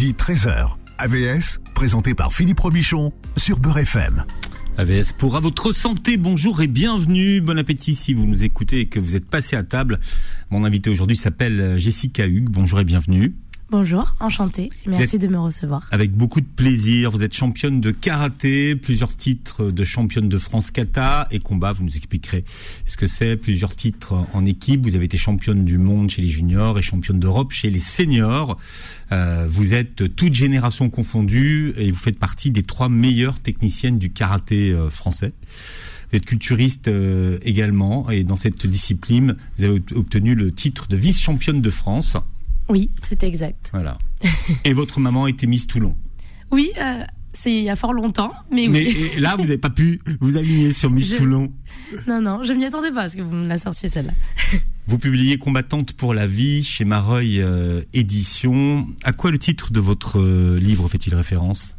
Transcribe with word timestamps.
midi 0.00 0.14
13h. 0.14 0.76
AVS, 0.96 1.60
présenté 1.74 2.14
par 2.14 2.32
Philippe 2.32 2.60
Robichon 2.60 3.12
sur 3.36 3.58
Beurre 3.58 3.80
FM. 3.80 4.24
AVS 4.78 5.12
pour 5.12 5.36
à 5.36 5.40
votre 5.40 5.72
santé, 5.72 6.16
bonjour 6.16 6.62
et 6.62 6.68
bienvenue, 6.68 7.42
bon 7.42 7.58
appétit 7.58 7.94
si 7.94 8.14
vous 8.14 8.26
nous 8.26 8.42
écoutez 8.42 8.80
et 8.80 8.88
que 8.88 8.98
vous 8.98 9.14
êtes 9.14 9.28
passé 9.28 9.56
à 9.56 9.62
table. 9.62 10.00
Mon 10.48 10.64
invité 10.64 10.88
aujourd'hui 10.88 11.18
s'appelle 11.18 11.76
Jessica 11.76 12.26
Hugues, 12.26 12.48
bonjour 12.48 12.80
et 12.80 12.84
bienvenue. 12.84 13.34
Bonjour, 13.70 14.16
enchantée. 14.18 14.68
Merci 14.84 15.20
de 15.20 15.28
me 15.28 15.38
recevoir. 15.38 15.86
Avec 15.92 16.10
beaucoup 16.10 16.40
de 16.40 16.46
plaisir. 16.46 17.12
Vous 17.12 17.22
êtes 17.22 17.34
championne 17.34 17.80
de 17.80 17.92
karaté, 17.92 18.74
plusieurs 18.74 19.16
titres 19.16 19.70
de 19.70 19.84
championne 19.84 20.28
de 20.28 20.38
France 20.38 20.72
kata 20.72 21.28
et 21.30 21.38
combat. 21.38 21.70
Vous 21.70 21.84
nous 21.84 21.96
expliquerez 21.96 22.44
ce 22.84 22.96
que 22.96 23.06
c'est. 23.06 23.36
Plusieurs 23.36 23.76
titres 23.76 24.26
en 24.32 24.44
équipe. 24.44 24.82
Vous 24.82 24.96
avez 24.96 25.04
été 25.04 25.16
championne 25.16 25.64
du 25.64 25.78
monde 25.78 26.10
chez 26.10 26.20
les 26.20 26.26
juniors 26.26 26.80
et 26.80 26.82
championne 26.82 27.20
d'Europe 27.20 27.52
chez 27.52 27.70
les 27.70 27.78
seniors. 27.78 28.58
Euh, 29.12 29.46
vous 29.48 29.72
êtes 29.72 30.16
toute 30.16 30.34
génération 30.34 30.90
confondue 30.90 31.72
et 31.76 31.92
vous 31.92 31.98
faites 31.98 32.18
partie 32.18 32.50
des 32.50 32.64
trois 32.64 32.88
meilleures 32.88 33.38
techniciennes 33.38 33.98
du 33.98 34.10
karaté 34.10 34.70
euh, 34.70 34.90
français. 34.90 35.32
Vous 36.10 36.16
êtes 36.16 36.26
culturiste 36.26 36.88
euh, 36.88 37.38
également 37.42 38.10
et 38.10 38.24
dans 38.24 38.34
cette 38.34 38.66
discipline, 38.66 39.36
vous 39.56 39.64
avez 39.64 39.80
obtenu 39.94 40.34
le 40.34 40.50
titre 40.50 40.88
de 40.88 40.96
vice-championne 40.96 41.62
de 41.62 41.70
France. 41.70 42.16
Oui, 42.70 42.90
c'est 43.02 43.24
exact. 43.24 43.70
Voilà. 43.72 43.98
Et 44.64 44.74
votre 44.74 45.00
maman 45.00 45.26
était 45.26 45.48
Miss 45.48 45.66
Toulon 45.66 45.96
Oui, 46.52 46.70
euh, 46.80 47.02
c'est 47.32 47.52
il 47.52 47.64
y 47.64 47.68
a 47.68 47.74
fort 47.74 47.92
longtemps, 47.92 48.32
mais, 48.52 48.68
mais 48.68 48.92
là, 49.18 49.34
vous 49.36 49.42
n'avez 49.42 49.58
pas 49.58 49.70
pu 49.70 50.00
vous 50.20 50.36
aligner 50.36 50.72
sur 50.72 50.90
Miss 50.90 51.12
Toulon. 51.12 51.52
Non, 52.06 52.20
non, 52.20 52.44
je 52.44 52.52
m'y 52.52 52.64
attendais 52.64 52.90
pas, 52.90 53.02
parce 53.02 53.16
que 53.16 53.22
vous 53.22 53.32
me 53.32 53.48
la 53.48 53.58
sortiez 53.58 53.88
celle-là. 53.88 54.12
Vous 54.86 54.98
publiez 54.98 55.38
Combattante 55.38 55.92
pour 55.92 56.14
la 56.14 56.26
vie 56.26 56.64
chez 56.64 56.84
Mareuil 56.84 57.40
euh, 57.40 57.82
Édition. 57.92 58.88
À 59.04 59.12
quoi 59.12 59.30
le 59.30 59.38
titre 59.38 59.72
de 59.72 59.78
votre 59.78 60.18
euh, 60.18 60.58
livre 60.58 60.88
fait-il 60.88 61.14
référence? 61.14 61.76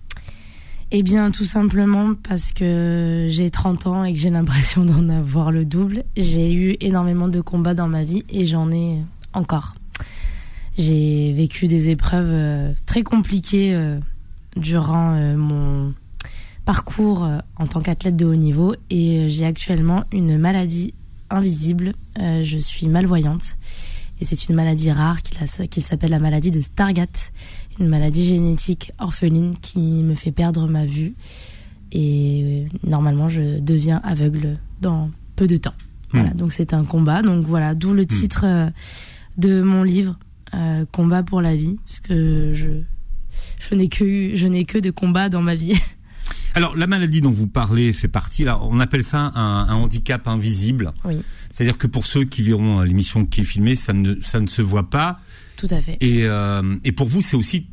Eh 0.91 1.03
bien, 1.03 1.29
tout 1.31 1.43
simplement 1.43 2.13
parce 2.15 2.53
que 2.53 3.27
j'ai 3.29 3.49
30 3.49 3.87
ans 3.87 4.03
et 4.05 4.13
que 4.13 4.19
j'ai 4.19 4.29
l'impression 4.29 4.85
d'en 4.85 5.09
avoir 5.09 5.51
le 5.51 5.65
double. 5.65 6.03
J'ai 6.15 6.53
eu 6.53 6.77
énormément 6.79 7.27
de 7.27 7.41
combats 7.41 7.73
dans 7.73 7.89
ma 7.89 8.05
vie 8.05 8.23
et 8.29 8.45
j'en 8.45 8.71
ai 8.71 8.99
encore. 9.33 9.75
J'ai 10.77 11.33
vécu 11.33 11.67
des 11.67 11.89
épreuves 11.89 12.29
euh, 12.29 12.71
très 12.85 13.03
compliquées 13.03 13.73
euh, 13.75 13.99
durant 14.55 15.15
euh, 15.15 15.35
mon 15.35 15.93
parcours 16.65 17.27
en 17.57 17.65
tant 17.65 17.81
qu'athlète 17.81 18.15
de 18.15 18.25
haut 18.25 18.35
niveau 18.35 18.75
et 18.91 19.29
j'ai 19.29 19.45
actuellement 19.45 20.03
une 20.11 20.37
maladie 20.37 20.93
invisible. 21.31 21.93
je 22.15 22.57
suis 22.59 22.87
malvoyante 22.87 23.57
et 24.21 24.25
c'est 24.25 24.47
une 24.47 24.53
maladie 24.53 24.91
rare 24.91 25.23
qui, 25.23 25.81
s'appelle 25.81 26.11
la 26.11 26.19
maladie 26.19 26.51
de 26.51 26.61
Stargardt, 26.61 27.31
une 27.79 27.87
maladie 27.87 28.25
génétique 28.25 28.91
orpheline 28.99 29.55
qui 29.59 30.03
me 30.03 30.13
fait 30.13 30.31
perdre 30.31 30.67
ma 30.67 30.85
vue 30.85 31.15
et 31.91 32.67
normalement 32.83 33.27
je 33.27 33.59
deviens 33.59 33.99
aveugle 34.03 34.59
dans 34.81 35.09
peu 35.35 35.47
de 35.47 35.57
temps. 35.57 35.73
Voilà, 36.11 36.29
hmm. 36.29 36.37
donc 36.37 36.53
c'est 36.53 36.75
un 36.75 36.85
combat. 36.85 37.23
Donc 37.23 37.47
voilà, 37.47 37.73
d'où 37.73 37.91
le 37.93 38.03
hmm. 38.03 38.05
titre 38.05 38.71
de 39.37 39.63
mon 39.63 39.81
livre, 39.81 40.15
euh, 40.53 40.85
combat 40.91 41.23
pour 41.23 41.41
la 41.41 41.55
vie, 41.55 41.77
parce 41.85 41.99
que 41.99 42.53
je, 42.53 42.69
je 43.59 43.75
n'ai 43.75 43.87
que, 43.87 44.35
je 44.35 44.47
n'ai 44.47 44.65
que 44.65 44.77
de 44.77 44.91
combats 44.91 45.29
dans 45.29 45.41
ma 45.41 45.55
vie. 45.55 45.79
Alors, 46.53 46.75
la 46.75 46.87
maladie 46.87 47.21
dont 47.21 47.31
vous 47.31 47.47
parlez 47.47 47.93
fait 47.93 48.09
partie, 48.09 48.43
là, 48.43 48.59
on 48.61 48.79
appelle 48.79 49.03
ça 49.03 49.31
un, 49.35 49.67
un 49.69 49.73
handicap 49.73 50.27
invisible. 50.27 50.91
Oui. 51.05 51.21
C'est-à-dire 51.51 51.77
que 51.77 51.87
pour 51.87 52.05
ceux 52.05 52.23
qui 52.23 52.43
verront 52.43 52.81
l'émission 52.81 53.23
qui 53.25 53.41
est 53.41 53.45
filmée, 53.45 53.75
ça 53.75 53.93
ne, 53.93 54.19
ça 54.21 54.39
ne 54.39 54.47
se 54.47 54.61
voit 54.61 54.89
pas. 54.89 55.19
Tout 55.57 55.67
à 55.69 55.81
fait. 55.81 55.97
Et, 56.01 56.23
euh, 56.25 56.77
et 56.83 56.91
pour 56.91 57.07
vous, 57.07 57.21
c'est 57.21 57.35
aussi 57.35 57.67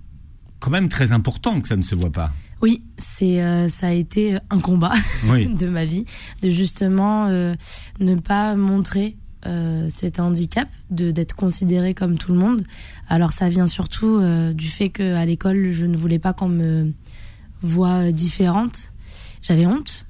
quand 0.61 0.71
même 0.71 0.89
très 0.89 1.13
important 1.13 1.61
que 1.61 1.69
ça 1.69 1.77
ne 1.77 1.83
se 1.83 1.95
voit 1.95 2.13
pas. 2.13 2.33
Oui, 2.61 2.83
c'est 2.99 3.43
euh, 3.43 3.69
ça 3.69 3.89
a 3.89 3.93
été 3.93 4.37
un 4.51 4.59
combat 4.59 4.93
de 5.25 5.69
ma 5.69 5.85
vie, 5.85 6.05
de 6.43 6.51
justement 6.51 7.27
euh, 7.29 7.55
ne 8.01 8.17
pas 8.17 8.57
montrer 8.57 9.17
euh, 9.47 9.89
cet 9.89 10.19
handicap 10.19 10.69
de 10.91 11.13
d'être 11.13 11.37
considéré 11.37 11.95
comme 11.95 12.19
tout 12.19 12.33
le 12.33 12.39
monde. 12.39 12.65
Alors 13.09 13.31
ça 13.31 13.49
vient 13.49 13.69
surtout 13.69 14.19
euh, 14.19 14.53
du 14.53 14.69
fait 14.69 14.89
qu'à 14.89 15.25
l'école, 15.25 15.71
je 15.71 15.87
ne 15.87 15.97
voulais 15.97 16.19
pas 16.19 16.33
qu'on 16.33 16.49
me 16.49 16.93
voie 17.63 18.11
différente. 18.11 18.93
J'avais 19.41 19.67
honte. 19.67 20.07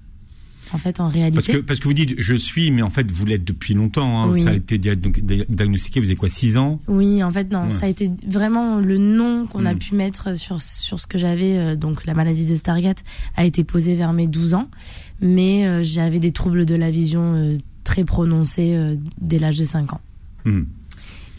En 0.72 0.78
fait, 0.78 1.00
en 1.00 1.08
réalité. 1.08 1.34
Parce 1.34 1.46
que, 1.46 1.62
parce 1.62 1.80
que 1.80 1.84
vous 1.84 1.94
dites 1.94 2.14
je 2.18 2.34
suis, 2.34 2.70
mais 2.70 2.82
en 2.82 2.90
fait, 2.90 3.10
vous 3.10 3.24
l'êtes 3.24 3.44
depuis 3.44 3.74
longtemps. 3.74 4.22
Hein. 4.22 4.38
Ça 4.38 4.50
a 4.50 4.54
été 4.54 4.78
diagnostiqué, 4.78 6.00
vous 6.00 6.06
avez 6.06 6.16
quoi, 6.16 6.28
6 6.28 6.56
ans? 6.56 6.80
Oui, 6.88 7.22
en 7.22 7.32
fait, 7.32 7.50
non. 7.52 7.70
Ça 7.70 7.86
a 7.86 7.88
été 7.88 8.10
vraiment 8.26 8.78
le 8.78 8.98
nom 8.98 9.46
qu'on 9.46 9.64
a 9.64 9.74
hmm. 9.74 9.78
pu 9.78 9.94
mettre 9.94 10.38
sur, 10.38 10.60
sur 10.60 11.00
ce 11.00 11.06
que 11.06 11.16
j'avais. 11.16 11.56
Euh, 11.56 11.76
donc, 11.76 12.04
la 12.04 12.14
maladie 12.14 12.44
de 12.44 12.54
Stargardt 12.54 13.02
a 13.36 13.44
été 13.44 13.64
posée 13.64 13.94
vers 13.94 14.12
mes 14.12 14.26
12 14.26 14.54
ans. 14.54 14.68
Mais 15.20 15.82
j'avais 15.82 16.20
des 16.20 16.32
troubles 16.32 16.64
de 16.64 16.74
la 16.74 16.90
vision 16.90 17.58
très 17.98 18.04
prononcé 18.04 18.75
euh, 18.76 18.97
dès 19.20 19.38
l'âge 19.41 19.59
de 19.59 19.64
5 19.64 19.92
ans. 19.92 20.00
Hmm. 20.44 20.62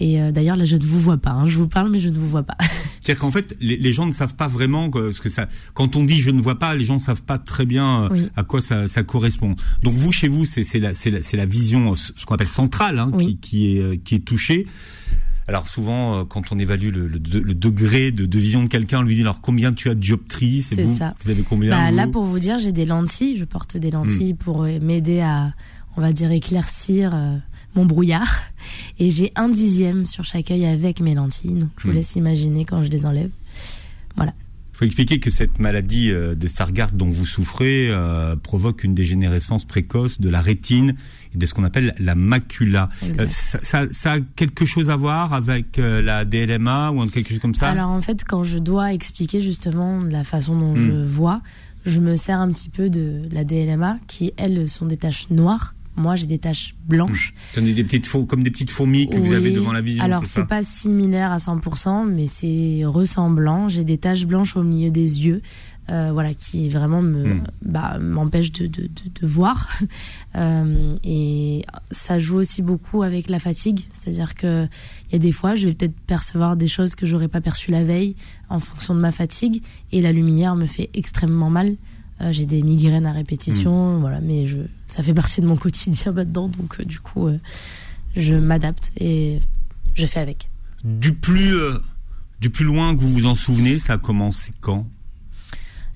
Et 0.02 0.22
euh, 0.22 0.31
d'ailleurs, 0.31 0.56
là, 0.56 0.66
je 0.66 0.75
ne 0.75 0.84
vous 0.84 1.00
vois 1.00 1.18
pas. 1.18 1.31
Hein. 1.31 1.47
Je 1.47 1.58
vous 1.58 1.68
parle, 1.68 1.90
mais 1.90 2.00
je 2.00 2.09
ne 2.09 2.18
vous 2.18 2.28
vois 2.28 2.44
pas. 2.44 2.58
C'est-à-dire 3.02 3.22
qu'en 3.22 3.31
fait, 3.31 3.56
les, 3.62 3.94
gens 3.94 4.06
ne 4.06 4.12
savent 4.12 4.36
pas 4.36 4.47
vraiment 4.47 4.90
que, 4.90 5.14
ce 5.14 5.22
que 5.22 5.30
ça. 5.30 5.48
Quand 5.74 5.96
on 5.96 6.03
dit 6.03 6.19
je 6.19 6.31
ne 6.31 6.42
vois 6.42 6.59
pas, 6.59 6.75
les 6.75 6.84
gens 6.84 6.96
ne 6.96 7.00
savent 7.00 7.24
pas 7.24 7.38
très 7.38 7.66
bien 7.66 8.09
euh, 8.12 8.28
à 8.36 8.44
quoi 8.44 8.62
ça, 8.62 8.88
correspond. 9.03 9.56
Donc 9.84 9.94
vous, 9.94 10.12
chez 10.12 10.28
vous, 10.28 10.46
c'est 10.46 10.64
la, 10.80 10.92
la, 10.92 11.19
la, 11.34 11.46
vision, 11.46 11.96
ce 11.96 12.25
qu'on 12.25 12.36
appelle 12.36 12.48
centrale, 12.48 13.00
hein, 13.00 13.12
qui, 13.18 13.38
qui, 13.38 13.78
est, 13.78 14.03
qui 14.03 14.16
est 14.16 14.25
touchée. 14.25 14.68
Alors 15.48 15.68
souvent, 15.68 16.25
quand 16.25 16.52
on 16.52 16.59
évalue 16.59 16.94
le, 16.94 17.09
degré 17.56 18.12
de, 18.12 18.38
vision 18.38 18.64
de 18.64 18.68
quelqu'un, 18.68 19.00
on 19.00 19.03
lui 19.03 19.16
dit 19.16 19.22
alors 19.22 19.42
combien 19.42 19.74
tu 19.74 19.90
as 19.90 19.96
de 19.96 20.00
dioptries? 20.00 20.62
C'est 20.62 20.81
vous, 20.81 20.96
ça. 20.96 21.16
Vous 21.22 21.31
avez 21.31 21.42
combien 21.42 21.72
bah, 21.72 21.92
Là, 21.92 22.06
pour 22.06 22.25
vous 22.25 22.38
dire, 22.38 22.59
j'ai 22.59 22.72
des 22.72 22.86
lentilles. 22.86 23.38
Je 23.38 23.46
porte 23.46 23.75
des 23.75 23.90
lentilles 23.90 24.34
hmm. 24.34 24.38
pour 24.38 24.64
m'aider 24.64 25.22
à 25.22 25.53
on 25.97 26.01
va 26.01 26.13
dire, 26.13 26.31
éclaircir 26.31 27.13
euh, 27.13 27.38
mon 27.75 27.85
brouillard. 27.85 28.41
Et 29.00 29.09
j'ai 29.09 29.31
un 29.35 29.50
dixième 29.50 30.05
sur 30.05 30.23
chaque 30.23 30.51
œil 30.51 30.66
avec 30.66 31.00
mes 31.01 31.16
lentilles. 31.16 31.55
Donc 31.55 31.69
je 31.77 31.85
vous 31.85 31.91
hmm. 31.91 31.95
laisse 31.95 32.16
imaginer 32.16 32.66
quand 32.66 32.83
je 32.83 32.89
les 32.89 33.05
enlève. 33.05 33.29
Voilà. 34.16 34.33
Il 34.73 34.77
faut 34.79 34.85
expliquer 34.85 35.19
que 35.19 35.29
cette 35.29 35.59
maladie 35.59 36.09
euh, 36.09 36.35
de 36.35 36.47
Stargardt 36.47 36.95
dont 36.95 37.09
vous 37.09 37.25
souffrez 37.25 37.89
euh, 37.89 38.38
provoque 38.38 38.85
une 38.85 38.94
dégénérescence 38.94 39.66
précoce 39.66 40.22
de 40.22 40.29
la 40.29 40.41
rétine 40.41 40.95
et 41.35 41.38
de 41.38 41.45
ce 41.45 41.53
qu'on 41.53 41.66
appelle 41.66 41.94
la 42.00 42.16
macula. 42.16 42.89
ça, 43.27 43.88
ça, 43.91 44.13
a 44.13 44.19
quelque 44.21 44.66
chose 44.66 44.89
à 44.89 44.95
voir 44.95 45.33
avec 45.33 45.77
la 45.77 46.23
DLMA 46.23 46.91
ou 46.91 47.06
quelque 47.07 47.29
chose 47.29 47.39
comme 47.39 47.56
ça? 47.56 47.69
Alors 47.69 47.89
en 47.89 48.01
fait, 48.01 48.23
quand 48.23 48.44
je 48.45 48.57
dois 48.57 48.94
expliquer 48.94 49.41
justement 49.41 50.01
la 50.01 50.23
façon 50.23 50.57
dont 50.57 50.75
je 50.75 50.91
hmm. 50.91 51.06
vois, 51.06 51.41
je 51.85 52.00
me 52.00 52.16
sers 52.16 52.39
un 52.39 52.47
petit 52.50 52.69
peu 52.69 52.89
de 52.89 53.23
la 53.31 53.44
DLMA 53.44 54.00
qui, 54.07 54.33
elles, 54.38 54.69
sont 54.69 54.85
des 54.85 54.97
taches 54.97 55.29
noires 55.29 55.73
moi, 55.95 56.16
j'ai 56.16 56.27
des 56.27 56.39
taches 56.39 56.75
blanches. 56.85 57.33
Mmh. 57.57 57.73
des 57.73 57.83
petites 57.83 58.27
comme 58.27 58.44
des 58.44 58.51
petites 58.51 58.72
fourmis 58.72 59.09
que 59.09 59.17
vous 59.17 59.33
avez 59.33 59.51
devant 59.51 59.73
la 59.73 59.81
vision. 59.81 60.03
Alors, 60.03 60.25
c'est 60.25 60.45
pas 60.45 60.63
similaire 60.63 61.31
à 61.31 61.38
100%, 61.38 62.07
mais 62.09 62.27
c'est 62.27 62.85
ressemblant. 62.85 63.67
J'ai 63.67 63.83
des 63.83 63.97
taches 63.97 64.25
blanches 64.25 64.55
au 64.55 64.63
milieu 64.63 64.91
des 64.91 65.25
yeux. 65.25 65.41
Euh, 65.91 66.11
voilà, 66.13 66.35
qui 66.35 66.69
vraiment 66.69 67.01
me, 67.01 67.33
mmh. 67.33 67.44
bah, 67.63 67.97
m'empêche 68.00 68.51
de, 68.51 68.67
de, 68.67 68.88
de, 68.88 69.27
voir. 69.27 69.69
Euh, 70.35 70.95
et 71.03 71.66
ça 71.89 72.19
joue 72.19 72.38
aussi 72.38 72.61
beaucoup 72.61 73.01
avec 73.01 73.29
la 73.29 73.39
fatigue, 73.39 73.88
c'est-à-dire 73.91 74.35
que 74.35 74.67
il 75.07 75.13
y 75.13 75.16
a 75.16 75.17
des 75.17 75.31
fois, 75.31 75.56
je 75.56 75.67
vais 75.67 75.73
peut-être 75.73 76.00
percevoir 76.01 76.56
des 76.56 76.67
choses 76.67 76.94
que 76.94 77.07
j'aurais 77.07 77.27
pas 77.27 77.41
perçues 77.41 77.71
la 77.71 77.83
veille 77.83 78.16
en 78.47 78.59
fonction 78.59 78.94
de 78.94 79.00
ma 79.00 79.11
fatigue, 79.11 79.63
et 79.91 80.01
la 80.01 80.11
lumière 80.11 80.56
me 80.56 80.67
fait 80.67 80.91
extrêmement 80.94 81.50
mal. 81.50 81.77
Euh, 82.22 82.34
j'ai 82.34 82.46
des 82.46 82.62
migraines 82.62 83.06
à 83.06 83.13
répétition, 83.13 83.97
hmm. 83.97 84.02
voilà, 84.02 84.19
mais 84.19 84.46
je, 84.46 84.59
ça 84.88 85.03
fait 85.03 85.13
partie 85.13 85.41
de 85.41 85.46
mon 85.46 85.56
quotidien 85.57 86.12
maintenant, 86.12 86.50
donc 86.50 86.80
euh, 86.80 86.85
du 86.85 87.00
coup, 87.00 87.28
euh, 87.28 87.38
je 88.16 88.35
m'adapte 88.35 88.91
et 88.97 89.40
je 89.94 90.06
fais 90.06 90.19
avec. 90.19 90.50
Du 90.84 91.13
plus, 91.13 91.56
du 92.40 92.50
plus 92.50 92.66
loin 92.66 92.96
que 92.96 93.02
vous 93.02 93.12
vous 93.12 93.25
en 93.25 93.35
souvenez, 93.35 93.80
ça 93.80 93.94
a 93.94 93.97
commencé 93.97 94.52
quand? 94.62 94.88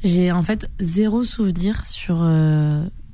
J'ai 0.04 0.32
en 0.34 0.44
fait 0.44 0.70
zéro 0.80 1.24
souvenir 1.24 1.86
sur 1.86 2.30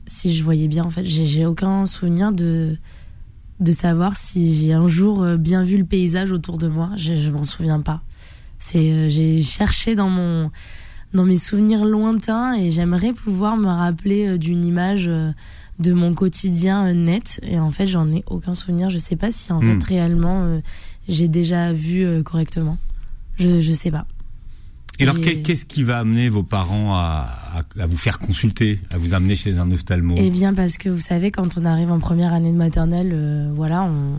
si 0.07 0.33
je 0.33 0.43
voyais 0.43 0.67
bien. 0.67 0.83
En 0.83 0.89
fait, 0.89 1.05
j'ai 1.05 1.45
aucun 1.45 1.85
souvenir 1.85 2.31
de 2.31 2.75
de 3.59 3.71
savoir 3.71 4.15
si 4.15 4.55
j'ai 4.55 4.73
un 4.73 4.87
jour 4.87 5.23
bien 5.37 5.63
vu 5.63 5.77
le 5.77 5.85
paysage 5.85 6.31
autour 6.31 6.57
de 6.57 6.67
moi. 6.67 6.89
Je, 6.95 7.15
je 7.15 7.29
m'en 7.29 7.43
souviens 7.43 7.81
pas. 7.81 8.01
C'est 8.57 9.11
j'ai 9.11 9.43
cherché 9.43 9.93
dans 9.93 10.09
mon 10.09 10.49
dans 11.13 11.25
mes 11.25 11.37
souvenirs 11.37 11.85
lointains 11.85 12.53
et 12.55 12.69
j'aimerais 12.71 13.13
pouvoir 13.13 13.57
me 13.57 13.67
rappeler 13.67 14.27
euh, 14.27 14.37
d'une 14.37 14.65
image 14.65 15.07
euh, 15.07 15.31
de 15.79 15.93
mon 15.93 16.13
quotidien 16.13 16.87
euh, 16.87 16.93
net. 16.93 17.39
Et 17.43 17.59
en 17.59 17.71
fait 17.71 17.87
j'en 17.87 18.11
ai 18.11 18.23
aucun 18.27 18.53
souvenir. 18.53 18.89
Je 18.89 18.97
sais 18.97 19.15
pas 19.15 19.31
si 19.31 19.51
en 19.51 19.59
fait 19.59 19.75
hmm. 19.75 19.83
réellement 19.83 20.61
j'ai 21.07 21.27
déjà 21.27 21.73
vu 21.73 22.23
correctement. 22.23 22.77
Je 23.37 23.61
je 23.61 23.73
sais 23.73 23.91
pas. 23.91 24.05
Et 24.99 25.03
alors 25.03 25.19
qu'est-ce 25.21 25.63
qui 25.63 25.83
va 25.83 25.99
amener 25.99 26.27
vos 26.27 26.43
parents 26.43 26.93
à, 26.93 27.63
à, 27.79 27.87
vous 27.87 27.95
faire 27.95 28.19
consulter 28.19 28.81
à 28.93 28.97
vous 28.97 29.13
amener 29.13 29.37
chez 29.37 29.57
un 29.57 29.71
ophtalmo? 29.71 30.15
Eh 30.17 30.29
bien 30.29 30.53
parce 30.53 30.77
que 30.77 30.89
vous 30.89 30.99
savez 30.99 31.31
quand 31.31 31.57
on 31.57 31.63
arrive 31.63 31.89
en 31.89 31.99
première 31.99 32.33
année 32.33 32.51
de 32.51 32.57
maternelle 32.57 33.49
voilà 33.55 33.83
on 33.83 34.17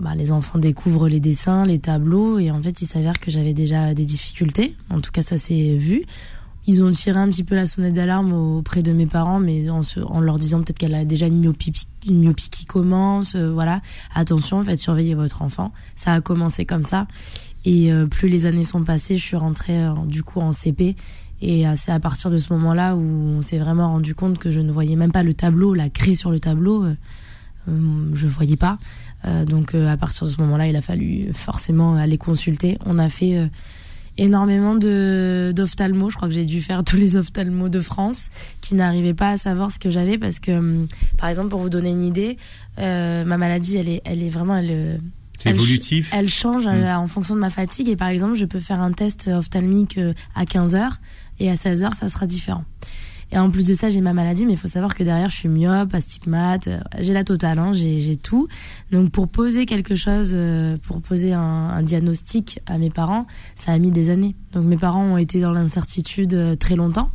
bah, 0.00 0.14
les 0.14 0.30
enfants 0.30 0.58
découvrent 0.58 1.08
les 1.08 1.20
dessins, 1.20 1.64
les 1.64 1.78
tableaux, 1.78 2.38
et 2.38 2.50
en 2.50 2.62
fait, 2.62 2.82
il 2.82 2.86
s'avère 2.86 3.18
que 3.18 3.30
j'avais 3.30 3.54
déjà 3.54 3.94
des 3.94 4.04
difficultés. 4.04 4.74
En 4.90 5.00
tout 5.00 5.10
cas, 5.10 5.22
ça 5.22 5.38
s'est 5.38 5.76
vu. 5.76 6.04
Ils 6.68 6.82
ont 6.82 6.90
tiré 6.90 7.18
un 7.18 7.28
petit 7.28 7.44
peu 7.44 7.54
la 7.54 7.66
sonnette 7.66 7.94
d'alarme 7.94 8.34
auprès 8.34 8.82
de 8.82 8.92
mes 8.92 9.06
parents, 9.06 9.40
mais 9.40 9.70
en, 9.70 10.20
leur 10.20 10.38
disant 10.38 10.58
peut-être 10.58 10.76
qu'elle 10.76 10.94
a 10.94 11.06
déjà 11.06 11.26
une 11.26 11.40
myopie, 11.40 11.72
une 12.06 12.20
myopie 12.20 12.50
qui 12.50 12.66
commence. 12.66 13.34
Euh, 13.36 13.50
voilà, 13.50 13.80
attention, 14.14 14.62
faites 14.62 14.78
surveiller 14.78 15.14
votre 15.14 15.40
enfant. 15.40 15.72
Ça 15.96 16.12
a 16.12 16.20
commencé 16.20 16.66
comme 16.66 16.82
ça. 16.82 17.06
Et 17.64 17.90
euh, 17.90 18.06
plus 18.06 18.28
les 18.28 18.44
années 18.44 18.64
sont 18.64 18.84
passées, 18.84 19.16
je 19.16 19.24
suis 19.24 19.36
rentrée 19.36 19.82
euh, 19.82 19.94
du 20.06 20.22
coup 20.22 20.40
en 20.40 20.52
CP. 20.52 20.94
Et 21.40 21.64
c'est 21.76 21.92
à 21.92 22.00
partir 22.00 22.30
de 22.30 22.38
ce 22.38 22.52
moment-là 22.52 22.96
où 22.96 23.00
on 23.00 23.42
s'est 23.42 23.58
vraiment 23.58 23.92
rendu 23.92 24.12
compte 24.14 24.38
que 24.38 24.50
je 24.50 24.58
ne 24.58 24.72
voyais 24.72 24.96
même 24.96 25.12
pas 25.12 25.22
le 25.22 25.34
tableau, 25.34 25.72
la 25.72 25.88
craie 25.88 26.16
sur 26.16 26.32
le 26.32 26.40
tableau. 26.40 26.84
je 27.68 27.72
ne 27.72 28.30
voyais 28.30 28.56
pas. 28.56 28.78
Donc 29.46 29.74
à 29.74 29.96
partir 29.96 30.26
de 30.26 30.32
ce 30.32 30.40
moment-là, 30.40 30.68
il 30.68 30.76
a 30.76 30.80
fallu 30.80 31.32
forcément 31.34 31.96
aller 31.96 32.18
consulter. 32.18 32.78
On 32.86 32.98
a 32.98 33.08
fait 33.08 33.50
énormément 34.18 34.74
de 34.74 35.52
d'ophtalmo. 35.54 36.10
Je 36.10 36.16
crois 36.16 36.28
que 36.28 36.34
j'ai 36.34 36.44
dû 36.44 36.60
faire 36.60 36.84
tous 36.84 36.96
les 36.96 37.16
ophtalmos 37.16 37.70
de 37.70 37.80
France 37.80 38.30
qui 38.60 38.74
n'arrivaient 38.74 39.14
pas 39.14 39.30
à 39.30 39.36
savoir 39.36 39.70
ce 39.70 39.78
que 39.78 39.90
j'avais 39.90 40.18
parce 40.18 40.40
que, 40.40 40.52
hum, 40.52 40.88
par 41.16 41.28
exemple, 41.28 41.48
pour 41.48 41.60
vous 41.60 41.70
donner 41.70 41.90
une 41.90 42.04
idée, 42.04 42.36
euh, 42.78 43.24
ma 43.24 43.38
maladie, 43.38 43.76
elle 43.76 43.88
est, 43.88 44.02
elle 44.04 44.22
est 44.22 44.28
vraiment, 44.28 44.56
elle, 44.56 44.70
euh, 44.70 44.98
c'est 45.38 45.50
évolutif. 45.50 46.10
Elle 46.12 46.28
change 46.28 46.66
hum. 46.66 46.74
euh, 46.74 46.96
en 46.96 47.06
fonction 47.06 47.34
de 47.34 47.40
ma 47.40 47.50
fatigue 47.50 47.88
et 47.88 47.96
par 47.96 48.08
exemple, 48.08 48.34
je 48.34 48.44
peux 48.44 48.60
faire 48.60 48.80
un 48.80 48.92
test 48.92 49.28
ophtalmique 49.28 49.98
à 50.34 50.44
15 50.44 50.74
heures 50.74 50.98
et 51.40 51.50
à 51.50 51.56
16 51.56 51.84
heures, 51.84 51.94
ça 51.94 52.08
sera 52.08 52.26
différent. 52.26 52.64
Et 53.30 53.38
en 53.38 53.50
plus 53.50 53.66
de 53.66 53.74
ça, 53.74 53.90
j'ai 53.90 54.00
ma 54.00 54.14
maladie, 54.14 54.46
mais 54.46 54.52
il 54.52 54.58
faut 54.58 54.68
savoir 54.68 54.94
que 54.94 55.02
derrière, 55.02 55.28
je 55.28 55.36
suis 55.36 55.48
myope, 55.48 55.94
astigmate, 55.94 56.68
euh, 56.68 56.80
j'ai 56.98 57.12
la 57.12 57.24
totale, 57.24 57.58
hein, 57.58 57.72
j'ai 57.72 58.16
tout. 58.16 58.48
Donc 58.90 59.10
pour 59.10 59.28
poser 59.28 59.66
quelque 59.66 59.94
chose, 59.94 60.32
euh, 60.34 60.76
pour 60.86 61.02
poser 61.02 61.34
un, 61.34 61.82
diagnostic 61.82 62.60
à 62.66 62.78
mes 62.78 62.90
parents, 62.90 63.26
ça 63.54 63.72
a 63.72 63.78
mis 63.78 63.90
des 63.90 64.10
années. 64.10 64.34
Donc 64.52 64.64
mes 64.64 64.78
parents 64.78 65.04
ont 65.04 65.18
été 65.18 65.40
dans 65.40 65.52
l'incertitude 65.52 66.34
euh, 66.34 66.56
très 66.56 66.74
longtemps. 66.74 67.10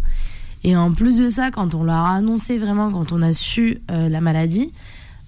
Et 0.64 0.78
en 0.78 0.94
plus 0.94 1.18
de 1.18 1.30
ça, 1.30 1.50
quand 1.52 1.74
on 1.74 1.84
leur 1.84 1.96
a 1.96 2.16
annoncé 2.16 2.58
vraiment, 2.58 2.92
quand 2.92 3.12
on 3.12 3.22
a 3.22 3.34
su 3.34 3.82
la 3.90 4.22
maladie, 4.22 4.72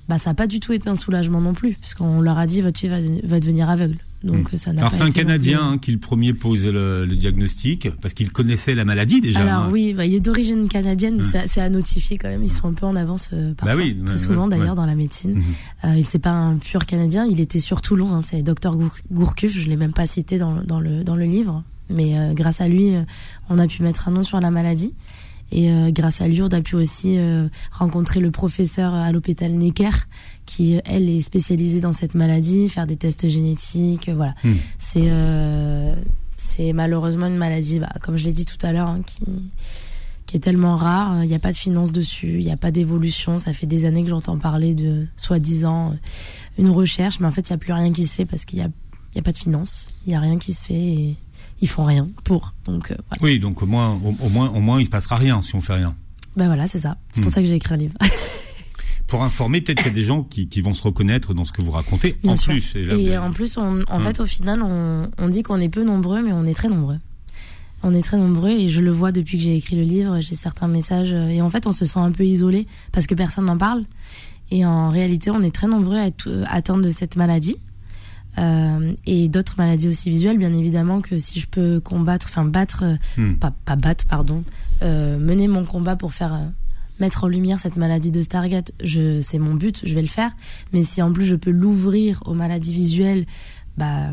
bah 0.08 0.18
ça 0.18 0.30
n'a 0.30 0.34
pas 0.34 0.48
du 0.48 0.62
tout 0.62 0.72
été 0.72 0.88
un 0.88 0.96
soulagement 0.96 1.42
non 1.42 1.54
plus, 1.54 1.74
puisqu'on 1.74 2.22
leur 2.22 2.38
a 2.38 2.48
dit 2.48 2.62
votre 2.62 2.80
fille 2.80 3.22
va 3.22 3.40
devenir 3.42 3.70
aveugle. 3.70 3.98
Donc 4.24 4.54
hmm. 4.54 4.58
ça 4.58 4.72
Alors 4.72 4.94
c'est 4.94 5.04
un 5.04 5.12
Canadien 5.12 5.62
hein, 5.62 5.78
qui 5.78 5.92
le 5.92 6.00
premier 6.00 6.34
pose 6.34 6.66
le, 6.66 7.06
diagnostic 7.06 7.90
parce 8.02 8.14
qu'il 8.14 8.32
connaissait 8.32 8.74
la 8.74 8.86
maladie 8.86 9.22
déjà. 9.22 9.42
Alors 9.42 9.66
hein. 9.66 9.70
oui, 9.72 9.94
bah, 9.94 10.06
il 10.06 10.16
est 10.16 10.20
d'origine 10.20 10.68
canadienne, 10.68 11.22
hmm. 11.22 11.48
c'est 11.48 11.62
à 11.62 11.70
notifier 11.70 12.18
quand 12.18 12.30
même. 12.30 12.44
Ils 12.44 12.50
sont 12.50 12.68
un 12.68 12.74
peu 12.74 12.86
en 12.86 12.96
avance 12.96 13.30
euh, 13.34 13.50
bah 13.50 13.66
parfois, 13.68 13.84
très 14.06 14.18
souvent 14.18 14.48
d'ailleurs 14.48 14.76
dans 14.76 14.86
la 14.86 14.96
médecine. 14.96 15.36
Hmm. 15.36 15.88
Euh, 15.88 15.96
il 15.98 16.06
c'est 16.06 16.20
pas 16.20 16.32
un 16.32 16.58
pur 16.58 16.86
Canadien, 16.86 17.26
il 17.26 17.40
était 17.40 17.60
sur 17.60 17.82
Toulon. 17.82 18.14
Hein, 18.14 18.22
c'est 18.22 18.42
Docteur 18.42 18.78
Gourcuff, 19.12 19.58
je 19.58 19.68
l'ai 19.68 19.76
même 19.76 19.94
pas 19.94 20.08
cité 20.08 20.38
dans, 20.38 20.62
dans, 20.64 20.80
le 20.80 21.04
dans 21.04 21.16
le 21.16 21.26
livre, 21.26 21.64
mais 21.90 22.18
euh, 22.18 22.34
grâce 22.34 22.62
à 22.62 22.68
lui, 22.68 22.96
euh, 22.96 23.04
on 23.50 23.60
a 23.60 23.68
pu 23.68 23.84
mettre 23.84 24.08
un 24.08 24.12
nom 24.12 24.24
sur 24.24 24.40
la 24.40 24.52
maladie. 24.52 24.94
Et 25.52 25.70
grâce 25.92 26.22
à 26.22 26.28
lui, 26.28 26.42
on 26.42 26.48
a 26.48 26.60
pu 26.60 26.76
aussi 26.76 27.20
rencontrer 27.72 28.20
le 28.20 28.32
professeur 28.32 28.96
à 28.96 29.12
l'hôpital 29.12 29.52
Necker 29.52 29.92
qui 30.46 30.80
elle 30.86 31.10
est 31.10 31.22
spécialisée 31.22 31.82
dans 31.82 31.94
cette 31.94 32.16
maladie, 32.16 32.70
faire 32.70 32.88
des 32.88 32.98
tests 32.98 33.28
génétiques, 33.28 34.10
voilà. 34.10 34.36
Hmm. 34.44 34.54
C'est 34.80 35.08
euh, 35.08 35.96
c'est 36.38 36.74
malheureusement 36.74 37.28
une 37.28 37.38
maladie, 37.38 37.80
bah, 37.80 37.92
comme 38.02 38.18
je 38.18 38.24
l'ai 38.24 38.34
dit 38.34 38.46
tout 38.46 38.64
à 38.66 38.72
l'heure, 38.72 38.90
hein, 38.90 39.02
qui 39.06 39.24
qui 40.26 40.38
est 40.38 40.40
tellement 40.40 40.76
rare. 40.76 41.24
Il 41.24 41.28
n'y 41.28 41.36
a 41.36 41.40
pas 41.40 41.52
de 41.52 41.58
finance 41.58 41.92
dessus, 41.92 42.40
il 42.40 42.46
n'y 42.46 42.52
a 42.52 42.58
pas 42.58 42.72
d'évolution. 42.72 43.38
Ça 43.38 43.54
fait 43.54 43.68
des 43.68 43.86
années 43.86 44.04
que 44.04 44.10
j'entends 44.10 44.38
parler 44.38 44.74
de 44.74 45.08
soi-disant 45.18 45.92
euh, 45.92 45.96
une 46.58 46.70
recherche, 46.70 47.20
mais 47.20 47.28
en 47.28 47.32
fait 47.32 47.50
il 47.50 47.54
n'y 47.54 47.56
a 47.56 47.60
plus 47.60 47.74
rien 47.74 47.92
qui 47.92 48.06
se 48.06 48.16
fait 48.16 48.26
parce 48.26 48.46
qu'il 48.46 48.60
y 48.60 48.62
a 48.62 48.70
il 49.14 49.20
y 49.20 49.22
a 49.22 49.24
pas 49.24 49.32
de 49.32 49.38
finance, 49.38 49.88
il 50.06 50.12
y 50.12 50.16
a 50.16 50.20
rien 50.20 50.38
qui 50.38 50.52
se 50.52 50.66
fait 50.66 50.74
et 50.74 51.16
ils 51.62 51.70
font 51.70 51.86
rien 51.86 52.10
pour. 52.26 52.54
Donc 52.66 52.92
euh, 52.92 52.98
voilà. 53.10 53.24
oui, 53.24 53.40
donc 53.40 53.64
au 53.64 53.66
moins 53.66 54.00
au, 54.04 54.30
moins 54.30 54.50
au 54.50 54.60
moins 54.60 54.82
il 54.82 54.86
se 54.86 54.90
passera 54.90 55.16
rien 55.16 55.42
si 55.42 55.56
on 55.56 55.62
fait 55.62 55.76
rien. 55.76 55.96
Ben 56.36 56.48
voilà, 56.48 56.68
c'est 56.68 56.80
ça. 56.80 56.98
C'est 57.12 57.22
pour 57.22 57.32
hmm. 57.32 57.34
ça 57.34 57.42
que 57.42 57.48
j'ai 57.48 57.56
écrit 57.56 57.74
un 57.74 57.78
livre. 57.78 57.94
pour 59.08 59.24
informer 59.24 59.62
peut-être 59.62 59.78
qu'il 59.84 59.88
y 59.88 59.92
a 59.92 59.94
des 59.94 60.04
gens 60.04 60.24
qui, 60.24 60.48
qui, 60.48 60.62
vont 60.62 60.74
se 60.74 60.82
reconnaître 60.82 61.34
dans 61.34 61.46
ce 61.46 61.52
que 61.52 61.62
vous 61.62 61.72
racontez 61.72 62.18
en 62.26 62.36
plus. 62.36 62.76
Et, 62.76 63.18
en 63.18 63.32
plus, 63.32 63.58
on, 63.58 63.82
en 63.88 64.00
fait, 64.00 64.20
au 64.20 64.26
final, 64.26 64.62
on, 64.64 65.10
on 65.18 65.30
dit 65.30 65.44
qu'on 65.44 65.60
est 65.60 65.70
peu 65.70 65.84
nombreux, 65.84 66.22
mais 66.22 66.32
on 66.32 66.46
est 66.46 66.54
très 66.54 66.70
nombreux. 66.70 66.98
On 67.84 67.94
est 67.94 68.02
très 68.02 68.18
nombreux 68.18 68.50
et 68.50 68.70
je 68.70 68.82
le 68.82 68.90
vois 68.90 69.12
depuis 69.12 69.38
que 69.38 69.44
j'ai 69.44 69.56
écrit 69.56 69.76
le 69.76 69.84
livre. 69.84 70.20
J'ai 70.20 70.34
certains 70.34 70.68
messages 70.68 71.12
et 71.14 71.42
en 71.42 71.50
fait, 71.50 71.68
on 71.68 71.72
se 71.72 71.86
sent 71.86 72.00
un 72.00 72.12
peu 72.12 72.26
isolé 72.26 72.68
parce 72.92 73.06
que 73.06 73.14
personne 73.14 73.46
n'en 73.46 73.58
parle. 73.58 73.84
Et 74.50 74.66
en 74.66 74.90
réalité, 74.90 75.30
on 75.30 75.42
est 75.42 75.54
très 75.54 75.68
nombreux 75.68 75.98
à 75.98 76.08
être 76.08 76.44
atteints 76.48 76.78
de 76.78 76.90
cette 76.90 77.16
maladie. 77.16 77.58
Euh, 78.38 78.94
et 79.06 79.30
d'autres 79.30 79.56
maladies 79.58 79.88
aussi 79.88 80.10
visuelles, 80.10 80.38
bien 80.38 80.54
évidemment, 80.54 81.02
que 81.02 81.18
si 81.18 81.40
je 81.40 81.48
peux 81.48 81.80
combattre, 81.80 82.28
enfin 82.30 82.44
battre, 82.44 82.84
hmm. 83.18 83.36
pas, 83.36 83.54
pas 83.64 83.76
battre, 83.76 84.06
pardon, 84.06 84.44
euh, 84.82 85.18
mener 85.18 85.48
mon 85.48 85.64
combat 85.64 85.96
pour 85.96 86.14
faire 86.14 86.34
mettre 87.00 87.24
en 87.24 87.28
lumière 87.28 87.60
cette 87.60 87.78
maladie 87.78 88.12
de 88.12 88.22
Stargate, 88.22 88.72
je, 88.84 89.22
c'est 89.22 89.40
mon 89.40 89.54
but, 89.54 89.82
je 89.84 89.94
vais 89.94 90.02
le 90.02 90.08
faire. 90.08 90.32
Mais 90.74 90.84
si 90.84 91.02
en 91.02 91.12
plus 91.12 91.26
je 91.26 91.36
peux 91.36 91.52
l'ouvrir 91.52 92.22
aux 92.26 92.34
maladies 92.34 92.74
visuelles, 92.74 93.26
bah, 93.78 94.12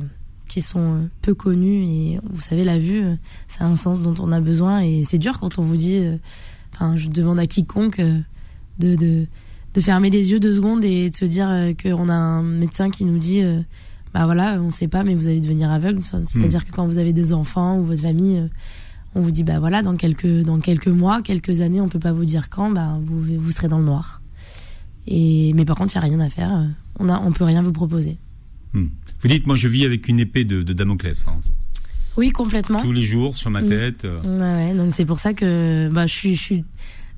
qui 0.52 0.60
sont 0.60 1.08
peu 1.22 1.34
connues 1.34 1.84
et 1.84 2.20
vous 2.30 2.42
savez 2.42 2.62
la 2.62 2.78
vue, 2.78 3.02
c'est 3.48 3.62
un 3.62 3.74
sens 3.74 4.02
dont 4.02 4.14
on 4.20 4.32
a 4.32 4.40
besoin 4.40 4.82
et 4.82 5.02
c'est 5.02 5.16
dur 5.16 5.40
quand 5.40 5.58
on 5.58 5.62
vous 5.62 5.76
dit, 5.76 5.96
euh, 5.96 6.18
enfin, 6.74 6.94
je 6.98 7.08
demande 7.08 7.38
à 7.38 7.46
quiconque 7.46 8.00
euh, 8.00 8.18
de, 8.78 8.94
de, 8.94 9.26
de 9.72 9.80
fermer 9.80 10.10
les 10.10 10.30
yeux 10.30 10.40
deux 10.40 10.52
secondes 10.52 10.84
et 10.84 11.08
de 11.08 11.16
se 11.16 11.24
dire 11.24 11.48
euh, 11.48 11.72
qu'on 11.72 12.06
a 12.10 12.12
un 12.12 12.42
médecin 12.42 12.90
qui 12.90 13.06
nous 13.06 13.16
dit, 13.16 13.42
bah 14.12 14.26
voilà, 14.26 14.60
on 14.60 14.68
sait 14.68 14.88
pas, 14.88 15.04
mais 15.04 15.14
vous 15.14 15.26
allez 15.26 15.40
devenir 15.40 15.70
aveugle. 15.70 16.02
C'est-à-dire 16.02 16.60
hmm. 16.60 16.64
que 16.64 16.72
quand 16.72 16.86
vous 16.86 16.98
avez 16.98 17.14
des 17.14 17.32
enfants 17.32 17.78
ou 17.78 17.84
votre 17.84 18.02
famille 18.02 18.46
on 19.14 19.20
vous 19.20 19.30
dit 19.30 19.44
bah 19.44 19.58
voilà 19.58 19.82
dans 19.82 19.96
quelques 19.96 20.42
dans 20.42 20.60
quelques 20.60 20.88
mois, 20.88 21.22
quelques 21.22 21.60
années, 21.60 21.80
on 21.80 21.88
peut 21.88 21.98
pas 21.98 22.12
vous 22.12 22.24
dire 22.24 22.48
quand, 22.48 22.70
bah 22.70 22.98
vous 23.04 23.22
vous 23.22 23.50
serez 23.50 23.68
dans 23.68 23.78
le 23.78 23.84
noir. 23.84 24.22
Et 25.06 25.52
mais 25.54 25.64
par 25.64 25.76
contre, 25.76 25.92
il 25.92 25.96
y 25.96 25.98
a 25.98 26.02
rien 26.02 26.20
à 26.20 26.30
faire. 26.30 26.68
On 26.98 27.08
a 27.08 27.20
on 27.20 27.32
peut 27.32 27.44
rien 27.44 27.62
vous 27.62 27.72
proposer. 27.72 28.18
Hmm. 28.72 28.86
Vous 29.20 29.28
dites 29.28 29.46
moi 29.46 29.56
je 29.56 29.68
vis 29.68 29.84
avec 29.84 30.08
une 30.08 30.20
épée 30.20 30.44
de, 30.44 30.62
de 30.62 30.72
Damoclès. 30.72 31.26
Hein. 31.28 31.40
Oui, 32.16 32.30
complètement. 32.30 32.80
Tous 32.80 32.92
les 32.92 33.02
jours 33.02 33.36
sur 33.36 33.50
ma 33.50 33.62
tête. 33.62 34.04
Ouais, 34.04 34.38
ouais, 34.38 34.74
donc 34.74 34.94
c'est 34.94 35.06
pour 35.06 35.18
ça 35.18 35.32
que 35.32 35.88
bah 35.90 36.06
je 36.06 36.12
suis 36.12 36.34
je 36.34 36.42
suis 36.42 36.64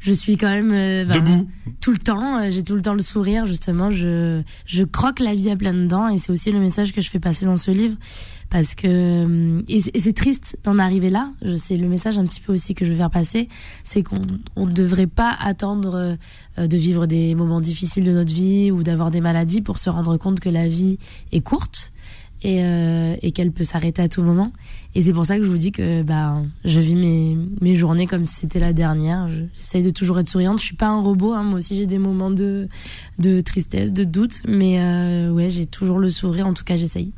je 0.00 0.12
suis 0.12 0.36
quand 0.36 0.50
même 0.50 0.72
euh, 0.72 1.04
bah, 1.04 1.14
debout 1.14 1.48
tout 1.80 1.90
le 1.90 1.98
temps. 1.98 2.38
Euh, 2.38 2.50
j'ai 2.50 2.62
tout 2.62 2.74
le 2.74 2.82
temps 2.82 2.94
le 2.94 3.00
sourire 3.00 3.46
justement. 3.46 3.90
Je 3.90 4.42
je 4.66 4.84
croque 4.84 5.20
la 5.20 5.34
vie 5.34 5.50
à 5.50 5.56
plein 5.56 5.72
dents 5.72 6.08
et 6.08 6.18
c'est 6.18 6.30
aussi 6.30 6.52
le 6.52 6.60
message 6.60 6.92
que 6.92 7.00
je 7.00 7.10
fais 7.10 7.20
passer 7.20 7.46
dans 7.46 7.56
ce 7.56 7.70
livre 7.70 7.96
parce 8.54 8.76
que 8.76 8.86
euh, 8.86 9.62
et 9.66 9.80
c'est 9.80 10.12
triste 10.12 10.56
d'en 10.62 10.78
arriver 10.78 11.10
là. 11.10 11.32
C'est 11.56 11.76
le 11.76 11.88
message 11.88 12.18
un 12.18 12.24
petit 12.24 12.38
peu 12.38 12.52
aussi 12.52 12.76
que 12.76 12.84
je 12.84 12.92
veux 12.92 12.96
faire 12.96 13.10
passer, 13.10 13.48
c'est 13.82 14.04
qu'on 14.04 14.20
ne 14.56 14.72
devrait 14.72 15.08
pas 15.08 15.36
attendre 15.40 16.16
de 16.56 16.76
vivre 16.76 17.06
des 17.06 17.34
moments 17.34 17.60
difficiles 17.60 18.04
de 18.04 18.12
notre 18.12 18.32
vie 18.32 18.70
ou 18.70 18.84
d'avoir 18.84 19.10
des 19.10 19.20
maladies 19.20 19.60
pour 19.60 19.80
se 19.80 19.90
rendre 19.90 20.16
compte 20.18 20.38
que 20.38 20.48
la 20.48 20.68
vie 20.68 20.98
est 21.32 21.40
courte 21.40 21.92
et, 22.44 22.62
euh, 22.62 23.16
qu'elle 23.34 23.50
peut 23.50 23.64
s'arrêter 23.64 24.02
à 24.02 24.08
tout 24.08 24.22
moment. 24.22 24.52
Et 24.94 25.00
c'est 25.00 25.12
pour 25.12 25.26
ça 25.26 25.36
que 25.36 25.42
je 25.42 25.48
vous 25.48 25.58
dis 25.58 25.72
que 25.72 26.02
bah, 26.02 26.40
je 26.64 26.78
vis 26.78 26.94
mes, 26.94 27.36
mes 27.60 27.74
journées 27.74 28.06
comme 28.06 28.24
si 28.24 28.34
c'était 28.36 28.60
la 28.60 28.72
dernière. 28.72 29.28
J'essaye 29.54 29.82
de 29.82 29.90
toujours 29.90 30.20
être 30.20 30.28
souriante. 30.28 30.60
Je 30.60 30.66
suis 30.66 30.76
pas 30.76 30.86
un 30.86 31.00
robot. 31.00 31.32
Hein. 31.32 31.42
Moi 31.42 31.58
aussi, 31.58 31.76
j'ai 31.76 31.86
des 31.86 31.98
moments 31.98 32.30
de, 32.30 32.68
de 33.18 33.40
tristesse, 33.40 33.92
de 33.92 34.04
doute. 34.04 34.42
Mais 34.46 34.78
euh, 34.78 35.32
ouais, 35.32 35.50
j'ai 35.50 35.66
toujours 35.66 35.98
le 35.98 36.10
sourire. 36.10 36.46
En 36.46 36.54
tout 36.54 36.62
cas, 36.62 36.76
j'essaye. 36.76 37.10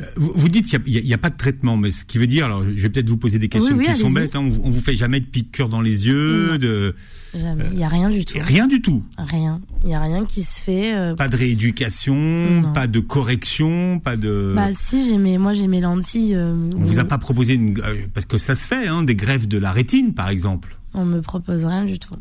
Euh, 0.00 0.04
vous, 0.16 0.48
dites 0.48 0.66
qu'il 0.66 1.04
n'y 1.04 1.12
a, 1.12 1.14
a, 1.14 1.18
pas 1.18 1.30
de 1.30 1.36
traitement, 1.36 1.76
mais 1.76 1.90
ce 1.90 2.04
qui 2.04 2.18
veut 2.18 2.26
dire, 2.26 2.46
alors 2.46 2.64
je 2.64 2.82
vais 2.82 2.88
peut-être 2.88 3.08
vous 3.08 3.16
poser 3.16 3.38
des 3.38 3.48
questions 3.48 3.78
qui 3.78 3.94
sont 3.94 4.10
bêtes. 4.10 4.34
Hein. 4.34 4.48
on, 4.62 4.70
vous 4.70 4.80
fait 4.80 4.94
jamais 4.94 5.20
de 5.20 5.26
piqûre 5.26 5.68
dans 5.68 5.80
les 5.80 6.06
yeux, 6.06 6.58
de 6.58 6.94
Jamais. 7.34 7.64
Il 7.72 7.78
n'y 7.78 7.84
a 7.84 7.88
rien 7.88 8.10
du 8.10 8.24
tout. 8.24 8.38
Rien 8.40 8.66
du 8.66 8.80
tout. 8.80 9.02
Rien. 9.18 9.60
Il 9.82 9.88
n'y 9.88 9.94
a 9.94 10.00
rien 10.00 10.24
qui 10.24 10.42
se 10.44 10.60
fait. 10.60 10.94
Euh, 10.94 11.16
pas 11.16 11.28
de 11.28 11.36
rééducation, 11.36 12.62
pas 12.72 12.86
de 12.86 13.00
correction, 13.00 13.98
pas 13.98 14.16
de. 14.16 14.52
Bah 14.54 14.68
si, 14.72 15.04
j'ai 15.04 15.18
mes, 15.18 15.38
moi 15.38 15.52
j'ai 15.52 15.66
mes 15.66 15.80
lentilles. 15.80 16.34
Euh, 16.34 16.54
on 16.76 16.84
vous 16.84 16.98
a 17.00 17.04
pas 17.04 17.18
proposé 17.18 17.54
une, 17.54 17.78
euh, 17.80 18.06
parce 18.12 18.26
que 18.26 18.38
ça 18.38 18.54
se 18.54 18.66
fait, 18.66 18.86
hein, 18.86 19.02
des 19.02 19.16
greffes 19.16 19.48
de 19.48 19.58
la 19.58 19.72
rétine, 19.72 20.14
par 20.14 20.28
exemple. 20.28 20.78
On 20.94 21.04
me 21.04 21.20
propose 21.20 21.64
rien 21.64 21.84
du 21.84 21.98
tout. 21.98 22.14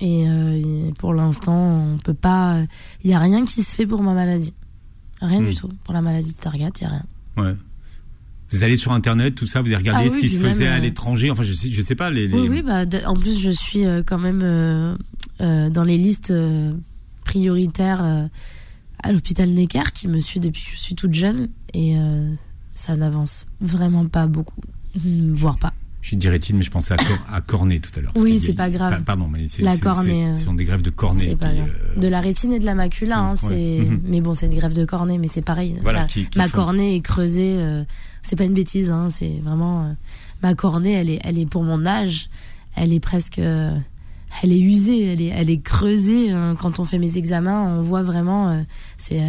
Et, 0.00 0.26
pour 0.98 1.14
l'instant, 1.14 1.94
on 1.94 1.98
peut 1.98 2.12
pas. 2.12 2.60
Il 3.04 3.10
y 3.10 3.14
a 3.14 3.18
rien 3.18 3.44
qui 3.44 3.62
se 3.62 3.74
fait 3.74 3.86
pour 3.86 4.02
ma 4.02 4.14
maladie. 4.14 4.52
Rien 5.22 5.40
du 5.40 5.52
hmm. 5.52 5.54
tout. 5.54 5.68
Pour 5.84 5.94
la 5.94 6.02
maladie 6.02 6.32
de 6.32 6.38
Targat, 6.38 6.70
il 6.80 6.82
y 6.82 6.86
a 6.86 6.90
rien. 6.90 7.04
Ouais. 7.36 7.54
Vous 8.50 8.62
allez 8.62 8.76
sur 8.76 8.92
internet, 8.92 9.34
tout 9.34 9.46
ça, 9.46 9.60
vous 9.60 9.66
allez 9.66 9.76
regarder 9.76 10.08
ah 10.08 10.10
ce 10.10 10.18
qui 10.18 10.30
se 10.30 10.38
faisait 10.38 10.68
à 10.68 10.74
euh, 10.74 10.78
l'étranger. 10.78 11.30
Enfin, 11.30 11.42
je 11.42 11.52
sais, 11.52 11.70
je 11.70 11.82
sais 11.82 11.96
pas 11.96 12.10
les. 12.10 12.28
Oui, 12.28 12.48
oui. 12.48 12.62
Bah, 12.62 12.84
en 13.06 13.14
plus, 13.14 13.40
je 13.40 13.50
suis 13.50 13.84
euh, 13.84 14.02
quand 14.06 14.18
même 14.18 14.40
euh, 14.42 15.70
dans 15.70 15.82
les 15.82 15.98
listes 15.98 16.32
prioritaires 17.24 18.28
à 19.02 19.12
l'hôpital 19.12 19.50
Necker, 19.50 19.92
qui 19.92 20.06
me 20.06 20.20
suit 20.20 20.40
depuis 20.40 20.64
que 20.64 20.70
je 20.72 20.78
suis 20.78 20.94
toute 20.94 21.14
jeune, 21.14 21.48
et 21.74 21.96
ça 22.74 22.96
n'avance 22.96 23.46
vraiment 23.60 24.06
pas 24.06 24.26
beaucoup, 24.26 24.60
voire 24.94 25.58
pas. 25.58 25.74
Je 26.06 26.14
dirais-il, 26.14 26.54
mais 26.54 26.62
je 26.62 26.70
pensais 26.70 26.94
à, 26.94 26.98
cor 26.98 27.18
à 27.32 27.40
cornée 27.40 27.80
tout 27.80 27.90
à 27.98 28.00
l'heure. 28.00 28.12
Oui, 28.14 28.38
c'est 28.38 28.52
pas 28.52 28.70
grave. 28.70 29.02
Pardon, 29.02 29.26
mais 29.26 29.48
c'est 29.48 29.62
la 29.62 29.76
cornée. 29.76 30.36
Ce 30.36 30.44
sont 30.44 30.54
des 30.54 30.64
greffes 30.64 30.82
de 30.82 30.90
cornée. 30.90 31.34
Pas 31.34 31.48
euh... 31.48 32.00
De 32.00 32.06
la 32.06 32.20
rétine 32.20 32.52
et 32.52 32.60
de 32.60 32.64
la 32.64 32.76
macula, 32.76 33.18
hein, 33.18 33.34
c'est. 33.34 33.80
Mhm. 33.80 34.02
Mais 34.04 34.20
bon, 34.20 34.32
c'est 34.32 34.46
une 34.46 34.54
greffe 34.54 34.74
de 34.74 34.84
cornée, 34.84 35.18
mais 35.18 35.26
c'est 35.26 35.42
pareil. 35.42 35.76
Voilà, 35.82 36.04
qui, 36.04 36.28
qui 36.28 36.38
ma 36.38 36.46
font... 36.46 36.58
cornée 36.58 36.94
est 36.94 37.00
creusée. 37.00 37.56
Euh, 37.58 37.82
c'est 38.22 38.36
pas 38.36 38.44
une 38.44 38.54
bêtise, 38.54 38.88
hein, 38.88 39.08
c'est 39.10 39.40
vraiment. 39.42 39.82
Euh, 39.82 39.92
ma 40.44 40.54
cornée, 40.54 40.92
elle 40.92 41.10
est, 41.10 41.18
elle 41.24 41.38
est 41.38 41.46
pour 41.46 41.64
mon 41.64 41.84
âge, 41.84 42.30
elle 42.76 42.92
est 42.92 43.00
presque. 43.00 43.40
Euh, 43.40 43.76
elle 44.44 44.52
est 44.52 44.60
usée, 44.60 45.12
elle 45.12 45.20
est, 45.20 45.32
elle 45.34 45.50
est 45.50 45.60
creusée. 45.60 46.30
Hein. 46.30 46.54
Quand 46.56 46.78
on 46.78 46.84
fait 46.84 46.98
mes 46.98 47.18
examens, 47.18 47.78
on 47.78 47.82
voit 47.82 48.04
vraiment, 48.04 48.64
c'est 48.96 49.20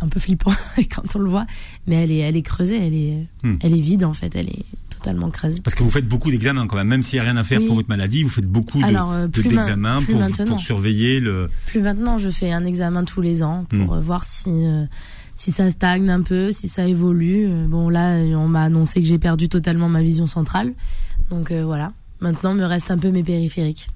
un 0.00 0.08
peu 0.08 0.20
flippant 0.20 0.52
quand 0.94 1.16
on 1.16 1.20
le 1.20 1.30
voit, 1.30 1.46
mais 1.86 1.94
elle 2.04 2.10
est, 2.10 2.18
elle 2.18 2.36
est 2.36 2.42
creusée, 2.42 2.86
elle 2.86 2.94
est, 2.94 3.26
Hmm. 3.42 3.54
elle 3.62 3.72
est 3.72 3.80
vide 3.80 4.04
en 4.04 4.12
fait, 4.12 4.34
elle 4.34 4.48
est 4.48 4.64
totalement. 4.98 5.30
Parce 5.30 5.74
que 5.74 5.82
vous 5.82 5.90
faites 5.90 6.06
beaucoup 6.08 6.30
d'examens 6.30 6.66
quand 6.66 6.76
même, 6.76 6.88
même 6.88 7.02
s'il 7.02 7.18
n'y 7.18 7.24
a 7.26 7.30
rien 7.30 7.36
à 7.36 7.44
faire 7.44 7.60
Oui. 7.60 7.66
pour 7.66 7.76
votre 7.76 7.88
maladie, 7.88 8.22
vous 8.22 8.28
faites 8.28 8.46
beaucoup 8.48 8.78
de- 8.78 8.84
euh, 8.84 9.26
de- 9.28 9.42
d'examens 9.42 10.02
plus 10.02 10.12
pour, 10.12 10.20
maintenant. 10.22 10.46
pour 10.46 10.60
surveiller 10.60 11.20
le. 11.20 11.48
Plus 11.66 11.80
maintenant, 11.80 12.18
je 12.18 12.30
fais 12.30 12.52
un 12.52 12.64
examen 12.64 13.04
tous 13.04 13.20
les 13.20 13.42
ans 13.42 13.64
pour 13.68 13.78
Hmm. 13.94 13.98
euh, 13.98 14.00
voir 14.00 14.24
si 14.24 14.50
euh, 14.50 14.84
si 15.34 15.52
ça 15.52 15.70
stagne 15.70 16.10
un 16.10 16.22
peu, 16.22 16.50
si 16.50 16.68
ça 16.68 16.86
évolue. 16.86 17.48
Bon 17.68 17.88
là, 17.88 18.16
on 18.36 18.48
m'a 18.48 18.62
annoncé 18.64 19.00
que 19.00 19.06
j'ai 19.06 19.18
perdu 19.18 19.48
totalement 19.48 19.88
ma 19.88 20.02
vision 20.02 20.26
centrale, 20.26 20.72
donc 21.30 21.50
euh, 21.52 21.64
voilà. 21.64 21.92
Maintenant, 22.20 22.54
me 22.54 22.64
reste 22.64 22.90
un 22.90 22.98
peu 22.98 23.10
mes 23.12 23.22
périphériques. 23.22 23.86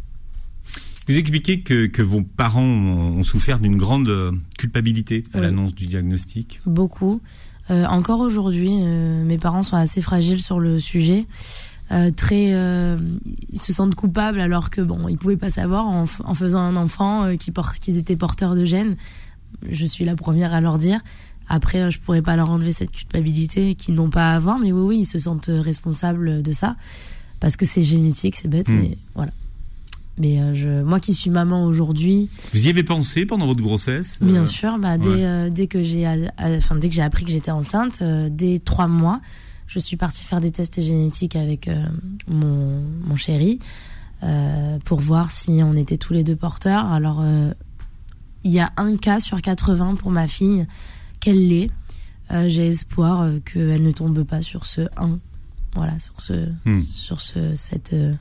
Vous 1.09 1.17
expliquez 1.17 1.63
que, 1.63 1.87
que 1.87 2.01
vos 2.01 2.23
parents 2.23 2.63
ont, 2.63 3.25
souffert 3.25 3.59
d'une 3.59 3.77
grande 3.77 4.09
culpabilité 4.57 5.25
à 5.35 5.39
Oui. 5.39 5.43
l'annonce 5.47 5.75
du 5.75 5.87
diagnostic. 5.89 6.61
Beaucoup. 6.65 7.21
Euh, 7.71 7.85
encore 7.87 8.21
aujourd'hui, 8.21 8.71
euh, 8.81 9.25
mes 9.25 9.39
parents 9.39 9.63
sont 9.63 9.77
assez 9.77 10.03
fragiles 10.03 10.41
sur 10.41 10.59
le 10.59 10.81
sujet. 10.81 11.27
Euh, 11.91 12.11
très, 12.11 12.55
euh, 12.55 12.97
ils 13.53 13.61
se 13.61 13.73
sentent 13.73 13.95
coupables 13.95 14.41
alors 14.41 14.71
que 14.71 14.81
bon, 14.81 15.09
ils 15.09 15.19
pouvaient 15.19 15.37
pas 15.37 15.51
savoir 15.51 15.87
en, 15.87 16.05
en 16.25 16.35
faisant 16.35 16.59
un 16.61 16.77
enfant 16.77 17.25
euh, 17.25 17.37
qui 17.37 17.51
porte, 17.51 17.79
qu'ils 17.79 17.99
étaient 17.99 18.17
porteurs 18.17 18.55
de 18.55 18.65
gènes. 18.65 18.97
Je 19.71 19.85
suis 19.87 20.05
la 20.05 20.17
première 20.17 20.55
à 20.55 20.61
leur 20.61 20.79
dire. 20.79 21.01
Après, 21.49 21.83
euh, 21.83 21.91
je 21.91 21.99
pourrais 21.99 22.23
pas 22.23 22.35
leur 22.37 22.51
enlever 22.51 22.73
cette 22.73 22.91
culpabilité 22.93 23.75
qu'ils 23.75 23.95
n'ont 23.95 24.11
pas 24.11 24.33
à 24.33 24.37
avoir, 24.37 24.59
mais 24.59 24.73
oui, 24.73 24.81
oui, 24.81 24.99
ils 25.01 25.05
se 25.05 25.19
sentent 25.19 25.51
responsables 25.51 26.43
de 26.43 26.53
ça 26.53 26.77
parce 27.41 27.57
que 27.57 27.67
c'est 27.67 27.83
génétique, 27.83 28.37
c'est 28.37 28.49
bête, 28.49 28.71
Mm. 28.71 28.77
mais 28.81 28.97
voilà. 29.15 29.33
Mais 30.19 30.41
euh, 30.41 30.55
je, 30.55 30.83
moi 30.83 31.01
qui 31.01 31.15
suis 31.15 31.31
maman 31.31 31.65
aujourd'hui, 31.65 32.29
Vous 32.53 32.67
y 32.67 32.69
avez 32.69 32.83
pensé 32.85 33.25
pendant 33.25 33.47
votre 33.47 33.63
grossesse 33.63 34.19
euh, 34.23 34.27
Bien 34.27 34.45
sûr, 34.47 34.79
bah, 34.79 34.99
dès, 34.99 35.09
ouais. 35.09 35.25
euh, 35.25 35.51
dès 35.51 35.67
que 35.67 35.83
j'ai, 35.83 36.07
enfin 36.39 36.77
dès 36.77 36.89
que 36.89 36.95
j'ai 36.95 37.03
appris 37.03 37.25
que 37.25 37.31
j'étais 37.31 37.51
enceinte, 37.51 38.03
dès 38.31 38.59
trois 38.65 38.89
mois, 38.89 39.21
je 39.67 39.79
suis 39.79 39.97
partie 39.97 40.25
faire 40.25 40.41
des 40.41 40.51
tests 40.51 40.81
génétiques 40.83 41.35
avec 41.37 41.71
mon, 42.29 42.83
mon 43.05 43.17
chéri 43.17 43.59
pour 44.85 45.01
voir 45.01 45.31
si 45.31 45.63
on 45.65 45.75
était 45.75 45.97
tous 45.97 46.13
les 46.13 46.25
deux 46.25 46.37
porteurs. 46.37 46.85
Alors, 46.93 47.25
il 48.45 48.51
y 48.51 48.61
a 48.61 48.71
un 48.77 48.97
cas 48.97 49.19
sur 49.19 49.41
80 49.41 49.95
pour 49.97 50.11
ma 50.11 50.29
fille 50.29 50.67
qu'elle 51.21 51.49
l'est. 51.49 51.71
Euh, 52.31 52.49
j'ai 52.49 52.69
espoir 52.69 53.21
euh, 53.23 53.39
qu'elle 53.41 53.83
ne 53.83 53.91
tombe 53.91 54.23
pas 54.25 54.43
sur 54.43 54.67
ce 54.67 54.83
1. 54.97 55.19
Voilà, 55.75 55.99
sur 56.01 56.21
ce, 56.21 56.49
Hmm. 56.65 56.81
sur 56.83 57.21
ce, 57.21 57.57
cette 57.57 57.93
euh, 57.95 58.13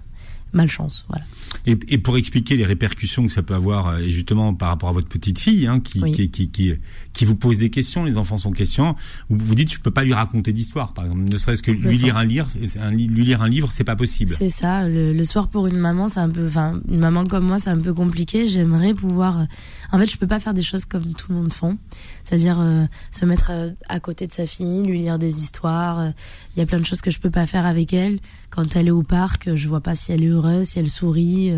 malchance. 0.53 1.05
Voilà. 1.09 1.23
Et, 1.65 1.77
et 1.89 1.97
pour 1.97 2.17
expliquer 2.17 2.57
les 2.57 2.65
répercussions 2.65 3.25
que 3.25 3.31
ça 3.31 3.43
peut 3.43 3.53
avoir, 3.53 3.87
euh, 3.87 3.97
et 3.99 4.09
justement 4.09 4.53
par 4.53 4.69
rapport 4.69 4.89
à 4.89 4.91
votre 4.93 5.07
petite 5.07 5.39
fille, 5.39 5.67
hein, 5.67 5.79
qui, 5.79 5.99
Oui. 6.01 6.11
qui, 6.11 6.29
qui, 6.29 6.49
qui, 6.49 6.73
qui 7.13 7.25
vous 7.25 7.35
pose 7.35 7.57
des 7.57 7.69
questions, 7.69 8.03
les 8.05 8.17
enfants 8.17 8.37
sont 8.37 8.51
questions, 8.51 8.95
vous 9.29 9.37
vous 9.45 9.55
dites 9.55 9.71
je 9.73 9.79
peux 9.79 9.91
pas 9.91 10.03
lui 10.03 10.13
raconter 10.13 10.53
d'histoire, 10.53 10.93
par 10.93 11.05
exemple, 11.05 11.23
ne 11.31 11.37
serait-ce 11.37 11.61
que 11.63 11.71
lui 11.71 11.97
lire 11.97 12.17
un 12.17 12.25
livre, 12.25 12.47
un, 12.79 12.91
lui 12.91 13.07
lire 13.23 13.41
un 13.41 13.47
livre, 13.49 13.69
c'est 13.71 13.83
pas 13.83 13.95
possible. 13.95 14.35
C'est 14.37 14.49
ça. 14.49 14.87
Le, 14.87 15.13
le 15.13 15.23
soir 15.23 15.49
pour 15.49 15.67
une 15.67 15.77
maman, 15.77 16.09
c'est 16.09 16.19
un 16.19 16.29
peu, 16.29 16.47
enfin, 16.47 16.79
une 16.89 16.99
maman 16.99 17.25
comme 17.25 17.45
moi, 17.45 17.59
c'est 17.59 17.69
un 17.69 17.79
peu 17.79 17.93
compliqué. 17.93 18.47
J'aimerais 18.47 18.93
pouvoir. 18.93 19.41
euh, 19.41 19.45
En 19.91 19.99
fait, 19.99 20.07
je 20.09 20.17
peux 20.17 20.27
pas 20.27 20.39
faire 20.39 20.53
des 20.53 20.63
choses 20.63 20.85
comme 20.85 21.13
tout 21.13 21.27
le 21.29 21.35
monde 21.35 21.53
font, 21.53 21.77
c'est-à-dire 22.23 22.59
euh, 22.59 22.85
se 23.11 23.25
mettre 23.25 23.51
euh, 23.51 23.69
à 23.89 23.99
côté 23.99 24.27
de 24.27 24.33
sa 24.33 24.47
fille, 24.47 24.83
lui 24.83 24.99
lire 24.99 25.19
des 25.19 25.39
histoires. 25.39 25.99
euh, 25.99 26.11
Il 26.55 26.59
y 26.59 26.61
a 26.61 26.65
plein 26.65 26.79
de 26.79 26.85
choses 26.85 27.01
que 27.01 27.11
je 27.11 27.19
peux 27.19 27.29
pas 27.29 27.45
faire 27.45 27.65
avec 27.65 27.93
elle. 27.93 28.19
Quand 28.49 28.75
elle 28.75 28.87
est 28.87 28.91
au 28.91 29.03
parc, 29.03 29.55
je 29.55 29.67
vois 29.67 29.81
pas 29.81 29.95
si 29.95 30.11
elle 30.11 30.23
est 30.23 30.27
heureuse, 30.27 30.67
si 30.67 30.79
elle 30.79 30.89
sourit. 30.89 31.51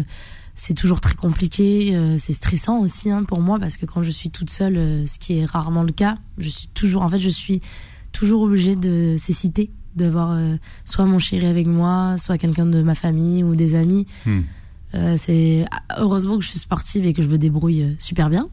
C'est 0.55 0.75
toujours 0.75 1.01
très 1.01 1.15
compliqué. 1.15 1.98
C'est 2.20 2.34
stressant 2.34 2.79
aussi 2.79 3.10
hein, 3.10 3.24
pour 3.24 3.41
moi 3.41 3.58
parce 3.60 3.77
que 3.77 3.88
quand 3.88 4.03
je 4.03 4.12
suis 4.12 4.29
toute 4.29 4.51
seule, 4.51 5.08
ce 5.08 5.17
qui 5.17 5.39
est 5.39 5.46
rarement 5.46 5.82
le 5.82 5.91
cas, 5.91 6.15
je 6.38 6.50
suis 6.50 6.67
toujours. 6.67 7.01
En 7.01 7.10
fait, 7.10 7.17
je 7.17 7.29
suis 7.29 7.62
toujours 8.12 8.43
obligée 8.43 8.75
de 8.75 9.15
céciter, 9.17 9.72
d'avoir 9.96 10.39
soit 10.86 11.05
mon 11.05 11.17
chéri 11.17 11.48
avec 11.48 11.65
moi, 11.65 12.15
soit 12.20 12.38
quelqu'un 12.38 12.67
de 12.67 12.84
ma 12.84 12.93
famille 12.93 13.43
ou 13.43 13.55
des 13.55 13.74
amis. 13.74 14.05
Hmm. 14.27 14.41
Euh, 14.96 15.15
c'est 15.17 15.65
heureusement 15.98 16.38
que 16.38 16.43
je 16.43 16.50
suis 16.50 16.60
sportive 16.60 17.05
et 17.05 17.13
que 17.13 17.24
je 17.24 17.27
me 17.27 17.38
débrouille 17.38 17.96
super 17.98 18.29
bien, 18.29 18.50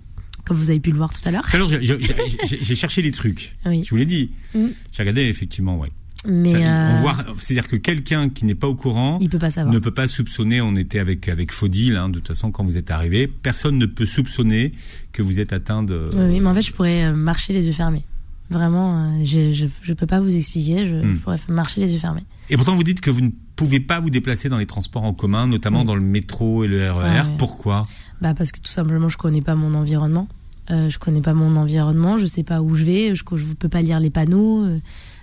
comme 0.51 0.59
vous 0.59 0.71
avez 0.71 0.81
pu 0.81 0.91
le 0.91 0.97
voir 0.97 1.13
tout 1.13 1.21
à 1.29 1.31
l'heure. 1.31 1.47
L'heure, 1.55 1.69
j'ai- 1.69 2.75
cherché 2.75 3.03
les 3.03 3.13
trucs. 3.13 3.57
Oui. 3.67 3.85
Je 3.85 3.91
vous 3.91 3.97
l'ai 3.97 4.05
dit. 4.05 4.33
Mm. 4.53 4.67
J'ai 4.91 5.03
regardé 5.05 5.21
effectivement, 5.23 5.79
ouais. 5.79 5.91
Mais 6.27 6.55
euh, 6.67 6.97
on 6.97 7.01
voit, 7.03 7.17
c'est-à-dire 7.39 7.69
que 7.69 7.77
quelqu'un 7.77 8.29
qui 8.29 8.45
n'est 8.45 8.57
pas 8.57 8.67
au 8.67 8.75
courant 8.75 9.17
il 9.21 9.31
peut 9.31 9.39
pas 9.39 9.49
savoir. 9.51 9.73
ne 9.73 9.79
peut 9.79 9.95
pas 9.95 10.09
soupçonner. 10.09 10.61
On 10.61 10.75
était 10.75 10.99
avec 10.99 11.29
avec 11.29 11.53
Faudil, 11.53 11.95
hein, 11.95 12.09
de 12.09 12.19
toute 12.19 12.27
façon, 12.29 12.51
quand 12.51 12.65
vous 12.65 12.77
êtes 12.77 12.91
arrivé, 12.91 13.29
personne 13.29 13.79
ne 13.79 13.87
peut 13.87 14.07
soupçonner 14.07 14.73
que 15.13 15.23
vous 15.23 15.39
êtes 15.39 15.53
atteint 15.53 15.85
de. 15.85 16.11
Oui, 16.13 16.41
mais 16.41 16.49
en 16.49 16.55
fait, 16.55 16.63
je 16.63 16.73
pourrais 16.73 17.05
euh, 17.05 17.15
marcher 17.15 17.53
les 17.53 17.65
yeux 17.67 17.73
fermés. 17.73 18.03
Vraiment, 18.51 19.07
euh, 19.21 19.25
je, 19.25 19.53
je 19.53 19.67
je 19.81 19.93
peux 19.95 20.07
pas 20.07 20.19
vous 20.21 20.35
expliquer. 20.37 20.85
Je, 20.89 20.97
Mm. 20.97 21.19
pourrais 21.21 21.39
marcher 21.49 21.81
les 21.81 21.93
yeux 21.93 22.01
fermés. 22.01 22.25
Et 22.51 22.57
pourtant, 22.57 22.75
vous 22.75 22.83
dites 22.83 23.01
que 23.01 23.11
vous 23.11 23.21
ne 23.21 23.31
pouvez 23.55 23.79
pas 23.79 24.01
vous 24.01 24.11
déplacer 24.11 24.49
dans 24.49 24.59
les 24.59 24.67
transports 24.67 25.05
en 25.05 25.15
commun, 25.15 25.47
notamment 25.47 25.81
Oui. 25.83 25.87
dans 25.87 25.95
le 25.95 26.01
métro 26.03 26.65
et 26.65 26.67
le 26.69 26.91
RER. 26.91 26.99
Ouais, 26.99 27.05
ouais. 27.05 27.37
Pourquoi? 27.39 27.85
Bah 28.21 28.35
parce 28.35 28.53
que 28.53 28.61
tout 28.61 28.73
simplement, 28.73 29.09
je 29.09 29.17
connais 29.17 29.41
pas 29.41 29.55
mon 29.55 29.73
environnement. 29.73 30.29
Euh, 30.71 30.89
je 30.91 30.99
connais 30.99 31.21
pas 31.21 31.35
mon 31.35 31.57
environnement. 31.57 32.19
Je 32.19 32.27
sais 32.27 32.43
pas 32.45 32.63
où 32.63 32.75
je 32.75 32.85
vais. 32.85 33.15
Je, 33.15 33.25
je 33.37 33.45
peux 33.55 33.69
pas 33.69 33.83
lire 33.83 34.01
les 34.01 34.11
panneaux. 34.11 34.65
euh, 34.65 34.79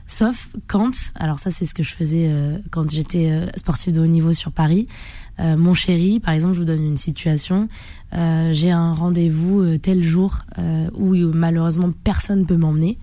sauf 0.06 0.50
quand. 0.68 0.92
Alors 1.16 1.40
ça, 1.40 1.52
c'est 1.52 1.66
ce 1.66 1.74
que 1.74 1.84
je 1.84 1.94
faisais 1.94 2.28
euh, 2.30 2.58
quand 2.72 2.90
j'étais 2.90 3.30
euh, 3.32 3.46
sportive 3.58 3.94
de 3.94 4.02
haut 4.02 4.08
niveau 4.08 4.34
sur 4.34 4.52
Paris. 4.52 4.88
Mon 5.40 5.76
chéri, 5.76 6.20
par 6.20 6.34
exemple, 6.34 6.56
je 6.56 6.60
vous 6.62 6.66
donne 6.66 6.84
une 6.84 6.98
situation. 6.98 7.70
J'ai 8.12 8.72
un 8.72 8.92
rendez-vous 8.96 9.78
tel 9.78 10.02
jour 10.04 10.40
où 10.96 11.14
malheureusement 11.32 11.92
personne 12.04 12.48
peut 12.48 12.58
m'emmener. 12.58 12.98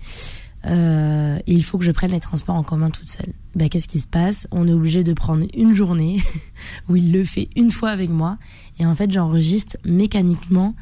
Il 0.65 1.63
faut 1.63 1.77
que 1.77 1.85
je 1.85 1.91
prenne 1.91 2.11
les 2.11 2.19
transports 2.19 2.55
en 2.55 2.63
commun 2.63 2.89
toute 2.89 3.07
seule. 3.07 3.31
Ben, 3.55 3.69
Qu'est-ce 3.69 3.87
qui 3.87 4.01
se 4.01 4.07
passe? 4.07 4.49
On 4.51 4.67
est 4.67 4.73
obligé 4.73 5.05
de 5.05 5.13
prendre 5.13 5.45
une 5.55 5.73
journée 5.73 6.17
où 6.89 6.97
il 6.97 7.13
le 7.13 7.23
fait 7.23 7.47
une 7.55 7.71
fois 7.71 7.91
avec 7.91 8.09
moi. 8.09 8.37
Et 8.79 8.85
en 8.85 8.95
fait, 8.95 9.09
j'enregistre 9.09 9.77
mécaniquement. 9.85 10.75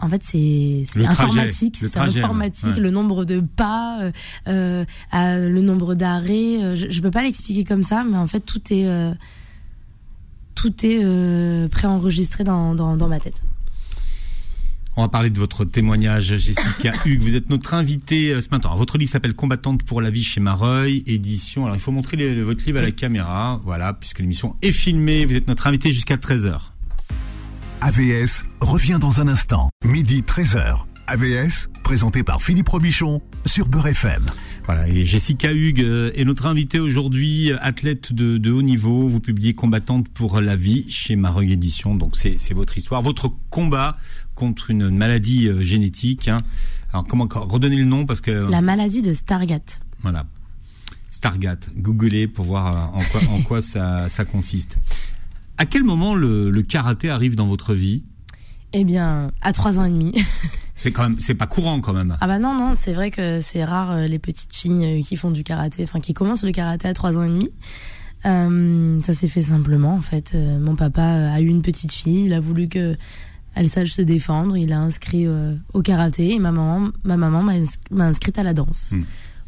En 0.00 0.08
fait, 0.08 0.22
c'est 0.24 0.84
informatique. 1.06 1.76
C'est 1.80 1.86
informatique. 2.20 2.74
ouais. 2.74 2.80
Le 2.80 2.90
nombre 2.90 3.24
de 3.24 3.40
pas, 3.40 3.98
euh, 4.46 4.84
euh, 5.14 5.48
le 5.48 5.60
nombre 5.60 5.94
d'arrêts. 5.96 6.62
euh, 6.62 6.76
je, 6.76 6.86
je 6.90 7.00
peux 7.02 7.10
pas 7.10 7.22
l'expliquer 7.22 7.64
comme 7.64 7.82
ça, 7.84 8.04
mais 8.08 8.16
en 8.16 8.26
fait, 8.28 8.40
tout 8.40 8.60
est 8.72 8.86
euh, 8.86 9.12
tout 10.54 10.72
est 10.84 11.68
préenregistré 11.70 12.44
dans, 12.44 12.74
dans, 12.74 12.96
dans 12.96 13.08
ma 13.08 13.20
tête. 13.20 13.42
On 14.96 15.02
va 15.02 15.08
parler 15.08 15.30
de 15.30 15.38
votre 15.38 15.64
témoignage, 15.64 16.36
Jessica 16.36 16.92
Hugues. 17.04 17.20
Vous 17.20 17.36
êtes 17.36 17.50
notre 17.50 17.74
invitée 17.74 18.40
ce 18.40 18.48
matin. 18.50 18.68
Alors, 18.68 18.78
votre 18.78 18.98
livre 18.98 19.10
s'appelle 19.12 19.34
Combattante 19.34 19.84
pour 19.84 20.00
la 20.02 20.10
vie 20.10 20.24
chez 20.24 20.40
Mareuil, 20.40 21.04
édition. 21.06 21.64
Alors, 21.66 21.76
il 21.76 21.80
faut 21.80 21.92
montrer 21.92 22.16
les- 22.16 22.42
votre 22.42 22.64
livre 22.66 22.78
à 22.78 22.82
la 22.82 22.90
caméra. 22.90 23.60
Voilà, 23.62 23.92
puisque 23.92 24.18
l'émission 24.18 24.56
est 24.62 24.72
filmée. 24.72 25.24
Vous 25.24 25.34
êtes 25.36 25.46
notre 25.46 25.68
invitée 25.68 25.92
jusqu'à 25.92 26.16
13h. 26.16 26.72
AVS 27.80 28.42
revient 28.60 28.98
dans 29.00 29.20
un 29.20 29.28
instant, 29.28 29.70
midi 29.84 30.22
13h. 30.22 30.84
AVS, 31.06 31.68
présenté 31.84 32.22
par 32.22 32.42
Philippe 32.42 32.68
Robichon 32.68 33.22
sur 33.46 33.66
Beurre 33.68 33.86
FM. 33.88 34.26
Voilà, 34.66 34.86
et 34.88 35.06
Jessica 35.06 35.52
Hugues 35.52 35.80
euh, 35.80 36.10
est 36.14 36.24
notre 36.24 36.44
invitée 36.46 36.80
aujourd'hui, 36.80 37.50
euh, 37.50 37.56
athlète 37.62 38.12
de, 38.12 38.36
de 38.36 38.50
haut 38.52 38.60
niveau. 38.62 39.08
Vous 39.08 39.20
publiez 39.20 39.54
Combattante 39.54 40.06
pour 40.10 40.40
la 40.42 40.54
vie 40.54 40.84
chez 40.90 41.16
Mareuil 41.16 41.52
Édition. 41.52 41.94
Donc 41.94 42.14
c'est 42.16 42.36
c'est 42.38 42.52
votre 42.52 42.76
histoire, 42.76 43.00
votre 43.00 43.30
combat 43.48 43.96
contre 44.34 44.70
une 44.70 44.90
maladie 44.90 45.48
euh, 45.48 45.62
génétique. 45.62 46.28
hein. 46.28 46.36
Alors 46.92 47.06
comment 47.06 47.26
redonner 47.30 47.76
le 47.76 47.84
nom 47.84 48.04
parce 48.04 48.20
que 48.20 48.30
La 48.50 48.60
maladie 48.60 49.00
de 49.00 49.14
Stargardt. 49.14 49.80
voilà, 50.02 50.24
Stargate. 51.10 51.70
Googlez 51.76 52.26
pour 52.26 52.44
voir 52.44 52.66
euh, 52.66 52.98
en 52.98 53.02
quoi, 53.04 53.20
en 53.32 53.40
quoi 53.42 53.62
ça, 53.62 54.10
ça 54.10 54.26
consiste. 54.26 54.76
À 55.58 55.66
quel 55.66 55.84
moment 55.84 56.14
le, 56.14 56.50
le 56.50 56.62
karaté 56.62 57.10
arrive 57.10 57.36
dans 57.36 57.46
votre 57.46 57.74
vie? 57.74 58.04
Eh 58.72 58.84
bien, 58.84 59.32
à 59.40 59.52
trois 59.52 59.78
ans 59.78 59.84
et 59.84 59.90
demi. 59.90 60.14
C'est 60.76 60.92
quand 60.92 61.02
même, 61.02 61.18
c'est 61.18 61.34
pas 61.34 61.48
courant 61.48 61.80
quand 61.80 61.92
même. 61.92 62.16
Ah 62.20 62.28
bah 62.28 62.38
non, 62.38 62.54
non, 62.54 62.74
c'est 62.76 62.92
vrai 62.92 63.10
que 63.10 63.40
c'est 63.40 63.64
rare 63.64 63.90
euh, 63.90 64.06
les 64.06 64.20
petites 64.20 64.54
filles 64.54 65.00
euh, 65.00 65.02
qui 65.02 65.16
font 65.16 65.32
du 65.32 65.42
karaté, 65.42 65.82
enfin 65.82 65.98
qui 65.98 66.14
commencent 66.14 66.44
le 66.44 66.52
karaté 66.52 66.86
à 66.86 66.94
3 66.94 67.18
ans 67.18 67.24
et 67.24 67.28
demi. 67.28 67.50
Euh, 68.26 69.00
ça 69.02 69.12
s'est 69.12 69.28
fait 69.28 69.42
simplement 69.42 69.94
en 69.94 70.00
fait. 70.00 70.32
Euh, 70.34 70.58
mon 70.58 70.76
papa 70.76 71.02
a 71.02 71.40
eu 71.40 71.46
une 71.46 71.62
petite 71.62 71.92
fille, 71.92 72.26
il 72.26 72.32
a 72.32 72.40
voulu 72.40 72.68
que 72.68 72.96
elle 73.54 73.68
sache 73.68 73.90
se 73.90 74.02
défendre, 74.02 74.56
il 74.56 74.72
a 74.72 74.78
inscrit 74.80 75.26
euh, 75.26 75.54
au 75.72 75.82
karaté 75.82 76.34
et 76.34 76.38
ma 76.38 76.52
maman, 76.52 76.90
ma 77.02 77.16
maman 77.16 77.42
m'a 77.42 78.04
inscrite 78.04 78.38
à 78.38 78.42
la 78.42 78.54
danse. 78.54 78.92
Hmm. 78.92 79.02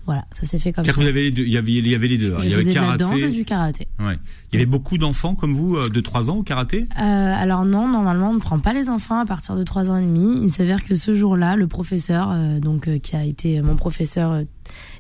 Voilà, 0.07 0.25
ça 0.33 0.45
s'est 0.47 0.59
fait 0.59 0.73
comme 0.73 0.85
ça. 0.85 0.93
Vous 0.93 1.03
avez 1.07 1.23
les 1.25 1.31
deux. 1.31 1.43
Il 1.45 1.53
y 1.53 1.57
avait, 1.59 1.73
il 1.73 1.87
y 1.87 1.95
avait 1.95 2.09
les 2.09 2.19
deux. 2.19 2.35
hein. 2.35 2.39
Je 2.41 2.47
il 2.47 2.51
y 2.51 2.55
avait 2.55 2.65
de 2.65 2.75
la 2.75 2.97
danse 2.97 3.21
et 3.21 3.31
du 3.31 3.45
karaté. 3.45 3.87
Ouais. 4.01 4.19
Il 4.51 4.55
y 4.55 4.57
avait 4.57 4.67
beaucoup 4.67 4.99
d'enfants 4.99 5.35
comme 5.37 5.53
vous 5.53 5.77
euh, 5.77 5.89
de 5.89 6.01
3 6.01 6.31
ans 6.31 6.39
au 6.39 6.43
karaté? 6.43 6.89
Euh, 6.99 7.03
alors 7.03 7.65
non, 7.65 7.87
normalement 7.87 8.31
on 8.31 8.35
ne 8.35 8.41
prend 8.41 8.59
pas 8.59 8.73
les 8.73 8.89
enfants 8.89 9.19
à 9.21 9.27
partir 9.27 9.55
de 9.57 9.63
3 9.63 9.91
ans 9.91 9.99
et 9.99 10.05
demi. 10.05 10.41
Il 10.43 10.51
s'avère 10.51 10.83
que 10.83 10.95
ce 10.97 11.15
jour-là, 11.15 11.55
le 11.55 11.67
professeur, 11.69 12.31
euh, 12.33 12.59
donc 12.59 12.89
euh, 12.89 12.99
qui 12.99 13.15
a 13.15 13.25
été 13.25 13.61
mon 13.63 13.77
professeur 13.77 14.43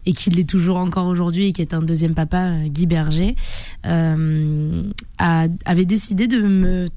et 0.07 0.13
qui 0.13 0.31
l'est 0.31 0.49
toujours 0.49 0.77
encore 0.77 1.07
aujourd'hui 1.07 1.47
et 1.47 1.53
qui 1.53 1.63
est 1.63 1.75
un 1.75 1.83
deuxième 1.83 2.15
papa, 2.15 2.53
Guy 2.67 2.87
Berger, 2.87 3.35
a- 5.19 5.47
avait 5.65 5.85
décidé 5.85 6.27
de 6.27 6.41
me 6.41 6.89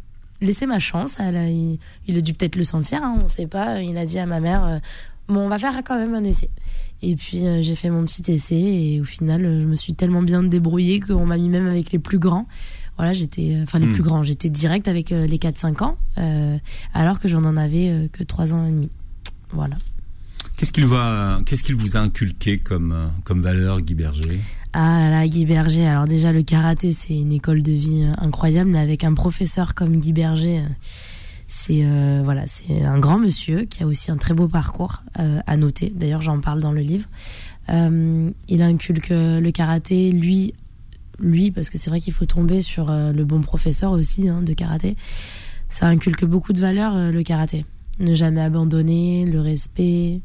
laisser 0.42 0.66
ma 0.66 0.80
chance. 0.80 1.16
Elle 1.20 1.38
a- 1.38 1.50
il, 1.50 1.80
il 2.08 2.18
a 2.18 2.22
dû 2.22 2.34
peut-être 2.34 2.56
le 2.56 2.64
sentir, 2.64 3.02
hein, 3.04 3.16
on 3.20 3.24
ne 3.24 3.30
sait 3.30 3.48
pas. 3.48 3.82
Il 3.82 3.98
a 3.98 4.06
dit 4.06 4.20
à 4.20 4.26
ma 4.26 4.40
mère, 4.40 4.80
bon, 5.28 5.42
on 5.42 5.50
va 5.50 5.60
faire 5.60 5.76
quand 5.86 5.98
même 5.98 6.14
un 6.14 6.24
essai. 6.24 6.50
Et 7.02 7.16
puis 7.16 7.46
euh, 7.46 7.62
j'ai 7.62 7.76
fait 7.76 7.90
mon 7.90 8.06
petit 8.06 8.32
essai 8.32 8.56
et 8.56 9.02
au 9.02 9.04
final, 9.04 9.44
euh, 9.46 9.62
je 9.62 9.66
me 9.66 9.76
suis 9.76 9.94
tellement 9.94 10.22
bien 10.22 10.42
débrouillée 10.44 11.00
qu'on 11.02 11.26
m'a 11.26 11.38
mis 11.38 11.50
même 11.50 11.68
avec 11.68 11.92
les 11.92 12.00
plus 12.00 12.20
grands. 12.20 12.48
Voilà, 12.98 13.12
j'étais, 13.12 13.56
euh, 13.56 13.64
enfin 13.64 13.80
les 13.80 13.88
Hmm. 13.88 13.94
plus 13.94 14.04
grands, 14.04 14.24
j'étais 14.24 14.50
direct 14.50 14.88
avec 14.88 15.12
euh, 15.12 15.26
les 15.26 15.38
4-5 15.38 15.84
ans, 15.84 15.98
alors 16.94 17.20
que 17.20 17.28
j'en 17.28 17.44
en 17.44 17.58
avais 17.58 18.08
que 18.14 18.24
3 18.24 18.54
ans 18.54 18.66
et 18.68 18.72
demi. 18.72 18.90
Voilà. 19.52 19.76
Qu'est-ce 20.58 20.72
qu'il 20.72 20.86
va, 20.86 21.42
qu'est-ce 21.46 21.64
qu'il 21.64 21.76
vous 21.76 21.98
a 21.98 22.00
inculqué 22.00 22.60
comme 22.60 22.96
comme 23.24 23.42
valeur, 23.42 23.82
Guy 23.82 23.96
Berger? 23.96 24.40
Ah 24.74 25.00
là 25.00 25.10
là, 25.10 25.28
Guy 25.28 25.46
Berger. 25.46 25.86
Alors 25.88 26.06
déjà, 26.08 26.32
le 26.32 26.42
karaté, 26.44 26.94
c'est 26.94 27.16
une 27.16 27.32
école 27.32 27.64
de 27.64 27.72
vie 27.72 28.06
incroyable, 28.18 28.70
mais 28.70 28.80
avec 28.80 29.04
un 29.04 29.14
professeur 29.14 29.74
comme 29.76 29.98
Guy 29.98 30.14
Berger, 30.14 30.62
c'est 31.66 31.86
euh, 31.86 32.22
voilà, 32.26 32.44
c'est 32.48 32.82
un 32.82 33.00
grand 33.00 33.18
monsieur 33.18 33.64
qui 33.64 33.84
a 33.84 33.88
aussi 33.88 34.12
un 34.12 34.18
très 34.18 34.34
beau 34.34 34.50
parcours 34.50 35.02
euh, 35.20 35.40
à 35.48 35.56
noter. 35.56 35.94
D'ailleurs, 35.96 36.22
j'en 36.22 36.42
parle 36.42 36.60
dans 36.60 36.74
le 36.74 36.82
livre. 36.82 37.08
Euh, 37.70 38.30
il 38.50 38.62
inculque 38.62 39.12
le 39.12 39.50
karaté, 39.52 40.12
lui, 40.12 40.54
lui, 41.20 41.52
parce 41.52 41.70
que 41.70 41.78
c'est 41.78 41.90
vrai 41.90 42.02
qu'il 42.02 42.12
faut 42.12 42.26
tomber 42.26 42.62
sur 42.62 42.92
le 42.92 43.24
bon 43.24 43.40
professeur 43.40 43.92
aussi 43.92 44.28
hein, 44.28 44.42
de 44.42 44.52
karaté. 44.52 44.98
Ça 45.70 45.88
inculque 45.88 46.26
beaucoup 46.26 46.52
de 46.52 46.60
valeurs 46.60 47.12
le 47.12 47.24
karaté. 47.24 47.66
Ne 48.00 48.14
jamais 48.14 48.42
abandonner, 48.42 49.26
le 49.26 49.40
respect, 49.40 50.20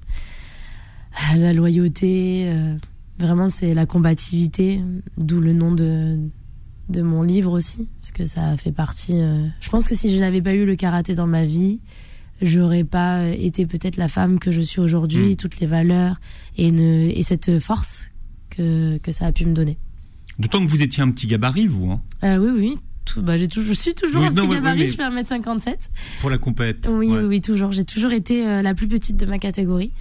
la 1.36 1.52
loyauté. 1.52 2.52
Vraiment, 3.20 3.48
c'est 3.48 3.74
la 3.74 3.86
combativité, 3.86 4.80
d'où 5.16 5.40
le 5.40 5.52
nom 5.52 5.70
de, 5.70 6.18
de 6.88 7.02
mon 7.02 7.22
livre 7.22 7.52
aussi, 7.52 7.86
parce 8.00 8.12
que 8.12 8.26
ça 8.26 8.56
fait 8.56 8.72
partie. 8.72 9.14
euh, 9.16 9.46
Je 9.60 9.68
pense 9.68 9.86
que 9.88 9.94
si 9.94 10.14
je 10.14 10.18
n'avais 10.20 10.40
pas 10.42 10.54
eu 10.54 10.64
le 10.64 10.74
karaté 10.76 11.14
dans 11.14 11.26
ma 11.26 11.44
vie, 11.44 11.80
j'aurais 12.40 12.84
pas 12.84 13.26
été 13.28 13.66
peut-être 13.66 13.96
la 13.96 14.08
femme 14.08 14.38
que 14.38 14.52
je 14.52 14.60
suis 14.60 14.80
aujourd'hui, 14.80 15.32
Mm. 15.32 15.36
toutes 15.36 15.60
les 15.60 15.66
valeurs 15.66 16.20
et, 16.56 16.68
une, 16.68 16.78
et 16.80 17.22
cette 17.22 17.58
force 17.60 18.10
que, 18.50 18.98
que 18.98 19.12
ça 19.12 19.26
a 19.26 19.32
pu 19.32 19.44
me 19.44 19.52
donner. 19.52 19.76
D'autant 20.38 20.64
que 20.64 20.70
vous 20.70 20.82
étiez 20.82 21.02
un 21.02 21.10
petit 21.10 21.26
gabarit, 21.26 21.66
vous, 21.66 21.90
hein, 21.90 22.00
Euh, 22.24 22.38
oui, 22.38 22.50
oui. 22.58 22.78
Tout, 23.04 23.22
bah, 23.22 23.36
je 23.38 23.44
suis 23.74 23.94
toujours 23.94 24.20
Oui, 24.20 24.26
un 24.26 24.30
non, 24.30 24.34
petit 24.42 24.48
ouais, 24.48 24.54
gabarit, 24.56 24.80
ouais, 24.82 24.86
je 24.88 24.94
fais 24.94 25.02
1m57. 25.02 25.90
pour 26.20 26.30
la 26.30 26.38
compète. 26.38 26.88
Oui, 26.92 27.08
Ouais. 27.10 27.18
oui, 27.20 27.24
oui, 27.24 27.40
toujours. 27.40 27.72
J'ai 27.72 27.84
toujours 27.84 28.12
été 28.12 28.46
euh, 28.46 28.62
la 28.62 28.74
plus 28.74 28.86
petite 28.86 29.16
de 29.16 29.26
ma 29.26 29.38
catégorie. 29.38 29.92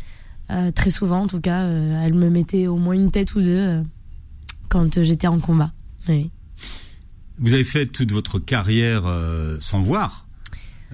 Très 0.75 0.91
souvent, 0.91 1.24
en 1.24 1.27
tout 1.27 1.41
cas, 1.41 1.67
elle 1.67 2.13
me 2.13 2.29
mettait 2.29 2.67
au 2.67 2.77
moins 2.77 2.94
une 2.94 3.12
tête 3.12 3.36
ou 3.36 3.41
deux 3.41 3.84
quand 4.70 5.03
j'étais 5.03 5.27
en 5.27 5.39
combat. 5.39 5.74
Oui. 6.08 6.32
Vous 7.39 7.53
avez 7.53 7.63
fait 7.63 7.86
toute 7.86 8.12
votre 8.12 8.39
carrière 8.39 9.03
euh, 9.06 9.58
sans 9.60 9.79
voir, 9.79 10.25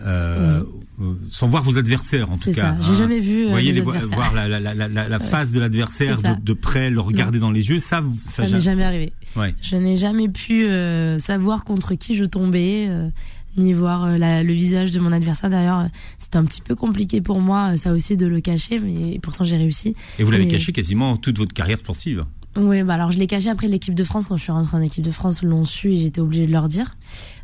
euh, 0.06 0.62
euh, 1.02 1.14
sans 1.30 1.48
voir 1.48 1.64
vos 1.64 1.78
adversaires 1.78 2.30
en 2.32 2.38
tout 2.38 2.52
cas. 2.52 2.76
ça. 2.76 2.78
J'ai 2.82 2.92
hein. 2.92 2.96
jamais 2.96 3.20
vu 3.20 3.46
Vous 3.46 3.52
voyez 3.52 3.72
les 3.72 3.82
vo- 3.82 3.94
voir 4.12 4.34
la, 4.34 4.48
la, 4.48 4.60
la, 4.60 4.74
la, 4.74 4.88
la- 4.90 5.08
la 5.10 5.20
face 5.20 5.52
de 5.52 5.60
l'adversaire 5.60 6.22
de, 6.22 6.42
de 6.42 6.54
près, 6.54 6.90
le 6.90 7.00
regarder 7.00 7.40
dans 7.40 7.52
les 7.52 7.70
yeux, 7.70 7.80
ça, 7.80 8.04
ça, 8.26 8.48
n'est 8.48 8.60
jamais 8.62 8.84
arrivé. 8.84 9.14
Ouais. 9.36 9.56
Je 9.62 9.76
n'ai 9.78 9.98
jamais 9.98 10.28
pu 10.30 10.66
euh, 10.66 11.20
savoir 11.20 11.64
contre 11.64 11.96
qui 11.96 12.16
je 12.16 12.26
tombais, 12.26 12.88
euh, 12.90 13.10
ni 13.56 13.72
voir 13.72 14.08
le 14.18 14.52
visage 14.54 14.92
de 14.92 15.00
mon 15.00 15.12
adversaire. 15.12 15.50
D'ailleurs, 15.50 15.88
c'était 16.20 16.38
un 16.38 16.46
petit 16.46 16.62
peu 16.62 16.76
compliqué 16.76 17.22
pour 17.22 17.40
moi, 17.40 17.78
ça 17.78 17.94
aussi, 17.94 18.18
de 18.18 18.26
le 18.26 18.42
cacher, 18.42 18.80
mais 18.80 19.20
pourtant 19.22 19.44
j'ai 19.46 19.58
réussi. 19.58 19.96
Et 20.20 20.24
vous 20.24 20.32
l'avez 20.32 20.46
Et- 20.46 20.48
caché 20.50 20.72
quasiment 20.72 21.18
toute 21.18 21.38
votre 21.38 21.54
carrière 21.54 21.78
sportive. 21.78 22.26
Oui, 22.56 22.84
bah 22.84 22.94
alors 22.96 23.12
je 23.12 23.18
l'ai 23.20 23.28
caché 23.28 23.50
après 23.50 23.68
l'équipe 23.68 23.96
de 23.96 24.04
France 24.04 24.28
quand 24.28 24.38
je 24.38 24.44
suis 24.44 24.52
rentrée 24.52 24.78
en 24.78 24.82
équipe 24.82 25.04
de 25.04 25.12
France, 25.12 25.42
l'ont 25.44 25.66
su 25.66 25.92
et 25.94 25.98
j'étais 25.98 26.22
obligée 26.22 26.46
de 26.46 26.52
leur 26.52 26.68
dire. 26.68 26.92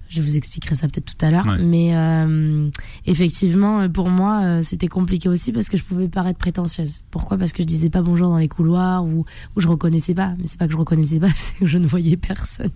Je 0.08 0.22
vous 0.24 0.38
expliquerai 0.38 0.74
ça 0.75 0.88
peut-être 0.88 1.06
tout 1.06 1.24
à 1.25 1.30
l'heure, 1.30 1.46
Ouais. 1.46 1.60
mais 1.63 1.96
euh, 1.96 2.68
effectivement 3.05 3.81
euh, 3.81 3.90
pour 3.90 4.10
moi 4.10 4.42
euh, 4.44 4.64
c'était 4.64 4.88
compliqué 4.88 5.29
aussi 5.29 5.51
parce 5.51 5.70
que 5.70 5.77
je 5.77 5.83
pouvais 5.83 6.07
paraître 6.07 6.40
prétentieuse. 6.40 7.01
Pourquoi? 7.12 7.38
Parce 7.38 7.53
que 7.53 7.62
je 7.62 7.68
disais 7.68 7.92
pas 7.92 8.01
bonjour 8.01 8.27
dans 8.29 8.38
les 8.40 8.48
couloirs 8.48 9.05
ou 9.05 9.25
ou 9.55 9.62
je 9.62 9.68
reconnaissais 9.68 10.16
pas. 10.16 10.33
Mais 10.40 10.46
c'est 10.48 10.57
pas 10.57 10.66
que 10.66 10.74
je 10.74 10.77
reconnaissais 10.77 11.20
pas, 11.20 11.29
c'est 11.36 11.53
que 11.60 11.66
je 11.68 11.77
ne 11.77 11.86
voyais 11.88 12.18
personne. 12.18 12.72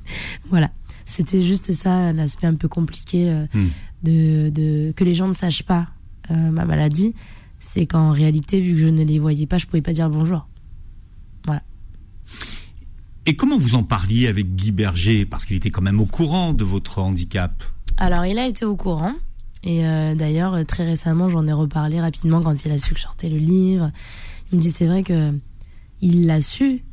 Voilà, 0.49 0.69
c'était 1.05 1.41
juste 1.41 1.71
ça 1.73 2.13
l'aspect 2.13 2.47
un 2.47 2.55
peu 2.55 2.67
compliqué 2.67 3.29
euh, 3.31 3.45
Hmm. 3.53 3.67
de, 4.03 4.49
de 4.49 4.91
que 4.95 5.03
les 5.03 5.13
gens 5.15 5.27
ne 5.27 5.33
sachent 5.33 5.63
pas 5.63 5.87
ma 6.29 6.65
maladie. 6.65 7.13
C'est 7.59 7.85
qu'en 7.85 8.11
réalité, 8.11 8.59
vu 8.61 8.73
que 8.73 8.79
je 8.79 8.87
ne 8.87 9.03
les 9.03 9.19
voyais 9.19 9.45
pas, 9.45 9.57
je 9.57 9.65
pouvais 9.65 9.81
pas 9.81 9.93
dire 9.93 10.09
bonjour. 10.09 10.47
Et 13.25 13.35
comment 13.35 13.57
vous 13.57 13.75
en 13.75 13.83
parliez 13.83 14.27
avec 14.27 14.53
Guy 14.55 14.71
Berger? 14.73 15.25
Parce 15.25 15.45
qu'il 15.45 15.55
était 15.55 15.69
quand 15.69 15.81
même 15.81 16.01
au 16.01 16.05
courant 16.05 16.51
de 16.53 16.65
votre 16.65 16.99
handicap. 16.99 17.63
Alors, 17.97 18.25
il 18.25 18.37
a 18.37 18.47
été 18.47 18.65
au 18.65 18.75
courant. 18.75 19.13
Et 19.63 19.85
euh, 19.85 20.13
d'ailleurs, 20.13 20.55
euh, 20.55 20.63
très 20.65 20.85
récemment, 20.85 21.29
j'en 21.29 21.47
ai 21.47 21.53
reparlé 21.53 22.01
rapidement 22.01 22.41
quand 22.41 22.65
il 22.65 22.71
a 22.71 22.77
su 22.77 22.93
que 22.93 22.99
je 22.99 23.05
sortais 23.05 23.29
le 23.29 23.37
livre. 23.37 23.91
Il 24.51 24.57
me 24.57 24.61
dit, 24.61 24.71
c'est 24.71 24.87
vrai 24.87 25.03
que 25.03 25.31
il 26.01 26.25
l'a 26.25 26.41
su. 26.41 26.83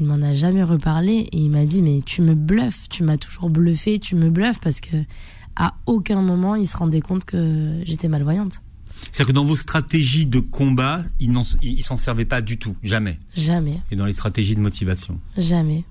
Il 0.00 0.06
m'en 0.06 0.20
a 0.22 0.32
jamais 0.32 0.64
reparlé. 0.64 1.28
Et 1.30 1.38
il 1.38 1.50
m'a 1.50 1.64
dit, 1.64 1.82
mais 1.82 2.02
tu 2.04 2.20
me 2.20 2.34
bluffes. 2.34 2.88
Tu 2.88 3.04
m'as 3.04 3.16
toujours 3.16 3.48
bluffé. 3.48 4.00
Tu 4.00 4.16
me 4.16 4.28
bluffes 4.28 4.58
parce 4.60 4.80
que 4.80 4.96
à 5.54 5.74
aucun 5.86 6.20
moment, 6.20 6.56
il 6.56 6.66
se 6.66 6.76
rendait 6.76 7.00
compte 7.00 7.24
que 7.24 7.80
j'étais 7.84 8.08
malvoyante. 8.08 8.60
C'est-à-dire 9.12 9.26
que 9.26 9.32
dans 9.32 9.44
vos 9.44 9.56
stratégies 9.56 10.26
de 10.26 10.40
combat, 10.40 11.02
il 11.20 11.32
n'en- 11.32 11.42
il 11.62 11.78
il 11.78 11.82
s'en 11.82 11.96
servait 11.96 12.24
pas 12.24 12.40
du 12.40 12.58
tout, 12.58 12.76
jamais. 12.82 13.18
Jamais. 13.36 13.80
Et 13.90 13.96
dans 13.96 14.06
les 14.06 14.12
stratégies 14.12 14.54
de 14.54 14.60
motivation. 14.60 15.18
Jamais. 15.36 15.84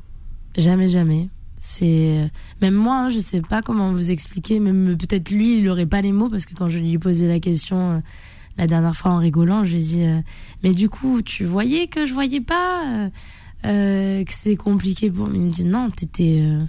Jamais, 0.57 0.87
jamais. 0.89 1.29
C'est 1.59 2.29
même 2.61 2.75
moi, 2.75 2.99
hein, 3.05 3.09
je 3.09 3.19
sais 3.19 3.41
pas 3.41 3.61
comment 3.61 3.91
vous 3.91 4.11
expliquer. 4.11 4.59
Même 4.59 4.95
peut-être 4.97 5.31
lui, 5.31 5.59
il 5.59 5.67
aurait 5.69 5.85
pas 5.87 6.01
les 6.01 6.11
mots 6.11 6.29
parce 6.29 6.45
que 6.45 6.53
quand 6.53 6.69
je 6.69 6.79
lui 6.79 6.97
posais 6.99 7.27
la 7.27 7.39
question 7.39 7.93
euh, 7.93 7.99
la 8.57 8.67
dernière 8.67 8.95
fois 8.95 9.11
en 9.11 9.17
rigolant, 9.17 9.63
je 9.63 9.73
lui 9.75 9.81
ai 9.81 9.85
dit 9.85 10.03
euh, 10.03 10.19
mais 10.63 10.73
du 10.73 10.89
coup, 10.89 11.21
tu 11.21 11.43
voyais 11.45 11.87
que 11.87 12.05
je 12.05 12.13
voyais 12.13 12.39
pas, 12.41 12.83
euh, 12.85 13.09
euh, 13.65 14.23
que 14.23 14.31
c'était 14.31 14.55
compliqué 14.55 15.09
pour. 15.09 15.27
Il 15.33 15.41
me 15.41 15.49
dit 15.51 15.63
non, 15.65 15.89
t'étais, 15.89 16.39
euh, 16.41 16.61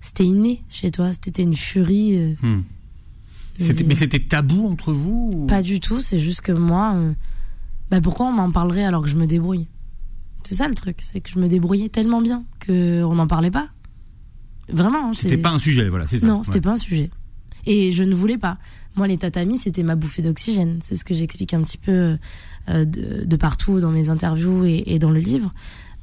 c'était 0.00 0.24
inné 0.24 0.62
chez 0.70 0.90
toi, 0.90 1.12
c'était 1.12 1.42
une 1.42 1.54
furie. 1.56 2.16
euh. 2.16 2.32
Hmm. 2.42 2.62
C'était- 3.58 3.84
mais 3.84 3.94
c'était 3.94 4.18
tabou 4.20 4.66
entre 4.68 4.92
vous 4.92 5.30
ou- 5.34 5.46
pas 5.46 5.62
du 5.62 5.78
tout. 5.80 6.00
C'est 6.00 6.18
juste 6.18 6.40
que 6.40 6.52
moi, 6.52 6.94
euh, 6.94 7.12
bah 7.90 8.00
pourquoi 8.00 8.26
on 8.26 8.32
m'en 8.32 8.50
parlerait 8.50 8.84
alors 8.84 9.02
que 9.02 9.08
je 9.08 9.16
me 9.16 9.26
débrouille? 9.26 9.66
C'est 10.44 10.54
ça 10.54 10.68
le 10.68 10.74
truc, 10.74 10.96
c'est 11.00 11.20
que 11.20 11.30
je 11.30 11.38
me 11.38 11.48
débrouillais 11.48 11.88
tellement 11.88 12.20
bien 12.20 12.44
que 12.60 13.02
on 13.04 13.14
n'en 13.14 13.26
parlait 13.26 13.50
pas. 13.50 13.68
Vraiment. 14.72 15.08
hein, 15.08 15.12
C'était 15.12 15.36
pas 15.36 15.50
un 15.50 15.58
sujet, 15.58 15.88
voilà, 15.88 16.06
c'est 16.06 16.18
ça. 16.20 16.26
Non, 16.26 16.42
c'était 16.42 16.56
Ouais. 16.56 16.60
pas 16.62 16.70
un 16.72 16.76
sujet. 16.76 17.10
Et 17.66 17.92
je 17.92 18.02
ne 18.04 18.14
voulais 18.14 18.38
pas. 18.38 18.58
Moi, 18.96 19.06
les 19.06 19.18
tatamis, 19.18 19.58
c'était 19.58 19.82
ma 19.82 19.94
bouffée 19.96 20.22
d'oxygène. 20.22 20.78
C'est 20.82 20.94
ce 20.94 21.04
que 21.04 21.14
j'explique 21.14 21.54
un 21.54 21.62
petit 21.62 21.78
peu 21.78 22.16
euh, 22.68 22.84
de, 22.84 23.24
de 23.24 23.36
partout 23.36 23.80
dans 23.80 23.90
mes 23.90 24.08
interviews 24.08 24.64
et, 24.64 24.82
et 24.86 24.98
dans 24.98 25.10
le 25.10 25.20
livre. 25.20 25.52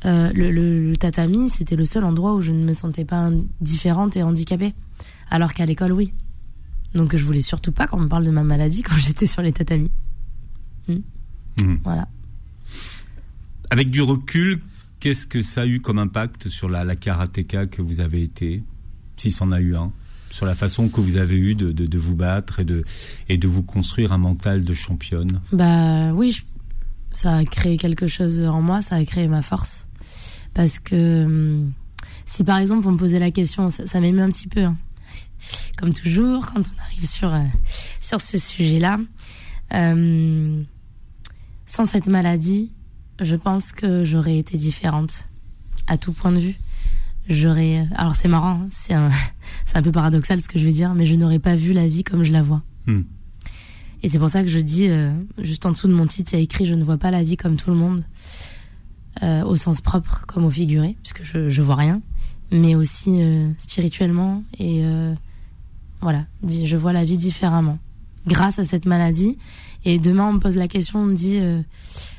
Euh, 0.06 0.32
le, 0.34 0.52
le- 0.52 0.90
le 0.92 0.98
tatami, 0.98 1.50
c'était 1.50 1.76
le 1.76 1.86
seul 1.86 2.04
endroit 2.06 2.34
où 2.36 2.42
je 2.42 2.52
ne 2.52 2.64
me 2.64 2.74
sentais 2.74 3.06
pas 3.06 3.30
différente 3.62 4.16
et 4.18 4.24
handicapée. 4.24 4.74
Alors 5.30 5.54
qu'à 5.54 5.66
l'école, 5.66 5.92
oui. 5.94 6.14
Donc 6.96 7.16
je 7.16 7.24
voulais 7.24 7.40
surtout 7.40 7.72
pas 7.72 7.88
qu'on 7.88 8.00
me 8.00 8.08
parle 8.08 8.24
de 8.26 8.32
ma 8.32 8.44
maladie 8.44 8.82
quand 8.82 8.98
j'étais 8.98 9.26
sur 9.26 9.42
les 9.42 9.52
tatamis. 9.54 9.92
Mhm. 10.88 11.80
Voilà. 11.84 12.08
Avec 13.70 13.90
du 13.92 14.02
recul, 14.02 14.60
qu'est-ce 15.00 15.28
que 15.28 15.44
ça 15.44 15.62
a 15.62 15.66
eu 15.66 15.80
comme 15.80 16.00
impact 16.00 16.50
sur 16.50 16.70
la, 16.70 16.84
la 16.84 16.96
karatéka 16.96 17.68
que 17.68 17.82
vous 17.82 18.00
avez 18.00 18.24
été, 18.24 18.64
si 19.18 19.30
c'en 19.32 19.52
a 19.52 19.60
eu 19.60 19.76
un, 19.76 19.92
sur 20.32 20.46
la 20.46 20.56
façon 20.56 20.90
que 20.90 21.02
vous 21.02 21.18
avez 21.18 21.36
eu 21.38 21.54
de, 21.56 21.72
de, 21.72 21.86
de 21.86 21.98
vous 21.98 22.16
battre 22.16 22.60
et 22.62 22.66
de, 22.66 22.84
et 23.28 23.38
de 23.38 23.48
vous 23.48 23.62
construire 23.64 24.12
un 24.12 24.18
mental 24.18 24.64
de 24.64 24.74
championne? 24.74 25.42
Bah 25.52 26.12
oui, 26.14 26.32
je- 26.32 26.42
ça 27.12 27.38
a 27.38 27.46
créé 27.46 27.78
quelque 27.78 28.08
chose 28.08 28.42
en 28.42 28.62
moi, 28.62 28.82
ça 28.82 28.96
a 28.96 29.06
créé 29.06 29.28
ma 29.28 29.42
force. 29.42 29.88
Parce 30.54 30.80
que 30.80 31.26
hum, 31.26 31.72
si 32.26 32.44
par 32.44 32.58
exemple 32.58 32.88
on 32.88 32.92
me 32.92 32.98
posait 32.98 33.20
la 33.20 33.32
question, 33.32 33.70
ça, 33.70 33.86
ça 33.88 34.00
un 34.00 34.30
petit 34.30 34.48
peu. 34.48 34.64
hein. 34.64 34.78
Comme 35.78 35.94
toujours, 35.94 36.46
quand 36.48 36.60
on 36.60 36.82
arrive 36.84 37.06
sur, 37.08 37.34
euh, 37.34 37.44
sur 38.02 38.20
ce 38.22 38.38
sujet-là, 38.38 39.00
euh, 39.74 40.62
sans 41.66 41.86
cette 41.86 42.08
maladie, 42.08 42.72
je 43.22 43.36
pense 43.36 43.72
que 43.72 44.04
j'aurais 44.06 44.38
été 44.38 44.58
différente 44.58 45.28
à 45.88 45.98
tout 45.98 46.12
point 46.14 46.32
de 46.32 46.40
vue. 46.40 46.56
J'aurais. 47.28 47.88
Alors 47.96 48.16
c'est 48.16 48.28
marrant, 48.28 48.62
hein, 48.62 48.68
c'est 48.72 48.94
un, 48.94 49.12
un 49.76 49.82
peu 49.82 49.92
paradoxal 49.92 50.42
ce 50.42 50.50
que 50.50 50.58
je 50.58 50.66
vais 50.66 50.72
dire, 50.72 50.94
mais 50.96 51.06
je 51.06 51.16
n'aurais 51.16 51.40
pas 51.40 51.56
vu 51.56 51.74
la 51.74 51.88
vie 51.88 52.04
comme 52.04 52.24
je 52.24 52.32
la 52.32 52.42
vois. 52.42 52.64
Hmm. 52.88 53.02
Et 54.02 54.08
c'est 54.10 54.18
pour 54.20 54.30
ça 54.30 54.42
que 54.44 54.48
je 54.50 54.60
dis, 54.60 54.88
euh, 54.88 55.12
juste 55.42 55.66
en 55.66 55.72
dessous 55.72 55.88
de 55.88 55.94
mon 55.94 56.08
titre, 56.08 56.32
il 56.34 56.38
y 56.38 56.40
a 56.40 56.42
écrit 56.42 56.66
Je 56.66 56.74
ne 56.74 56.84
vois 56.84 56.98
pas 56.98 57.12
la 57.12 57.22
vie 57.24 57.36
comme 57.38 57.56
tout 57.58 57.70
le 57.70 57.76
monde. 57.76 58.04
euh, 59.24 59.44
au 59.44 59.56
sens 59.58 59.82
propre 59.82 60.24
comme 60.28 60.46
au 60.46 60.50
figuré, 60.50 60.96
puisque 61.02 61.24
je, 61.24 61.50
je 61.50 61.62
vois 61.62 61.76
rien, 61.76 62.02
mais 62.52 62.76
aussi 62.76 63.22
euh, 63.22 63.50
spirituellement 63.58 64.44
et 64.58 64.82
voilà, 66.02 66.26
dit- 66.44 66.68
je 66.68 66.78
vois 66.78 66.94
la 66.94 67.04
vie 67.06 67.18
différemment 67.18 67.80
grâce 68.28 68.60
à 68.60 68.64
cette 68.66 68.86
maladie. 68.86 69.38
Et 69.86 69.98
demain, 70.00 70.28
on 70.30 70.34
me 70.34 70.40
pose 70.40 70.56
la 70.58 70.68
question, 70.68 71.00
on 71.00 71.06
me 71.06 71.16
dit 71.16 71.38
euh, 71.40 71.62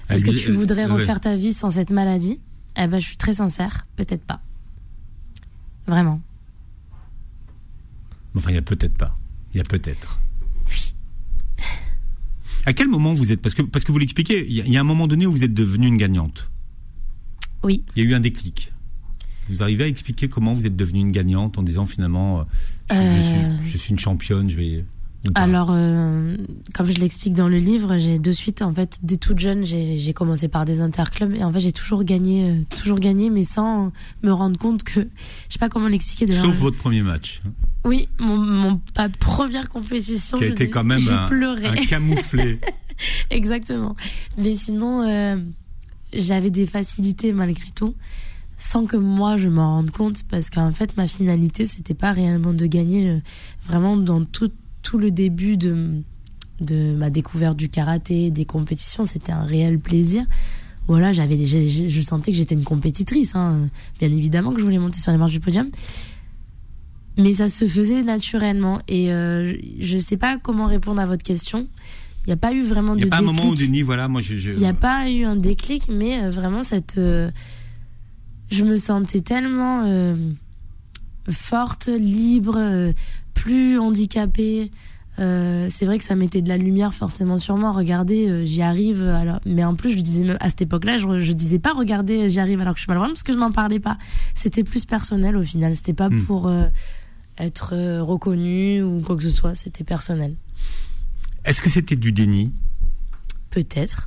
est-ce 0.08 0.24
que 0.24 0.30
tu 0.30 0.50
voudrais 0.52 0.84
euh, 0.84 0.88
ouais. 0.88 1.00
refaire 1.00 1.20
ta 1.20 1.36
vie 1.36 1.52
sans 1.52 1.70
cette 1.70 1.90
maladie? 1.90 2.40
Eh 2.76 2.86
ben, 2.86 2.98
je 3.00 3.06
suis 3.06 3.16
très 3.16 3.34
sincère, 3.34 3.86
peut-être 3.96 4.24
pas. 4.24 4.40
Vraiment. 5.86 6.20
Enfin, 8.36 8.50
il 8.50 8.54
y 8.54 8.58
a 8.58 8.62
peut-être 8.62 8.96
pas. 8.96 9.16
Il 9.52 9.58
y 9.58 9.60
a 9.60 9.64
peut-être. 9.64 10.20
Oui. 10.68 10.94
À 12.66 12.72
quel 12.72 12.88
moment 12.88 13.12
vous 13.12 13.32
êtes 13.32 13.40
parce 13.42 13.54
que 13.54 13.62
parce 13.62 13.84
que 13.84 13.90
vous 13.92 13.98
l'expliquez, 13.98 14.46
il 14.46 14.66
y, 14.66 14.70
y 14.72 14.76
a 14.76 14.80
un 14.80 14.84
moment 14.84 15.06
donné 15.06 15.26
où 15.26 15.32
vous 15.32 15.44
êtes 15.44 15.54
devenue 15.54 15.86
une 15.86 15.96
gagnante. 15.96 16.50
Oui. 17.62 17.84
Il 17.96 18.04
y 18.04 18.06
a 18.06 18.10
eu 18.10 18.14
un 18.14 18.20
déclic. 18.20 18.72
Vous 19.50 19.62
arrivez 19.62 19.84
à 19.84 19.86
expliquer 19.88 20.28
comment 20.28 20.52
vous 20.52 20.66
êtes 20.66 20.76
devenue 20.76 21.00
une 21.00 21.12
gagnante 21.12 21.58
en 21.58 21.62
disant 21.62 21.86
finalement, 21.86 22.40
euh, 22.40 22.44
je, 22.90 22.94
Euh. 22.96 23.56
suis, 23.62 23.72
je 23.72 23.78
suis 23.78 23.90
une 23.90 23.98
championne, 23.98 24.48
je 24.48 24.56
vais. 24.56 24.84
Alors, 25.34 25.68
euh, 25.70 26.34
comme 26.72 26.86
je 26.90 26.96
l'explique 26.98 27.34
dans 27.34 27.48
le 27.48 27.58
livre, 27.58 27.98
j'ai 27.98 28.18
de 28.18 28.32
suite, 28.32 28.62
en 28.62 28.72
fait, 28.72 29.00
dès 29.02 29.18
toute 29.18 29.38
jeune, 29.38 29.66
j'ai 29.66 30.14
commencé 30.14 30.48
par 30.48 30.64
des 30.64 30.80
interclubs 30.80 31.34
et 31.34 31.44
en 31.44 31.52
fait, 31.52 31.60
j'ai 31.60 31.72
toujours 31.72 32.04
gagné, 32.04 32.64
toujours 32.74 32.98
gagné, 32.98 33.28
mais 33.28 33.44
sans 33.44 33.92
me 34.22 34.32
rendre 34.32 34.58
compte 34.58 34.82
que, 34.82 35.00
je 35.00 35.52
sais 35.52 35.58
pas 35.58 35.68
comment 35.68 35.88
l'expliquer. 35.88 36.24
d'ailleurs. 36.24 36.46
Sauf 36.46 36.56
votre 36.56 36.78
premier 36.78 37.02
match, 37.02 37.42
Oui, 37.84 38.08
mon, 38.18 38.38
mon 38.38 38.80
ma 38.96 39.10
première 39.10 39.68
compétition. 39.68 40.38
qui 40.38 40.44
a 40.44 40.46
été 40.46 40.70
quand 40.70 40.84
même 40.84 41.06
un, 41.10 41.28
un 41.30 41.74
camouflé. 41.86 42.58
Exactement. 43.30 43.96
Mais 44.38 44.56
sinon, 44.56 45.02
euh, 45.02 45.36
j'avais 46.14 46.50
des 46.50 46.66
facilités 46.66 47.32
malgré 47.34 47.70
tout, 47.74 47.94
sans 48.62 48.84
que 48.84 48.96
moi 48.98 49.36
je 49.38 49.48
m'en 49.48 49.76
rende 49.76 49.90
compte, 49.90 50.22
parce 50.30 50.50
qu'en 50.50 50.70
fait, 50.72 50.96
ma 50.98 51.08
finalité, 51.08 51.64
c'était 51.64 51.94
pas 51.94 52.12
réellement 52.12 52.52
de 52.52 52.66
gagner. 52.66 53.08
euh, 53.08 53.18
Vraiment, 53.66 53.96
dans 53.96 54.22
tout, 54.24 54.50
tout 54.82 54.98
le 54.98 55.10
début 55.10 55.56
de, 55.56 56.02
de 56.60 56.94
ma 56.94 57.08
découverte 57.08 57.56
du 57.56 57.68
karaté, 57.70 58.30
des 58.30 58.44
compétitions, 58.44 59.04
c'était 59.04 59.32
un 59.32 59.44
réel 59.44 59.78
plaisir. 59.78 60.24
Voilà, 60.88 61.12
j'avais, 61.12 61.38
je 61.46 62.00
sentais 62.00 62.32
que 62.32 62.36
j'étais 62.36 62.54
une 62.54 62.64
compétitrice. 62.64 63.34
Hein. 63.34 63.68
Bien 64.00 64.10
évidemment 64.10 64.52
que 64.52 64.58
je 64.58 64.64
voulais 64.64 64.78
monter 64.78 64.98
sur 65.00 65.12
les 65.12 65.18
marches 65.18 65.30
du 65.32 65.40
podium. 65.40 65.68
Mais 67.16 67.34
ça 67.34 67.48
se 67.48 67.66
faisait 67.68 68.02
naturellement. 68.02 68.80
Et 68.88 69.12
euh, 69.12 69.54
je 69.78 69.98
sais 69.98 70.16
pas 70.16 70.36
comment 70.38 70.66
répondre 70.66 71.00
à 71.00 71.06
votre 71.06 71.22
question. 71.22 71.68
Il 72.24 72.28
n'y 72.28 72.32
a 72.32 72.36
pas 72.36 72.52
eu 72.52 72.62
vraiment 72.62 72.94
Il 72.94 72.98
n'y 72.98 73.02
de 73.04 73.06
a 73.08 73.10
pas 73.10 73.18
un 73.18 73.22
moment 73.22 73.44
où 73.46 73.50
déclic. 73.54 73.68
Denis, 73.68 73.82
voilà, 73.82 74.08
moi 74.08 74.20
je. 74.20 74.34
je- 74.36 74.50
Il 74.50 74.58
n'y 74.58 74.66
a 74.66 74.74
pas 74.74 75.08
eu 75.10 75.24
un 75.24 75.36
déclic, 75.36 75.88
mais 75.90 76.22
euh, 76.22 76.30
vraiment 76.30 76.62
cette. 76.64 76.98
euh, 76.98 77.30
je 78.50 78.64
me 78.64 78.76
sentais 78.76 79.20
tellement 79.20 79.82
euh, 79.84 80.14
forte, 81.30 81.88
libre, 81.88 82.56
euh, 82.58 82.92
plus 83.34 83.78
handicapée. 83.78 84.70
Euh, 85.18 85.68
c'est 85.70 85.84
vrai 85.86 85.98
que 85.98 86.04
ça 86.04 86.14
mettait 86.14 86.40
de 86.40 86.48
la 86.48 86.56
lumière 86.56 86.94
forcément 86.94 87.36
sur 87.36 87.56
moi. 87.56 87.72
Regardez, 87.72 88.46
j'y 88.46 88.62
arrive. 88.62 89.02
Alors, 89.02 89.40
mais 89.44 89.64
en 89.64 89.74
plus, 89.74 89.90
je 89.92 90.00
disais 90.00 90.26
à 90.40 90.48
cette 90.48 90.62
époque-là, 90.62 90.98
je, 90.98 91.20
je 91.20 91.32
disais 91.32 91.58
pas 91.58 91.72
regardez, 91.72 92.28
j'y 92.30 92.40
arrive 92.40 92.60
alors 92.60 92.74
que 92.74 92.78
je 92.80 92.84
suis 92.84 92.90
malheureuse 92.90 93.10
parce 93.10 93.22
que 93.22 93.32
je 93.32 93.38
n'en 93.38 93.52
parlais 93.52 93.80
pas. 93.80 93.98
C'était 94.34 94.64
plus 94.64 94.84
personnel 94.86 95.36
au 95.36 95.42
final. 95.42 95.76
C'était 95.76 95.92
pas 95.92 96.08
Hmm. 96.08 96.24
pour 96.24 96.50
être 97.38 97.74
euh, 97.74 98.02
reconnu 98.02 98.82
ou 98.82 99.00
quoi 99.00 99.16
que 99.16 99.22
ce 99.22 99.30
soit. 99.30 99.54
C'était 99.54 99.84
personnel. 99.84 100.36
Est-ce 101.44 101.60
que 101.62 101.70
c'était 101.70 101.96
du 101.96 102.12
déni? 102.12 102.52
Peut-être, 103.50 104.06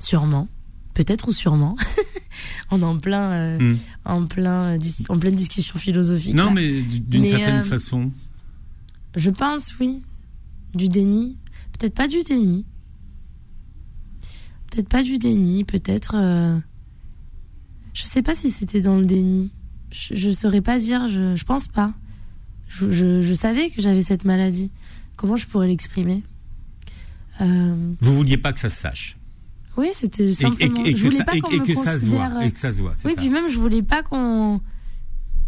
sûrement, 0.00 0.48
peut-être 0.94 1.28
ou 1.28 1.32
sûrement. 1.32 1.76
On 2.70 2.80
est 2.80 2.84
en 2.84 2.98
plein, 2.98 3.30
euh, 3.30 3.58
Hmm. 3.58 3.76
en 4.04 4.26
plein, 4.26 4.76
euh, 4.76 4.78
en 5.08 5.18
pleine 5.18 5.34
discussion 5.34 5.78
philosophique. 5.78 6.34
Non, 6.34 6.46
là. 6.46 6.50
mais 6.52 6.80
d'une 6.82 7.24
certaine 7.24 7.56
euh, 7.60 7.64
façon. 7.64 8.10
Je 9.16 9.30
pense, 9.30 9.74
oui, 9.80 10.02
du 10.74 10.88
déni. 10.88 11.36
Peut-être 11.78 11.94
pas 11.94 12.08
du 12.08 12.20
déni. 12.22 12.64
Peut-être 14.70 14.88
pas 14.88 15.02
du 15.02 15.18
déni. 15.18 15.64
Peut-être. 15.64 16.14
Je 17.94 18.02
sais 18.04 18.22
pas 18.22 18.34
si 18.34 18.50
c'était 18.50 18.80
dans 18.80 18.96
le 18.96 19.04
déni. 19.04 19.50
Je, 19.90 20.14
je 20.14 20.30
saurais 20.30 20.62
pas 20.62 20.78
dire. 20.78 21.08
Je, 21.08 21.36
je 21.36 21.44
pense 21.44 21.66
pas. 21.68 21.92
Je, 22.68 22.90
je, 22.90 23.20
je 23.20 23.34
savais 23.34 23.68
que 23.68 23.82
j'avais 23.82 24.00
cette 24.02 24.24
maladie. 24.24 24.70
Comment 25.16 25.36
je 25.36 25.46
pourrais 25.46 25.66
l'exprimer? 25.68 26.22
Euh, 27.42 27.92
Vous 28.00 28.14
vouliez 28.16 28.38
pas 28.38 28.52
que 28.54 28.60
ça 28.60 28.70
se 28.70 28.80
sache? 28.80 29.16
Oui, 29.76 29.88
c'était 29.92 30.24
Et, 30.24 30.28
et- 30.28 30.32
simplement. 30.34 30.84
et 30.84 30.94
je 30.96 31.04
voulais 31.04 31.16
ça, 31.16 31.24
pas 31.24 31.36
et- 31.36 31.40
qu'on 31.40 31.50
et 31.50 31.60
me 31.60 31.64
que 31.64 31.74
ça 31.74 31.94
se 31.94 32.00
considère, 32.00 32.30
voit. 32.30 32.38
euh, 32.40 32.46
Et 32.46 32.50
que 32.52 32.60
ça 32.60 32.72
se 32.72 32.80
voit, 32.80 32.94
Oui, 33.04 33.12
ça. 33.14 33.16
puis 33.20 33.30
même, 33.30 33.48
je 33.48 33.58
voulais 33.58 33.82
pas 33.82 34.02
qu'on 34.02 34.60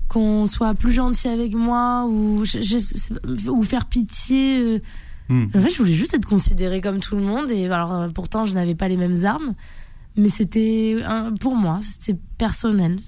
qu'on 0.09 0.47
soit 0.47 0.75
plus 0.75 0.93
gentil 0.93 1.29
avec 1.29 1.55
moi 1.55 2.07
ou 2.07 2.45
je- 2.45 2.61
je- 2.63 3.51
ou 3.51 3.63
faire 3.63 3.87
pitié. 3.87 4.59
euh. 4.61 4.79
Hmm. 5.29 5.47
En 5.55 5.61
fait, 5.61 5.71
je 5.71 5.79
voulais 5.79 5.95
juste 5.95 6.15
être 6.15 6.27
considérée 6.29 6.81
comme 6.83 7.01
tout 7.01 7.17
le 7.17 7.23
monde. 7.23 7.51
Et 7.51 7.65
alors, 7.67 7.93
euh, 7.95 8.09
pourtant, 8.11 8.45
je 8.45 8.55
n'avais 8.55 8.75
pas 8.75 8.89
les 8.89 8.97
mêmes 8.99 9.25
armes, 9.25 9.55
mais 10.17 10.29
c'était 10.29 10.99
pour 11.41 11.57
moi, 11.57 11.81
c'était 11.83 12.19
personnel. 12.39 12.99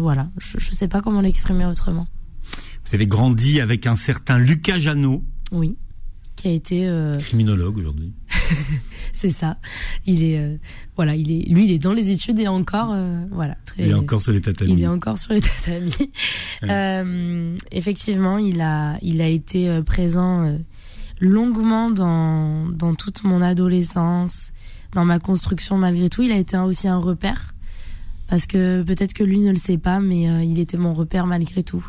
Voilà, 0.00 0.30
je, 0.38 0.58
je 0.58 0.70
sais 0.70 0.88
pas 0.88 1.00
comment 1.00 1.20
l'exprimer 1.20 1.66
autrement. 1.66 2.06
Vous 2.86 2.94
avez 2.94 3.06
grandi 3.06 3.60
avec 3.60 3.86
un 3.86 3.96
certain 3.96 4.38
Lucas 4.38 4.78
Janot, 4.78 5.22
Oui, 5.50 5.76
qui 6.36 6.48
a 6.48 6.52
été, 6.52 6.86
euh, 6.88 7.16
criminologue 7.16 7.76
aujourd'hui. 7.78 8.12
c'est 9.12 9.30
ça. 9.30 9.58
Il 10.06 10.24
est, 10.24 10.38
euh, 10.38 10.56
voilà, 10.96 11.14
il 11.14 11.30
est, 11.30 11.48
lui, 11.48 11.64
il 11.64 11.72
est 11.72 11.78
dans 11.78 11.92
les 11.92 12.10
études 12.10 12.38
et 12.38 12.48
encore, 12.48 12.90
euh, 12.92 13.24
voilà. 13.30 13.56
Très, 13.66 13.84
Il 13.84 13.90
est 13.90 13.94
encore 13.94 14.20
sur 14.20 14.32
les 14.32 14.40
tatamis. 14.40 14.72
Il 14.72 14.82
est 14.82 14.88
encore 14.88 15.18
sur 15.18 15.32
les 15.32 15.40
tatamis. 15.40 15.94
Euh, 16.64 17.56
effectivement, 17.72 18.38
il 18.38 18.60
a, 18.60 18.96
il 19.02 19.20
a 19.20 19.26
été 19.26 19.68
euh, 19.68 19.82
présent 19.82 20.44
euh, 20.44 20.58
longuement 21.18 21.90
dans, 21.90 22.68
dans 22.68 22.94
toute 22.94 23.24
mon 23.24 23.42
adolescence, 23.42 24.52
dans 24.94 25.04
ma 25.04 25.18
construction 25.18 25.76
malgré 25.76 26.08
tout. 26.08 26.22
Il 26.22 26.30
a 26.30 26.36
été 26.36 26.56
aussi 26.56 26.86
un 26.86 26.98
repère. 26.98 27.52
Parce 28.32 28.46
que 28.46 28.82
peut-être 28.82 29.12
que 29.12 29.24
lui 29.24 29.40
ne 29.40 29.50
le 29.50 29.56
sait 29.56 29.76
pas, 29.76 30.00
mais 30.00 30.30
euh, 30.30 30.42
il 30.42 30.58
était 30.58 30.78
mon 30.78 30.94
repère 30.94 31.26
malgré 31.26 31.62
tout. 31.62 31.86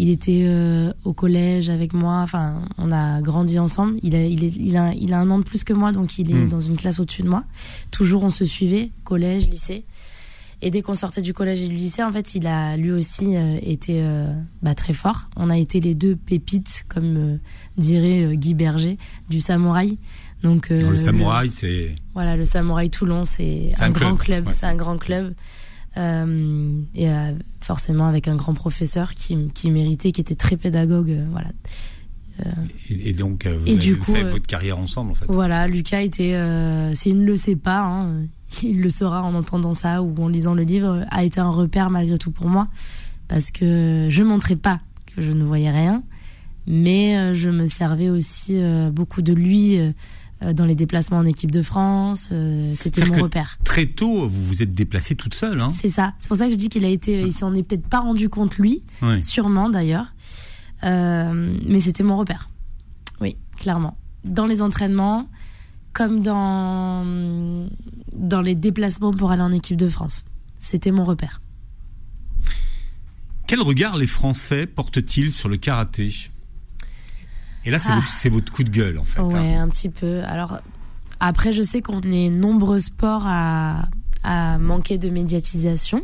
Il 0.00 0.08
était 0.10 0.44
euh, 0.46 0.92
au 1.04 1.12
collège 1.12 1.68
avec 1.70 1.92
moi. 1.92 2.20
Enfin, 2.22 2.62
on 2.78 2.92
a 2.92 3.20
grandi 3.20 3.58
ensemble. 3.58 3.98
Il 4.04 4.14
a, 4.14 4.24
il, 4.24 4.44
est, 4.44 4.52
il, 4.56 4.76
a, 4.76 4.94
il 4.94 5.12
a 5.12 5.18
un 5.18 5.28
an 5.28 5.38
de 5.40 5.44
plus 5.44 5.64
que 5.64 5.72
moi, 5.72 5.90
donc 5.92 6.18
il 6.18 6.30
est 6.30 6.34
Hmm. 6.34 6.48
dans 6.48 6.60
une 6.60 6.76
classe 6.76 7.00
au-dessus 7.00 7.22
de 7.22 7.28
moi. 7.28 7.42
Toujours, 7.90 8.22
on 8.22 8.30
se 8.30 8.44
suivait, 8.44 8.90
collège, 9.04 9.48
lycée. 9.50 9.84
Et 10.62 10.70
dès 10.70 10.82
qu'on 10.82 10.94
sortait 10.94 11.20
du 11.22 11.34
collège 11.34 11.62
et 11.62 11.68
du 11.68 11.74
lycée, 11.76 12.02
en 12.02 12.12
fait, 12.12 12.34
il 12.36 12.46
a 12.46 12.76
lui 12.76 12.90
aussi 12.92 13.36
euh, 13.36 13.58
été 13.62 14.00
euh, 14.02 14.32
bah, 14.62 14.74
très 14.74 14.92
fort. 14.92 15.28
On 15.36 15.50
a 15.50 15.58
été 15.58 15.80
les 15.80 15.94
deux 15.94 16.14
pépites, 16.16 16.84
comme 16.88 17.38
dirait 17.76 18.36
Guy 18.36 18.54
Berger, 18.54 18.98
du 19.28 19.40
samouraï. 19.40 19.98
Donc, 20.44 20.68
le 20.70 20.96
samouraï, 20.96 21.48
c'est. 21.48 21.96
voilà, 22.14 22.36
le 22.36 22.44
Samouraï 22.44 22.90
Toulon, 22.90 23.24
c'est 23.24 23.72
C'est 23.74 23.82
un, 23.82 23.86
un 23.86 23.90
grand 23.90 24.14
club, 24.14 24.18
club. 24.20 24.46
ouais. 24.46 24.52
C'est 24.52 24.66
un 24.66 24.76
grand 24.76 24.96
club. 24.96 25.34
Euh, 25.96 26.80
et 26.94 27.10
euh, 27.10 27.32
forcément 27.60 28.06
avec 28.06 28.28
un 28.28 28.36
grand 28.36 28.54
professeur 28.54 29.14
qui, 29.14 29.36
qui 29.52 29.70
méritait, 29.70 30.12
qui 30.12 30.20
était 30.20 30.36
très 30.36 30.56
pédagogue. 30.56 31.10
euh, 31.10 31.26
voilà. 31.30 31.48
Et, 32.88 33.10
et 33.10 33.12
donc, 33.14 33.46
vous 33.46 33.66
Et 33.66 33.72
avez 33.72 33.78
du 33.80 33.94
vous 33.94 34.04
coup, 34.04 34.14
avez 34.14 34.30
votre 34.30 34.46
carrière 34.46 34.78
ensemble, 34.78 35.10
en 35.10 35.14
fait. 35.14 35.26
Voilà, 35.28 35.66
Lucas 35.66 36.02
était, 36.02 36.38
s'il 36.94 37.18
ne 37.20 37.26
le 37.26 37.34
sait 37.34 37.56
pas, 37.56 37.80
hein, 37.80 38.22
il 38.62 38.80
le 38.80 38.90
saura 38.90 39.22
en 39.24 39.34
entendant 39.34 39.72
ça 39.72 40.02
ou 40.02 40.14
en 40.22 40.28
lisant 40.28 40.54
le 40.54 40.62
livre, 40.62 41.04
a 41.10 41.24
été 41.24 41.40
un 41.40 41.50
repère 41.50 41.90
malgré 41.90 42.16
tout 42.16 42.30
pour 42.30 42.46
moi. 42.46 42.68
Parce 43.26 43.50
que 43.50 44.06
je 44.08 44.22
montrais 44.22 44.54
pas 44.56 44.80
que 45.14 45.20
je 45.20 45.32
ne 45.32 45.42
voyais 45.42 45.70
rien, 45.72 46.04
mais 46.68 47.34
je 47.34 47.50
me 47.50 47.66
servais 47.66 48.08
aussi 48.08 48.56
beaucoup 48.92 49.20
de 49.20 49.32
lui 49.32 49.80
dans 50.40 50.64
les 50.64 50.74
déplacements 50.74 51.18
en 51.18 51.26
équipe 51.26 51.50
de 51.50 51.62
France. 51.62 52.28
euh, 52.32 52.74
C'était 52.76 53.04
mon 53.04 53.22
repère. 53.22 53.58
Très 53.64 53.86
tôt, 53.86 54.28
vous 54.28 54.44
vous 54.44 54.62
êtes 54.62 54.72
déplacée 54.74 55.14
toute 55.16 55.34
seule. 55.34 55.60
Hein 55.62 55.72
C'est 55.74 55.90
ça. 55.90 56.14
C'est 56.20 56.28
pour 56.28 56.36
ça 56.36 56.46
que 56.46 56.52
je 56.52 56.56
dis 56.56 56.68
qu'il 56.68 56.84
a 56.84 56.88
été, 56.88 57.20
il 57.22 57.32
s'en 57.32 57.54
est 57.54 57.62
peut-être 57.62 57.86
pas 57.86 58.00
rendu 58.00 58.28
compte 58.28 58.56
lui, 58.58 58.82
sûrement 59.22 59.68
d'ailleurs. 59.68 60.06
Euh, 60.84 61.56
mais 61.66 61.80
c'était 61.80 62.04
mon 62.04 62.16
repère. 62.16 62.48
Oui, 63.20 63.36
clairement. 63.56 63.96
Dans 64.24 64.46
les 64.46 64.62
entraînements, 64.62 65.28
comme 65.92 66.20
dans, 66.22 67.66
dans 68.14 68.40
les 68.40 68.54
déplacements 68.54 69.10
pour 69.12 69.32
aller 69.32 69.42
en 69.42 69.50
équipe 69.50 69.76
de 69.76 69.88
France. 69.88 70.24
C'était 70.58 70.92
mon 70.92 71.04
repère. 71.04 71.40
Quel 73.48 73.60
regard 73.60 73.96
les 73.96 74.06
Français 74.06 74.66
portent-ils 74.66 75.32
sur 75.32 75.48
le 75.48 75.56
karaté? 75.56 76.14
Et 77.68 77.70
là, 77.70 77.78
c'est 77.78 77.90
Ah. 77.90 77.96
votre, 77.96 78.08
c'est 78.08 78.28
votre 78.30 78.50
coup 78.50 78.64
de 78.64 78.70
gueule, 78.70 78.98
en 78.98 79.04
fait. 79.04 79.20
Ouais, 79.20 79.34
hein. 79.56 79.62
un 79.64 79.68
petit 79.68 79.90
peu. 79.90 80.22
Alors, 80.24 80.56
après, 81.20 81.52
je 81.52 81.60
sais 81.62 81.82
qu'on 81.82 82.00
est 82.00 82.30
nombreux 82.30 82.78
sports 82.78 83.24
à, 83.26 83.88
à 84.24 84.56
manquer 84.56 84.96
de 84.96 85.10
médiatisation. 85.10 86.02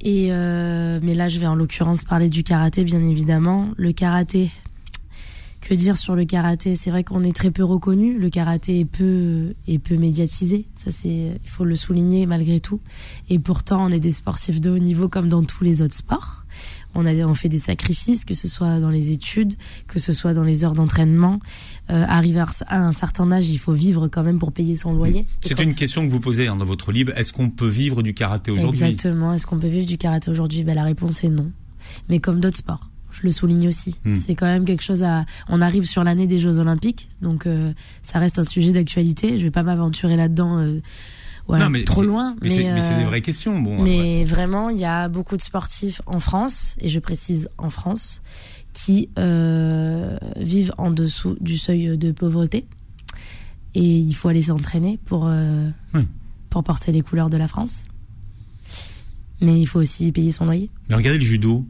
Et 0.00 0.28
euh, 0.30 1.00
mais 1.02 1.14
là, 1.14 1.28
je 1.28 1.40
vais 1.40 1.48
en 1.48 1.56
l'occurrence 1.56 2.04
parler 2.04 2.28
du 2.28 2.44
karaté, 2.44 2.84
bien 2.84 3.02
évidemment. 3.02 3.70
Le 3.76 3.90
karaté, 3.90 4.48
Que 5.60 5.74
dire 5.74 5.96
sur 5.96 6.14
le 6.14 6.24
karaté? 6.24 6.76
C'est 6.76 6.90
vrai 6.90 7.02
qu'on 7.02 7.24
est 7.24 7.34
très 7.34 7.50
peu 7.50 7.64
reconnu. 7.64 8.16
Le 8.16 8.30
karaté 8.30 8.78
est 8.78 8.84
peu, 8.84 9.54
est 9.66 9.80
peu 9.80 9.96
médiatisé. 9.96 10.66
Ça, 10.76 10.92
c'est, 10.92 11.40
il 11.42 11.50
faut 11.50 11.64
le 11.64 11.74
souligner 11.74 12.26
malgré 12.26 12.60
tout. 12.60 12.80
Et 13.28 13.40
pourtant, 13.40 13.84
on 13.86 13.90
est 13.90 13.98
des 13.98 14.12
sportifs 14.12 14.60
de 14.60 14.70
haut 14.70 14.78
niveau 14.78 15.08
comme 15.08 15.28
dans 15.28 15.42
tous 15.42 15.64
les 15.64 15.82
autres 15.82 15.96
sports. 15.96 16.44
On 17.00 17.06
a, 17.06 17.14
on 17.24 17.34
fait 17.34 17.48
des 17.48 17.60
sacrifices, 17.60 18.24
que 18.24 18.34
ce 18.34 18.48
soit 18.48 18.80
dans 18.80 18.90
les 18.90 19.12
études, 19.12 19.54
que 19.86 20.00
ce 20.00 20.12
soit 20.12 20.34
dans 20.34 20.42
les 20.42 20.64
heures 20.64 20.74
d'entraînement. 20.74 21.38
Euh, 21.90 22.04
arriver 22.08 22.42
à 22.66 22.82
un 22.82 22.90
certain 22.90 23.30
âge, 23.30 23.48
il 23.48 23.58
faut 23.58 23.72
vivre 23.72 24.08
quand 24.08 24.24
même 24.24 24.40
pour 24.40 24.50
payer 24.50 24.76
son 24.76 24.92
loyer. 24.92 25.24
C'est 25.44 25.62
une 25.62 25.74
question 25.74 26.04
que 26.04 26.10
vous 26.10 26.18
posez 26.18 26.48
hein, 26.48 26.56
dans 26.56 26.64
votre 26.64 26.90
livre. 26.90 27.16
Est-ce 27.16 27.32
qu'on 27.32 27.50
peut 27.50 27.68
vivre 27.68 28.02
du 28.02 28.14
karaté 28.14 28.50
aujourd'hui? 28.50 28.82
Exactement. 28.82 29.32
Est-ce 29.32 29.46
qu'on 29.46 29.58
peut 29.58 29.68
vivre 29.68 29.86
du 29.86 29.96
karaté 29.96 30.28
aujourd'hui? 30.28 30.64
Ben, 30.64 30.74
La 30.74 30.82
réponse 30.82 31.22
est 31.22 31.28
non. 31.28 31.52
Mais 32.08 32.18
comme 32.18 32.40
d'autres 32.40 32.56
sports 32.56 32.90
je 33.10 33.22
le 33.24 33.30
souligne 33.30 33.68
aussi. 33.68 33.96
Hmm. 34.04 34.12
C'est 34.12 34.34
quand 34.34 34.46
même 34.46 34.64
quelque 34.64 34.82
chose 34.82 35.02
à. 35.02 35.24
On 35.48 35.60
arrive 35.60 35.86
sur 35.86 36.04
l'année 36.04 36.26
des 36.26 36.38
Jeux 36.38 36.58
Olympiques, 36.58 37.08
donc 37.22 37.46
euh, 37.46 37.72
ça 38.02 38.18
reste 38.18 38.38
un 38.38 38.44
sujet 38.44 38.72
d'actualité. 38.72 39.38
Je 39.38 39.44
vais 39.44 39.50
pas 39.50 39.62
m'aventurer 39.62 40.16
là-dedans. 40.16 40.58
Euh, 40.58 40.80
non, 41.48 41.70
mais 41.70 41.84
trop 41.84 42.02
loin. 42.02 42.36
Mais, 42.42 42.48
c'est 42.50 42.96
des 42.96 43.04
vraies 43.04 43.22
questions. 43.22 43.58
Bon, 43.58 43.82
mais 43.82 44.24
vraiment, 44.24 44.68
il 44.68 44.78
y 44.78 44.84
a 44.84 45.08
beaucoup 45.08 45.36
de 45.36 45.42
sportifs 45.42 46.02
en 46.06 46.20
France, 46.20 46.76
et 46.80 46.88
je 46.88 46.98
précise 46.98 47.48
en 47.56 47.70
France, 47.70 48.22
qui 48.74 49.08
euh, 49.18 50.18
vivent 50.36 50.74
en 50.78 50.90
dessous 50.90 51.36
du 51.40 51.56
seuil 51.56 51.96
de 51.96 52.12
pauvreté. 52.12 52.66
Et 53.74 53.82
il 53.82 54.12
faut 54.14 54.28
aller 54.28 54.42
s'entraîner 54.42 54.98
pour, 55.04 55.26
euh, 55.26 55.68
pour 56.50 56.64
porter 56.64 56.92
les 56.92 57.02
couleurs 57.02 57.30
de 57.30 57.36
la 57.36 57.48
France. 57.48 57.84
Mais 59.40 59.60
il 59.60 59.66
faut 59.66 59.78
aussi 59.78 60.10
payer 60.12 60.32
son 60.32 60.46
loyer. 60.46 60.70
Mais 60.88 60.96
regardez 60.96 61.18
le 61.18 61.24
judo. 61.24 61.64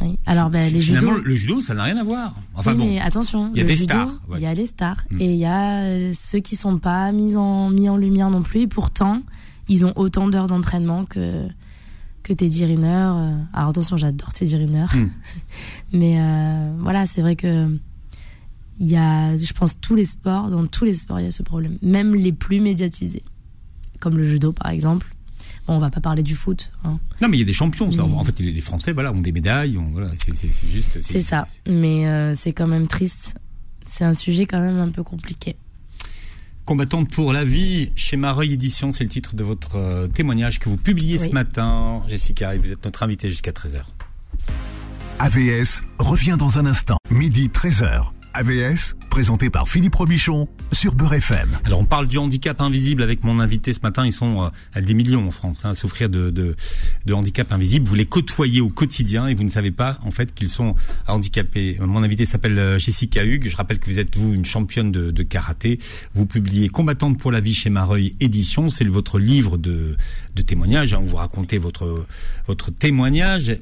Oui. 0.00 0.18
Alors, 0.26 0.50
ben, 0.50 0.72
les 0.72 0.80
Finalement, 0.80 1.12
le 1.12 1.34
judo, 1.34 1.60
ça 1.60 1.74
n'a 1.74 1.84
rien 1.84 1.96
à 1.96 2.04
voir. 2.04 2.34
Enfin 2.54 2.74
bon. 2.74 2.84
Mais 2.84 3.00
attention, 3.00 3.50
il 3.54 3.58
y 3.58 3.60
a 3.60 3.64
des 3.64 3.76
stars. 3.76 4.20
Il 4.34 4.40
y 4.40 4.46
a 4.46 4.54
les 4.54 4.66
stars 4.66 5.04
mm. 5.10 5.20
et 5.20 5.32
il 5.32 5.38
y 5.38 5.44
a 5.44 5.82
euh, 5.82 6.12
ceux 6.14 6.40
qui 6.40 6.56
sont 6.56 6.78
pas 6.78 7.12
mis 7.12 7.36
en 7.36 7.70
mis 7.70 7.88
en 7.88 7.96
lumière 7.96 8.30
non 8.30 8.42
plus. 8.42 8.60
Et 8.60 8.66
pourtant, 8.66 9.22
ils 9.68 9.84
ont 9.84 9.92
autant 9.96 10.28
d'heures 10.28 10.46
d'entraînement 10.46 11.04
que 11.04 11.46
que 12.22 12.32
Teddy 12.32 12.64
Riner. 12.64 12.86
Euh, 12.86 13.36
alors 13.52 13.70
attention, 13.70 13.96
j'adore 13.96 14.32
Teddy 14.32 14.56
Riner. 14.56 14.86
Hmm. 14.94 15.08
Mais 15.92 16.16
euh, 16.18 16.72
voilà, 16.80 17.06
c'est 17.06 17.20
vrai 17.20 17.36
que 17.36 17.68
il 18.82 18.90
y 18.90 18.96
a, 18.96 19.36
je 19.36 19.52
pense, 19.52 19.78
tous 19.78 19.94
les 19.94 20.04
sports, 20.04 20.48
dans 20.48 20.66
tous 20.66 20.86
les 20.86 20.94
sports, 20.94 21.20
il 21.20 21.24
y 21.24 21.28
a 21.28 21.30
ce 21.30 21.42
problème. 21.42 21.76
Même 21.82 22.14
les 22.14 22.32
plus 22.32 22.60
médiatisés, 22.60 23.22
comme 23.98 24.16
le 24.16 24.24
judo 24.24 24.52
par 24.52 24.70
exemple. 24.70 25.14
On 25.72 25.78
va 25.78 25.88
pas 25.88 26.00
parler 26.00 26.24
du 26.24 26.34
foot. 26.34 26.72
Hein. 26.82 26.98
Non, 27.22 27.28
mais 27.28 27.36
il 27.36 27.40
y 27.40 27.44
a 27.44 27.46
des 27.46 27.52
champions. 27.52 27.88
En 28.00 28.24
fait, 28.24 28.40
les 28.40 28.60
Français, 28.60 28.92
voilà, 28.92 29.12
ont 29.12 29.20
des 29.20 29.30
médailles. 29.30 29.78
voilà, 29.92 30.08
c'est 30.16 30.34
juste. 30.68 31.00
C'est 31.00 31.22
ça. 31.22 31.46
Mais 31.68 32.08
euh, 32.08 32.34
c'est 32.34 32.52
quand 32.52 32.66
même 32.66 32.88
triste. 32.88 33.34
C'est 33.86 34.02
un 34.02 34.12
sujet 34.12 34.46
quand 34.46 34.58
même 34.58 34.80
un 34.80 34.88
peu 34.88 35.04
compliqué. 35.04 35.54
Combattante 36.64 37.08
pour 37.08 37.32
la 37.32 37.44
vie 37.44 37.92
chez 37.94 38.16
Mareuil 38.16 38.52
Édition, 38.52 38.90
c'est 38.90 39.04
le 39.04 39.10
titre 39.10 39.36
de 39.36 39.44
votre 39.44 39.76
euh, 39.76 40.08
témoignage 40.08 40.58
que 40.58 40.68
vous 40.68 40.76
publiez 40.76 41.18
ce 41.18 41.30
matin. 41.30 42.02
Jessica, 42.08 42.56
et 42.56 42.58
vous 42.58 42.72
êtes 42.72 42.84
notre 42.84 43.04
invitée 43.04 43.30
jusqu'à 43.30 43.52
13h. 43.52 43.82
AVS 45.20 45.82
revient 46.00 46.36
dans 46.36 46.58
un 46.58 46.66
instant, 46.66 46.96
midi 47.10 47.48
13h. 47.48 48.10
AVS, 48.34 48.94
présenté 49.10 49.50
par 49.50 49.68
Philippe 49.68 49.94
Robichon 49.94 50.48
sur 50.72 50.94
Beurre 50.94 51.14
FM. 51.14 51.58
Alors 51.64 51.80
on 51.80 51.84
parle 51.84 52.06
du 52.06 52.18
handicap 52.18 52.60
invisible 52.60 53.02
avec 53.02 53.24
mon 53.24 53.40
invité 53.40 53.72
ce 53.72 53.80
matin. 53.82 54.06
Ils 54.06 54.12
sont 54.12 54.44
euh, 54.44 54.48
à 54.72 54.80
des 54.80 54.94
millions 54.94 55.26
en 55.26 55.30
France 55.30 55.64
hein, 55.64 55.70
à 55.70 55.74
souffrir 55.74 56.08
de, 56.08 56.30
de, 56.30 56.54
de, 57.06 57.14
handicap 57.14 57.50
invisible. 57.52 57.88
Vous 57.88 57.94
les 57.94 58.06
côtoyez 58.06 58.60
au 58.60 58.68
quotidien 58.68 59.26
et 59.26 59.34
vous 59.34 59.42
ne 59.42 59.48
savez 59.48 59.70
pas 59.70 59.98
en 60.04 60.10
fait 60.10 60.32
qu'ils 60.34 60.48
sont 60.48 60.74
handicapés. 61.08 61.76
Mon 61.80 62.02
invité 62.02 62.26
s'appelle 62.26 62.58
euh, 62.58 62.78
Jessica 62.78 63.24
Hugues. 63.24 63.48
Je 63.48 63.56
rappelle 63.56 63.78
que 63.78 63.86
vous 63.86 63.98
êtes 63.98 64.16
vous 64.16 64.32
une 64.32 64.44
championne 64.44 64.92
de, 64.92 65.10
de 65.10 65.22
karaté. 65.22 65.78
Vous 66.14 66.26
publiez 66.26 66.68
Combattante 66.68 67.18
pour 67.18 67.32
la 67.32 67.40
vie 67.40 67.54
chez 67.54 67.70
Mareuil 67.70 68.14
Édition. 68.20 68.70
C'est 68.70 68.84
votre 68.84 69.18
livre 69.18 69.56
de, 69.56 69.96
de 70.34 70.42
témoignages. 70.42 70.94
Hein, 70.94 71.00
vous 71.02 71.16
racontez 71.16 71.58
votre 71.58 72.06
votre 72.46 72.70
témoignage 72.70 73.56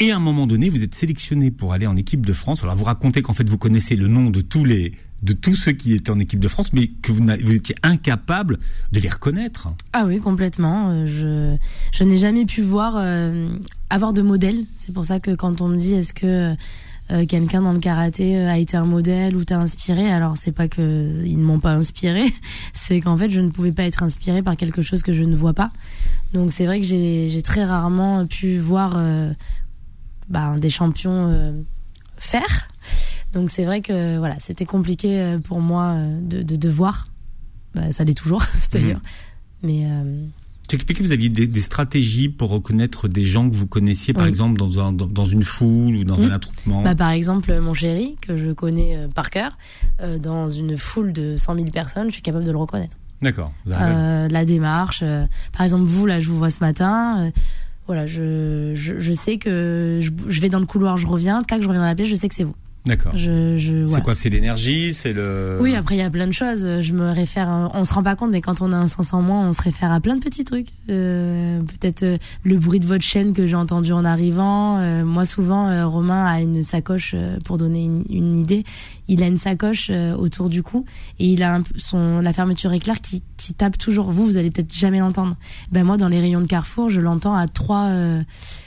et 0.00 0.12
à 0.12 0.16
un 0.16 0.20
moment 0.20 0.46
donné, 0.46 0.70
vous 0.70 0.82
êtes 0.82 0.94
sélectionné 0.94 1.50
pour 1.50 1.74
aller 1.74 1.86
en 1.86 1.96
équipe 1.96 2.24
de 2.24 2.32
France. 2.32 2.64
Alors 2.64 2.74
vous 2.74 2.84
racontez 2.84 3.22
qu'en 3.22 3.34
fait 3.34 3.48
vous 3.48 3.58
connaissez 3.58 3.96
le 3.96 4.08
nom 4.08 4.30
de 4.30 4.40
tous 4.40 4.64
les 4.64 4.92
de 5.22 5.34
tous 5.34 5.54
ceux 5.54 5.72
qui 5.72 5.92
étaient 5.92 6.10
en 6.10 6.18
équipe 6.18 6.40
de 6.40 6.48
France, 6.48 6.72
mais 6.72 6.86
que 6.86 7.12
vous, 7.12 7.22
vous 7.44 7.52
étiez 7.52 7.74
incapable 7.82 8.58
de 8.92 9.00
les 9.00 9.08
reconnaître. 9.10 9.68
Ah 9.92 10.04
oui, 10.06 10.18
complètement. 10.18 10.88
Euh, 10.90 11.06
je, 11.06 11.56
je 11.92 12.04
n'ai 12.04 12.16
jamais 12.16 12.46
pu 12.46 12.62
voir 12.62 12.94
euh, 12.96 13.48
avoir 13.90 14.14
de 14.14 14.22
modèle. 14.22 14.64
C'est 14.76 14.92
pour 14.92 15.04
ça 15.04 15.20
que 15.20 15.34
quand 15.34 15.60
on 15.60 15.68
me 15.68 15.76
dit 15.76 15.92
est-ce 15.92 16.14
que 16.14 16.54
euh, 17.10 17.26
quelqu'un 17.26 17.60
dans 17.60 17.74
le 17.74 17.80
karaté 17.80 18.38
a 18.38 18.56
été 18.56 18.78
un 18.78 18.86
modèle 18.86 19.36
ou 19.36 19.44
t'a 19.44 19.58
inspiré, 19.58 20.10
alors 20.10 20.38
c'est 20.38 20.52
pas 20.52 20.68
que 20.68 21.22
ils 21.26 21.38
ne 21.38 21.44
m'ont 21.44 21.60
pas 21.60 21.72
inspiré, 21.72 22.24
c'est 22.72 23.02
qu'en 23.02 23.18
fait 23.18 23.30
je 23.30 23.40
ne 23.40 23.50
pouvais 23.50 23.72
pas 23.72 23.82
être 23.82 24.02
inspiré 24.02 24.40
par 24.40 24.56
quelque 24.56 24.80
chose 24.80 25.02
que 25.02 25.12
je 25.12 25.24
ne 25.24 25.36
vois 25.36 25.52
pas. 25.54 25.70
Donc 26.32 26.52
c'est 26.52 26.64
vrai 26.64 26.80
que 26.80 26.86
j'ai 26.86 27.42
très 27.42 27.64
rarement 27.64 28.24
pu 28.26 28.58
voir 28.58 28.96
bah, 30.30 30.54
des 30.58 30.70
champions 30.70 31.28
euh, 31.28 31.52
faire. 32.16 32.68
Donc 33.32 33.50
c'est 33.50 33.64
vrai 33.64 33.80
que 33.80 34.18
voilà, 34.18 34.36
c'était 34.38 34.64
compliqué 34.64 35.20
euh, 35.20 35.38
pour 35.38 35.60
moi 35.60 35.94
euh, 35.96 36.20
de, 36.22 36.42
de, 36.42 36.68
voir. 36.68 37.08
Bah, 37.74 37.92
ça 37.92 38.04
l'est 38.04 38.14
toujours 38.14 38.44
d'ailleurs. 38.72 39.00
Mhm. 39.00 39.04
Mais 39.62 39.86
tu 40.68 40.76
expliques 40.76 40.98
que 40.98 41.02
vous 41.02 41.12
aviez 41.12 41.28
des, 41.28 41.60
stratégies 41.60 42.28
pour 42.28 42.50
reconnaître 42.50 43.08
des 43.08 43.24
gens 43.24 43.50
que 43.50 43.54
vous 43.54 43.66
connaissiez, 43.66 44.14
par 44.14 44.24
exemple, 44.24 44.56
dans, 44.56 44.78
un, 44.78 44.92
dans, 44.92 45.26
une 45.26 45.42
foule 45.42 45.96
ou 45.96 46.04
dans 46.04 46.22
un 46.22 46.30
attroupement 46.30 46.82
bah, 46.82 46.94
Par 46.94 47.10
exemple, 47.10 47.58
mon 47.60 47.74
chéri, 47.74 48.14
que 48.22 48.38
je 48.38 48.52
connais 48.52 48.96
par 49.14 49.30
cœur, 49.30 49.58
dans 50.20 50.48
une 50.48 50.78
foule 50.78 51.12
de 51.12 51.36
100 51.36 51.56
000 51.56 51.70
personnes, 51.70 52.06
je 52.06 52.14
suis 52.14 52.22
capable 52.22 52.44
de 52.44 52.52
le 52.52 52.56
reconnaître. 52.56 52.96
D'accord. 53.20 53.52
la 53.66 54.44
démarche. 54.46 55.04
par 55.52 55.62
exemple, 55.62 55.84
vous, 55.84 56.06
là, 56.06 56.20
je 56.20 56.28
vous 56.28 56.38
vois 56.38 56.50
ce 56.50 56.60
matin 56.60 57.32
voilà, 57.90 58.06
je, 58.06 58.70
je, 58.76 59.12
sais 59.12 59.38
que 59.38 59.98
je, 60.00 60.40
vais 60.40 60.48
dans 60.48 60.60
le 60.60 60.66
couloir, 60.66 60.96
je 60.96 61.08
reviens, 61.08 61.42
tac, 61.42 61.60
je 61.60 61.66
reviens 61.66 61.80
dans 61.80 61.88
la 61.88 61.96
pièce, 61.96 62.06
je 62.06 62.14
sais 62.14 62.28
que 62.28 62.36
c'est 62.36 62.44
vous. 62.44 62.54
D'accord. 62.86 63.12
Je, 63.14 63.86
C'est 63.88 64.02
quoi 64.02 64.14
C'est 64.14 64.30
l'énergie 64.30 64.94
C'est 64.94 65.12
le. 65.12 65.58
Oui, 65.60 65.74
après 65.74 65.96
il 65.96 65.98
y 65.98 66.02
a 66.02 66.08
plein 66.08 66.26
de 66.26 66.32
choses. 66.32 66.80
Je 66.80 66.92
me 66.94 67.10
réfère. 67.10 67.70
On 67.74 67.84
se 67.84 67.92
rend 67.92 68.02
pas 68.02 68.16
compte, 68.16 68.30
mais 68.30 68.40
quand 68.40 68.62
on 68.62 68.72
a 68.72 68.76
un 68.76 68.86
sens 68.86 69.12
en 69.12 69.20
moins, 69.20 69.46
on 69.46 69.52
se 69.52 69.60
réfère 69.60 69.92
à 69.92 70.00
plein 70.00 70.16
de 70.16 70.20
petits 70.20 70.44
trucs. 70.44 70.68
Euh, 70.88 71.60
peut-être 71.60 72.02
euh, 72.04 72.16
le 72.42 72.56
bruit 72.56 72.80
de 72.80 72.86
votre 72.86 73.04
chaîne 73.04 73.34
que 73.34 73.46
j'ai 73.46 73.54
entendu 73.54 73.92
en 73.92 74.04
arrivant. 74.04 74.78
Euh, 74.78 75.04
moi, 75.04 75.26
souvent, 75.26 75.88
Romain 75.88 76.24
a 76.24 76.40
une 76.40 76.62
sacoche 76.62 77.14
pour 77.44 77.58
donner 77.58 77.84
une, 77.84 78.36
idée. 78.36 78.64
Il 79.08 79.22
a 79.22 79.26
une 79.26 79.38
sacoche 79.38 79.90
autour 80.16 80.48
du 80.48 80.62
cou 80.62 80.86
et 81.18 81.26
il 81.26 81.42
a 81.42 81.60
son 81.76 82.20
la 82.20 82.32
fermeture 82.32 82.72
éclair 82.72 83.00
qui, 83.00 83.22
qui 83.36 83.52
tape 83.52 83.76
toujours. 83.76 84.10
Vous, 84.10 84.24
vous 84.24 84.36
allez 84.38 84.50
peut-être 84.50 84.72
jamais 84.72 85.00
l'entendre. 85.00 85.36
Ben 85.70 85.84
moi, 85.84 85.96
dans 85.96 86.08
les 86.08 86.20
rayons 86.20 86.40
de 86.40 86.46
Carrefour, 86.46 86.88
je 86.88 87.00
l'entends 87.00 87.34
à 87.34 87.46
trois. 87.46 87.92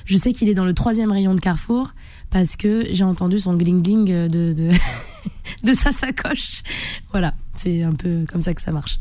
je 0.06 0.18
sais 0.18 0.34
qu'il 0.34 0.50
est 0.50 0.54
dans 0.54 0.66
le 0.66 0.74
troisième 0.74 1.12
rayon 1.12 1.34
de 1.34 1.40
Carrefour 1.40 1.94
parce 2.34 2.56
que 2.56 2.88
j'ai 2.90 3.04
entendu 3.04 3.40
son 3.40 3.54
gling 3.54 3.84
gling 3.84 4.06
de, 4.06 4.54
de, 4.54 4.72
de 5.64 5.74
sa 5.74 5.92
sacoche. 5.92 6.64
Voilà, 7.12 7.36
c'est 7.54 7.84
un 7.84 7.94
peu 7.94 8.26
comme 8.28 8.42
ça 8.42 8.56
que 8.56 8.62
ça 8.62 8.72
marche. 8.72 9.00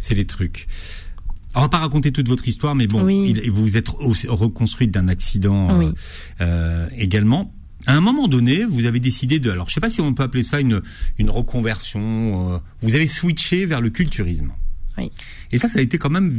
C'est 0.00 0.16
les 0.16 0.26
trucs. 0.26 0.66
On 1.54 1.60
va 1.60 1.68
pas 1.68 1.78
raconter 1.78 2.10
toute 2.10 2.28
votre 2.28 2.46
histoire, 2.48 2.74
mais 2.74 2.88
bon, 2.88 3.02
vous 3.02 3.62
vous 3.62 3.76
êtes 3.76 3.88
reconstruite 3.88 4.90
d'un 4.90 5.06
accident 5.06 5.80
euh, 5.80 5.92
euh, 6.40 6.88
également. 6.96 7.54
À 7.86 7.94
un 7.94 8.00
moment 8.00 8.28
donné, 8.28 8.64
vous 8.64 8.84
avez 8.84 9.00
décidé 9.00 9.38
de, 9.38 9.50
alors 9.50 9.68
je 9.68 9.74
sais 9.74 9.80
pas 9.80 9.88
si 9.88 10.00
on 10.00 10.12
peut 10.12 10.24
appeler 10.24 10.42
ça 10.42 10.60
une 10.60 10.82
une 11.18 11.30
reconversion. 11.30 12.54
Euh, 12.54 12.58
vous 12.82 12.96
avez 12.96 13.06
switché 13.06 13.64
vers 13.64 13.80
le 13.80 13.90
culturisme. 13.90 14.52
Oui. 14.98 15.12
Et 15.52 15.58
ça, 15.58 15.68
ça 15.68 15.78
a 15.78 15.82
été 15.82 15.98
quand 15.98 16.10
même, 16.10 16.34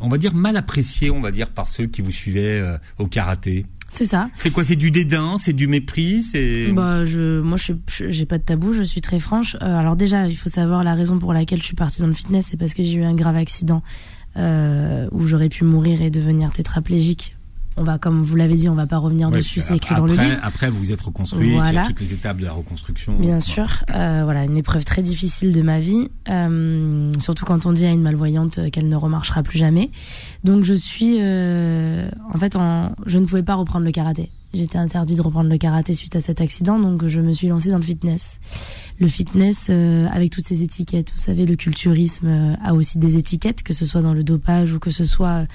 on 0.00 0.08
va 0.08 0.18
dire, 0.18 0.34
mal 0.34 0.56
apprécié, 0.56 1.10
on 1.10 1.20
va 1.20 1.32
dire, 1.32 1.50
par 1.50 1.66
ceux 1.66 1.86
qui 1.86 2.00
vous 2.00 2.12
suivaient 2.12 2.62
au 2.98 3.06
karaté. 3.06 3.66
C'est 3.94 4.06
ça. 4.06 4.28
C'est 4.34 4.50
quoi 4.50 4.64
C'est 4.64 4.74
du 4.74 4.90
dédain 4.90 5.36
C'est 5.38 5.52
du 5.52 5.68
mépris 5.68 6.20
C'est 6.20 6.72
bah 6.72 7.04
je 7.04 7.40
moi 7.40 7.56
je 7.56 7.74
j'ai 8.08 8.26
pas 8.26 8.38
de 8.38 8.42
tabou, 8.42 8.72
je 8.72 8.82
suis 8.82 9.00
très 9.00 9.20
franche. 9.20 9.54
Euh, 9.62 9.78
alors 9.78 9.94
déjà, 9.94 10.26
il 10.26 10.36
faut 10.36 10.48
savoir 10.48 10.82
la 10.82 10.94
raison 10.94 11.20
pour 11.20 11.32
laquelle 11.32 11.60
je 11.60 11.66
suis 11.66 11.76
partie 11.76 12.00
dans 12.00 12.08
le 12.08 12.12
fitness, 12.12 12.48
c'est 12.50 12.56
parce 12.56 12.74
que 12.74 12.82
j'ai 12.82 12.94
eu 12.94 13.04
un 13.04 13.14
grave 13.14 13.36
accident 13.36 13.84
euh, 14.36 15.06
où 15.12 15.28
j'aurais 15.28 15.48
pu 15.48 15.62
mourir 15.62 16.02
et 16.02 16.10
devenir 16.10 16.50
tétraplégique 16.50 17.36
on 17.76 17.82
va, 17.82 17.98
comme 17.98 18.22
vous 18.22 18.36
l'avez 18.36 18.54
dit, 18.54 18.68
on 18.68 18.74
va 18.74 18.86
pas 18.86 18.98
revenir 18.98 19.30
dessus, 19.30 19.60
c'est 19.60 19.76
écrit 19.76 19.94
dans 19.96 20.06
le 20.06 20.12
livre. 20.12 20.38
Après, 20.42 20.70
vous 20.70 20.92
êtes 20.92 21.00
reconstruite, 21.00 21.60
il 21.68 21.74
y 21.74 21.78
a 21.78 21.84
toutes 21.84 22.00
les 22.00 22.12
étapes 22.12 22.38
de 22.38 22.44
la 22.44 22.52
reconstruction. 22.52 23.16
Bien 23.18 23.40
sûr, 23.40 23.84
euh, 23.94 24.22
voilà, 24.24 24.44
une 24.44 24.56
épreuve 24.56 24.84
très 24.84 25.02
difficile 25.02 25.52
de 25.52 25.62
ma 25.62 25.80
vie, 25.80 26.08
euh, 26.28 27.12
surtout 27.18 27.44
quand 27.44 27.66
on 27.66 27.72
dit 27.72 27.84
à 27.84 27.90
une 27.90 28.02
malvoyante 28.02 28.70
qu'elle 28.70 28.88
ne 28.88 28.96
remarchera 28.96 29.42
plus 29.42 29.58
jamais. 29.58 29.90
Donc 30.44 30.64
je 30.64 30.74
suis, 30.74 31.16
euh, 31.20 32.08
en 32.32 32.38
fait, 32.38 32.54
en, 32.56 32.92
je 33.06 33.18
ne 33.18 33.26
pouvais 33.26 33.42
pas 33.42 33.54
reprendre 33.54 33.84
le 33.84 33.92
karaté. 33.92 34.30
J'étais 34.52 34.78
interdit 34.78 35.16
de 35.16 35.22
reprendre 35.22 35.50
le 35.50 35.58
karaté 35.58 35.94
suite 35.94 36.14
à 36.14 36.20
cet 36.20 36.40
accident, 36.40 36.78
donc 36.78 37.08
je 37.08 37.20
me 37.20 37.32
suis 37.32 37.48
lancée 37.48 37.70
dans 37.70 37.78
le 37.78 37.82
fitness. 37.82 38.38
Le 39.00 39.08
fitness, 39.08 39.68
avec 39.68 40.30
toutes 40.30 40.44
ces 40.44 40.62
étiquettes, 40.62 41.10
vous 41.12 41.20
savez, 41.20 41.44
le 41.44 41.56
culturisme 41.56 42.56
a 42.62 42.74
aussi 42.74 42.98
des 42.98 43.16
étiquettes, 43.16 43.64
que 43.64 43.72
ce 43.72 43.84
soit 43.84 44.00
dans 44.00 44.14
le 44.14 44.22
dopage 44.22 44.72
ou 44.72 44.78
que 44.78 44.92
ce 44.92 45.04
soit 45.04 45.48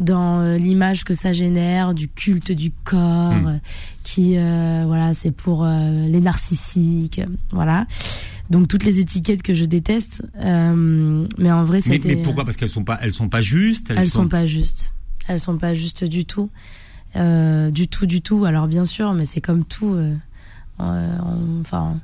dans 0.00 0.40
euh, 0.40 0.58
l'image 0.58 1.04
que 1.04 1.12
ça 1.14 1.32
génère 1.32 1.92
du 1.94 2.08
culte 2.08 2.52
du 2.52 2.70
corps, 2.84 3.32
Mm. 3.34 3.46
euh, 3.46 3.58
qui 4.04 4.36
euh, 4.36 4.84
voilà, 4.86 5.12
c'est 5.14 5.30
pour 5.32 5.64
euh, 5.64 6.06
les 6.08 6.20
narcissiques, 6.20 7.20
voilà. 7.50 7.86
Donc 8.50 8.68
toutes 8.68 8.84
les 8.84 9.00
étiquettes 9.00 9.42
que 9.42 9.52
je 9.54 9.64
déteste, 9.66 10.22
euh, 10.40 11.26
mais 11.36 11.52
en 11.52 11.64
vrai 11.64 11.80
Mais, 11.86 11.94
c'était. 11.94 12.08
mais 12.14 12.22
pourquoi? 12.22 12.44
Parce 12.44 12.56
qu'elles 12.56 12.68
sont 12.70 12.84
pas, 12.84 12.98
elles 13.02 13.12
sont 13.12 13.28
pas 13.28 13.42
justes. 13.42 13.90
Elles 13.94 14.08
sont 14.08 14.28
pas 14.28 14.46
justes. 14.46 14.94
Elles 15.26 15.40
sont 15.40 15.58
pas 15.58 15.74
justes 15.74 16.04
du 16.04 16.24
tout. 16.24 16.48
Du 17.14 17.88
tout, 17.88 18.06
du 18.06 18.20
tout. 18.22 18.44
Alors 18.44 18.66
bien 18.68 18.84
sûr, 18.86 19.12
mais 19.14 19.26
c'est 19.26 19.40
comme 19.40 19.64
tout. 19.64 19.96
on- 20.78 21.60
Enfin, 21.60 21.98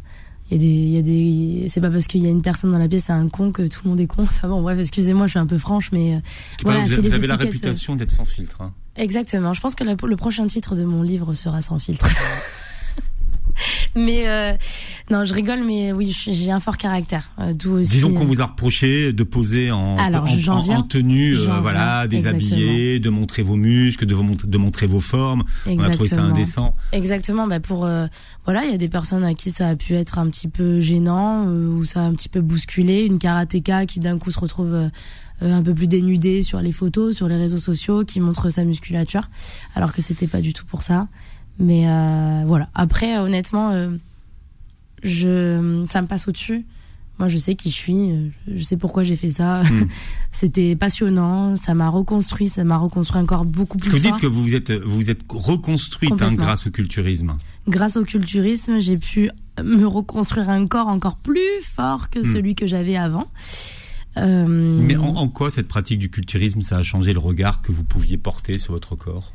il 0.50 0.56
y 0.56 0.56
a 0.56 0.58
des, 0.58 0.66
il 0.66 0.88
y 0.90 0.98
a 0.98 1.02
des. 1.02 1.68
C'est 1.70 1.80
pas 1.80 1.90
parce 1.90 2.06
qu'il 2.06 2.22
y 2.22 2.26
a 2.26 2.30
une 2.30 2.42
personne 2.42 2.72
dans 2.72 2.78
la 2.78 2.86
pièce, 2.88 3.04
c'est 3.06 3.12
un 3.12 3.28
con 3.28 3.50
que 3.52 3.66
tout 3.66 3.80
le 3.84 3.90
monde 3.90 4.00
est 4.00 4.06
con. 4.06 4.22
Enfin 4.24 4.48
bon, 4.48 4.62
bref, 4.62 4.78
excusez-moi, 4.78 5.26
je 5.26 5.30
suis 5.32 5.38
un 5.38 5.46
peu 5.46 5.58
franche, 5.58 5.90
mais 5.92 6.16
euh, 6.16 6.18
que 6.58 6.64
Voilà, 6.64 6.80
vous, 6.80 6.88
c'est 6.88 7.00
vous 7.00 7.12
avez 7.14 7.26
la 7.26 7.36
réputation 7.36 7.96
d'être 7.96 8.10
sans 8.10 8.24
filtre. 8.24 8.60
hein. 8.60 8.72
exactement. 8.96 9.52
Je 9.54 9.60
pense 9.60 9.74
que 9.74 9.84
la- 9.84 9.96
le 10.02 10.16
prochain 10.16 10.46
titre 10.46 10.76
de 10.76 10.84
mon 10.84 11.02
livre 11.02 11.34
sera 11.34 11.62
sans 11.62 11.78
filtre. 11.78 12.08
mais 13.96 14.28
euh, 14.28 14.52
non, 15.10 15.24
je 15.24 15.34
rigole, 15.34 15.60
mais 15.64 15.92
oui, 15.92 16.16
j'ai 16.30 16.50
un 16.50 16.60
fort 16.60 16.76
caractère. 16.76 17.30
euh, 17.38 17.52
D'où 17.52 17.72
aussi. 17.78 17.90
Disons 17.90 18.12
qu'on 18.12 18.24
vous 18.24 18.40
a 18.40 18.46
reproché 18.46 19.12
de 19.12 19.22
poser 19.24 19.70
en, 19.70 19.96
Alors, 19.96 20.24
en, 20.24 20.26
j'en 20.38 20.56
en- 20.58 20.62
viens. 20.62 20.78
en 20.78 20.82
tenue, 20.82 21.36
euh, 21.36 21.60
voilà, 21.60 22.06
de 22.08 23.08
montrer 23.10 23.42
vos 23.42 23.56
muscles, 23.56 24.06
de, 24.06 24.14
vous 24.14 24.22
montrer, 24.22 24.48
de 24.48 24.58
montrer 24.58 24.86
vos 24.86 25.00
formes. 25.00 25.44
On 25.66 25.78
a 25.80 25.90
trouvé 25.90 26.08
ça 26.08 26.16
Exactement. 26.16 26.28
indécent. 26.28 26.76
Exactement, 26.92 27.46
bah 27.46 27.60
pour 27.60 27.84
euh, 27.84 28.06
voilà, 28.44 28.64
il 28.64 28.70
y 28.70 28.74
a 28.74 28.78
des 28.78 28.88
personnes 28.88 29.24
à 29.24 29.34
qui 29.34 29.50
ça 29.50 29.68
a 29.68 29.76
pu 29.76 29.94
être 29.94 30.18
un 30.18 30.28
petit 30.28 30.48
peu 30.48 30.80
gênant 30.80 31.46
euh, 31.48 31.68
ou 31.68 31.84
ça 31.84 32.00
a 32.00 32.04
un 32.04 32.12
petit 32.14 32.28
peu 32.28 32.40
bousculé, 32.40 33.04
une 33.04 33.18
karatéka 33.18 33.86
qui 33.86 34.00
d'un 34.00 34.18
coup 34.18 34.30
se 34.30 34.38
retrouve 34.38 34.74
euh, 34.74 34.88
euh, 35.42 35.52
un 35.52 35.62
peu 35.62 35.74
plus 35.74 35.88
dénudée 35.88 36.42
sur 36.42 36.60
les 36.60 36.72
photos, 36.72 37.14
sur 37.16 37.28
les 37.28 37.36
réseaux 37.36 37.58
sociaux, 37.58 38.04
qui 38.04 38.20
montre 38.20 38.50
sa 38.50 38.64
musculature, 38.64 39.28
alors 39.74 39.92
que 39.92 40.00
c'était 40.02 40.26
pas 40.28 40.40
du 40.40 40.52
tout 40.52 40.64
pour 40.64 40.82
ça. 40.82 41.08
Mais 41.58 41.88
euh, 41.88 42.44
voilà. 42.46 42.68
Après, 42.74 43.16
euh, 43.16 43.22
honnêtement, 43.22 43.70
euh, 43.70 43.90
je 45.02 45.84
ça 45.88 46.02
me 46.02 46.06
passe 46.06 46.26
au-dessus. 46.28 46.64
Moi, 47.20 47.28
je 47.28 47.38
sais 47.38 47.54
qui 47.54 47.70
je 47.70 47.76
suis, 47.76 48.10
je 48.52 48.62
sais 48.64 48.76
pourquoi 48.76 49.04
j'ai 49.04 49.14
fait 49.14 49.30
ça. 49.30 49.62
Mm. 49.62 49.86
C'était 50.32 50.74
passionnant, 50.74 51.54
ça 51.54 51.72
m'a 51.74 51.88
reconstruit, 51.88 52.48
ça 52.48 52.64
m'a 52.64 52.76
reconstruit 52.76 53.20
encore 53.22 53.44
beaucoup 53.44 53.78
plus 53.78 53.90
Vous 53.90 53.98
fort. 54.00 54.12
dites 54.12 54.20
que 54.20 54.26
vous 54.26 54.42
vous 54.42 54.56
êtes, 54.56 54.72
vous 54.72 54.96
vous 54.96 55.10
êtes 55.10 55.20
reconstruite 55.28 56.20
hein, 56.20 56.32
grâce 56.32 56.66
au 56.66 56.70
culturisme. 56.70 57.36
grâce 57.68 57.96
au 57.96 58.04
culturisme, 58.04 58.80
j'ai 58.80 58.96
pu 58.98 59.30
me 59.62 59.84
reconstruire 59.84 60.50
un 60.50 60.66
corps 60.66 60.88
encore 60.88 61.16
plus 61.18 61.60
fort 61.62 62.10
que 62.10 62.18
Hmm. 62.18 62.24
celui 62.32 62.54
que 62.56 62.66
j'avais 62.66 62.96
avant. 62.96 63.28
Euh, 64.16 64.46
Mais 64.48 64.96
en, 64.96 65.14
en 65.14 65.28
quoi 65.28 65.50
cette 65.52 65.68
pratique 65.68 66.00
du 66.00 66.10
culturisme, 66.10 66.62
ça 66.62 66.78
a 66.78 66.82
changé 66.82 67.12
le 67.12 67.20
regard 67.20 67.62
que 67.62 67.70
vous 67.70 67.84
pouviez 67.84 68.18
porter 68.18 68.58
sur 68.58 68.72
votre 68.72 68.96
corps? 68.96 69.32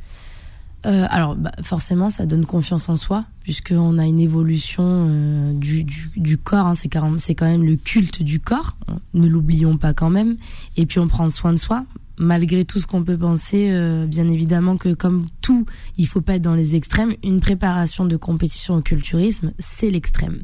Euh, 0.86 1.06
alors, 1.10 1.36
bah, 1.36 1.52
forcément, 1.62 2.08
ça 2.10 2.24
donne 2.26 2.46
confiance 2.46 2.88
en 2.88 2.96
soi, 2.96 3.24
puisqu'on 3.42 3.98
a 3.98 4.06
une 4.06 4.20
évolution 4.20 4.82
euh, 4.86 5.52
du, 5.52 5.86
corps. 6.38 6.66
hein, 6.68 6.74
c'est 6.74 6.88
quand, 6.88 7.02
même- 7.02 7.18
c'est 7.18 7.34
quand 7.34 7.46
même 7.46 7.64
le 7.64 7.76
culte 7.76 8.22
du 8.22 8.40
corps. 8.40 8.76
Ne 9.14 9.26
l'oublions 9.26 9.76
pas 9.76 9.92
quand 9.94 10.10
même. 10.10 10.36
Et 10.76 10.86
puis, 10.86 10.98
on 10.98 11.06
prend 11.08 11.28
soin 11.28 11.52
de 11.52 11.58
soi. 11.58 11.84
Malgré 12.22 12.66
tout 12.66 12.78
ce 12.78 12.86
qu'on 12.86 13.02
peut 13.02 13.16
penser, 13.16 13.70
euh, 13.70 14.04
bien 14.06 14.28
évidemment 14.28 14.76
que 14.76 14.92
comme 14.92 15.24
tout, 15.40 15.64
il 15.96 16.06
faut 16.06 16.20
pas 16.20 16.34
être 16.34 16.42
dans 16.42 16.54
les 16.54 16.76
extrêmes. 16.76 17.14
Une 17.24 17.40
préparation 17.40 18.04
de 18.04 18.16
compétition 18.18 18.74
au 18.76 18.82
culturisme, 18.82 19.52
c'est 19.58 19.88
l'extrême. 19.90 20.42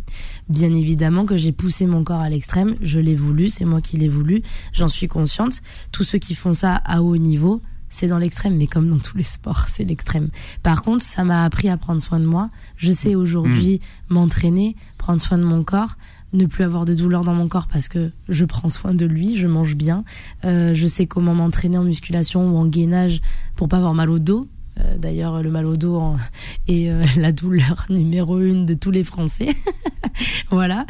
Bien 0.48 0.72
évidemment 0.74 1.26
que 1.26 1.36
j'ai 1.36 1.52
poussé 1.52 1.84
mon 1.86 2.02
corps 2.02 2.20
à 2.22 2.30
l'extrême. 2.30 2.76
Je 2.80 2.98
l'ai 2.98 3.14
voulu, 3.14 3.50
c'est 3.50 3.66
moi 3.66 3.82
qui 3.82 3.98
l'ai 3.98 4.08
voulu. 4.08 4.42
J'en 4.72 4.88
suis 4.88 5.06
consciente. 5.06 5.60
Tous 5.92 6.02
ceux 6.02 6.16
qui 6.18 6.34
font 6.34 6.54
ça 6.54 6.76
à 6.76 7.02
haut 7.02 7.18
niveau, 7.18 7.60
c'est 7.98 8.08
dans 8.08 8.18
l'extrême, 8.18 8.56
mais 8.56 8.66
comme 8.66 8.88
dans 8.88 8.98
tous 8.98 9.16
les 9.16 9.22
sports, 9.22 9.66
c'est 9.68 9.84
l'extrême. 9.84 10.28
Par 10.62 10.82
contre, 10.82 11.02
ça 11.02 11.24
m'a 11.24 11.44
appris 11.44 11.68
à 11.70 11.76
prendre 11.78 12.00
soin 12.02 12.20
de 12.20 12.26
moi. 12.26 12.50
Je 12.76 12.92
sais 12.92 13.14
aujourd'hui 13.14 13.80
m'entraîner, 14.10 14.76
prendre 14.98 15.20
soin 15.22 15.38
de 15.38 15.44
mon 15.44 15.64
corps, 15.64 15.96
ne 16.34 16.44
plus 16.44 16.64
avoir 16.64 16.84
de 16.84 16.92
douleur 16.92 17.24
dans 17.24 17.32
mon 17.32 17.48
corps 17.48 17.68
parce 17.68 17.88
que 17.88 18.10
je 18.28 18.44
prends 18.44 18.68
soin 18.68 18.92
de 18.92 19.06
lui, 19.06 19.36
je 19.36 19.46
mange 19.46 19.74
bien. 19.76 20.04
Euh, 20.44 20.74
je 20.74 20.86
sais 20.86 21.06
comment 21.06 21.34
m'entraîner 21.34 21.78
en 21.78 21.84
musculation 21.84 22.50
ou 22.50 22.58
en 22.58 22.66
gainage 22.66 23.22
pour 23.56 23.68
pas 23.68 23.78
avoir 23.78 23.94
mal 23.94 24.10
au 24.10 24.18
dos. 24.18 24.46
Euh, 24.78 24.98
D'ailleurs, 24.98 25.42
le 25.42 25.50
mal 25.50 25.64
au 25.64 25.78
dos 25.78 25.96
en- 25.96 26.18
est 26.68 26.90
euh, 26.90 27.02
la 27.16 27.32
douleur 27.32 27.86
numéro 27.90 28.40
une 28.40 28.66
de 28.66 28.74
tous 28.74 28.90
les 28.90 29.04
Français. 29.04 29.56
voilà. 30.50 30.84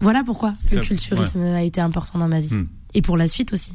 Voilà 0.00 0.22
pourquoi 0.24 0.54
Ça- 0.58 0.76
le 0.76 0.82
culturisme 0.82 1.42
a 1.42 1.62
été 1.62 1.80
important 1.80 2.18
dans 2.18 2.28
ma 2.28 2.40
vie. 2.40 2.54
Hmm. 2.54 2.68
Et 2.94 3.02
pour 3.02 3.16
la 3.18 3.28
suite 3.28 3.52
aussi. 3.52 3.74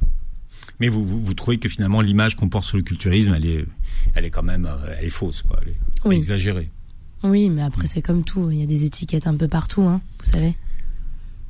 Mais 0.79 0.89
vous, 0.89 1.05
vous, 1.05 1.23
vous 1.23 1.33
trouvez 1.33 1.57
que 1.57 1.69
finalement 1.69 2.01
l'image 2.01 2.36
qu'on 2.36 2.49
porte 2.49 2.65
sur 2.65 2.77
le 2.77 2.83
culturisme, 2.83 3.33
elle 3.36 3.45
est, 3.45 3.65
elle 4.15 4.25
est 4.25 4.29
quand 4.29 4.43
même, 4.43 4.65
euh, 4.65 4.95
elle 4.99 5.05
est 5.05 5.09
fausse, 5.09 5.41
quoi. 5.43 5.59
Elle 5.62 5.69
est 5.69 5.77
Oui. 6.05 6.15
exagérée. 6.17 6.69
Oui, 7.23 7.49
mais 7.49 7.62
après, 7.62 7.88
c'est 7.88 8.01
comme 8.01 8.23
tout. 8.23 8.49
Il 8.51 8.59
y 8.59 8.63
a 8.63 8.65
des 8.65 8.83
étiquettes 8.86 9.27
un 9.27 9.38
peu 9.38 9.47
partout, 9.47 9.83
hein, 9.83 10.01
vous 10.23 10.31
savez. 10.31 10.55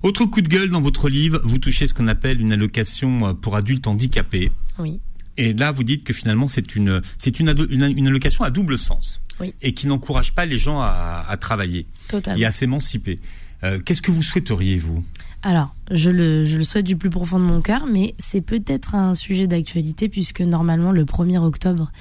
Autre 0.04 0.26
coup 0.26 0.42
de 0.42 0.48
gueule 0.50 0.70
dans 0.70 0.82
votre 0.82 1.08
livre, 1.10 1.40
vous 1.44 1.58
touchez 1.60 1.88
ce 1.88 1.94
qu'on 1.94 2.08
appelle 2.08 2.42
une 2.42 2.52
allocation 2.52 3.28
euh, 3.30 3.34
pour 3.34 3.56
adultes 3.56 3.88
handicapés. 3.88 4.52
Oui. 4.78 5.00
Et 5.38 5.54
là, 5.54 5.72
vous 5.72 5.84
dites 5.84 6.04
que 6.04 6.14
finalement, 6.14 6.48
c'est 6.48 6.76
une, 6.76 7.02
c'est 7.18 7.40
une, 7.40 7.50
ado- 7.50 7.66
une, 7.70 7.84
une 7.98 8.08
allocation 8.08 8.44
à 8.44 8.52
double 8.52 8.78
sens. 8.78 9.22
Oui. 9.40 9.54
Et 9.64 9.74
qui 9.74 9.88
n'encourage 9.88 10.34
pas 10.34 10.46
les 10.46 10.60
gens 10.60 10.80
à, 10.80 11.26
à 11.28 11.38
travailler 11.38 11.88
Totalement. 12.08 12.40
et 12.40 12.46
à 12.46 12.52
s'émanciper. 12.52 13.20
Euh, 13.64 13.80
Qu'est-ce 13.80 14.02
que 14.04 14.12
vous 14.12 14.22
souhaiteriez, 14.22 14.78
vous? 14.78 15.04
Alors, 15.46 15.76
je 15.92 16.10
le, 16.10 16.64
souhaite 16.64 16.86
du 16.86 16.96
plus 16.96 17.10
profond 17.10 17.38
de 17.38 17.44
mon 17.44 17.62
cœur, 17.62 17.86
mais 17.86 18.16
c'est 18.18 18.40
peut-être 18.40 18.96
un 18.96 19.14
sujet 19.14 19.46
d'actualité 19.46 20.08
puisque 20.08 20.40
normalement 20.40 20.94
le 20.94 21.04
1er 21.04 21.38
octobre 21.38 21.92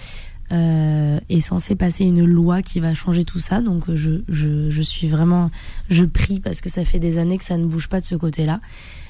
euh, 0.53 1.19
est 1.29 1.41
censé 1.41 1.75
passer 1.75 2.05
une 2.05 2.25
loi 2.25 2.63
qui 2.63 2.79
va 2.79 2.95
changer 2.95 3.25
tout 3.25 3.41
ça. 3.41 3.61
Donc 3.61 3.93
je 3.93 4.83
suis 4.83 5.09
vraiment, 5.09 5.51
je 5.91 6.05
prie 6.05 6.39
parce 6.39 6.61
que 6.61 6.71
ça 6.71 6.85
fait 6.85 7.01
des 7.01 7.19
années 7.19 7.37
que 7.37 7.45
ça 7.45 7.57
ne 7.57 7.67
bouge 7.67 7.89
pas 7.89 8.01
de 8.01 8.07
ce 8.07 8.15
côté-là. 8.15 8.61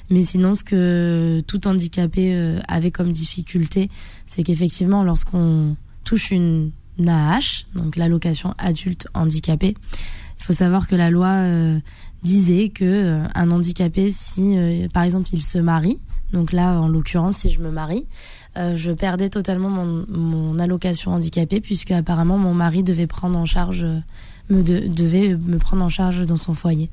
Mais 0.08 0.22
sinon, 0.22 0.54
ce 0.54 0.64
que 0.64 1.42
tout 1.46 1.68
handicapé 1.68 2.34
euh, 2.34 2.58
avait 2.68 2.90
comme 2.90 3.12
difficulté, 3.12 3.90
c'est 4.26 4.42
qu'effectivement, 4.42 5.04
lorsqu'on 5.04 5.76
touche 6.04 6.30
une 6.30 6.72
AH, 7.06 7.64
donc 7.74 7.96
l'allocation 7.96 8.54
adulte 8.58 9.08
handicapé, 9.14 9.74
il 10.42 10.44
faut 10.46 10.52
savoir 10.52 10.88
que 10.88 10.96
la 10.96 11.08
loi 11.10 11.28
euh, 11.28 11.78
disait 12.24 12.68
que 12.68 12.84
euh, 12.84 13.22
un 13.36 13.50
handicapé, 13.52 14.10
si 14.10 14.56
euh, 14.58 14.88
par 14.92 15.04
exemple 15.04 15.28
il 15.32 15.40
se 15.40 15.58
marie, 15.58 15.98
donc 16.32 16.50
là 16.52 16.80
en 16.80 16.88
l'occurrence 16.88 17.36
si 17.36 17.52
je 17.52 17.60
me 17.60 17.70
marie, 17.70 18.06
je 18.56 18.90
perdais 18.90 19.28
totalement 19.30 19.70
mon, 19.70 20.04
mon 20.10 20.58
allocation 20.58 21.12
handicapée 21.14 21.60
puisque 21.60 21.90
apparemment 21.92 22.36
mon 22.38 22.52
mari 22.54 22.82
devait 22.82 23.06
prendre 23.06 23.38
en 23.38 23.46
charge, 23.46 23.86
me 24.50 24.62
de- 24.62 24.88
devait 24.88 25.36
me 25.36 25.58
prendre 25.58 25.82
en 25.84 25.88
charge 25.88 26.26
dans 26.26 26.36
son 26.36 26.54
foyer. 26.54 26.90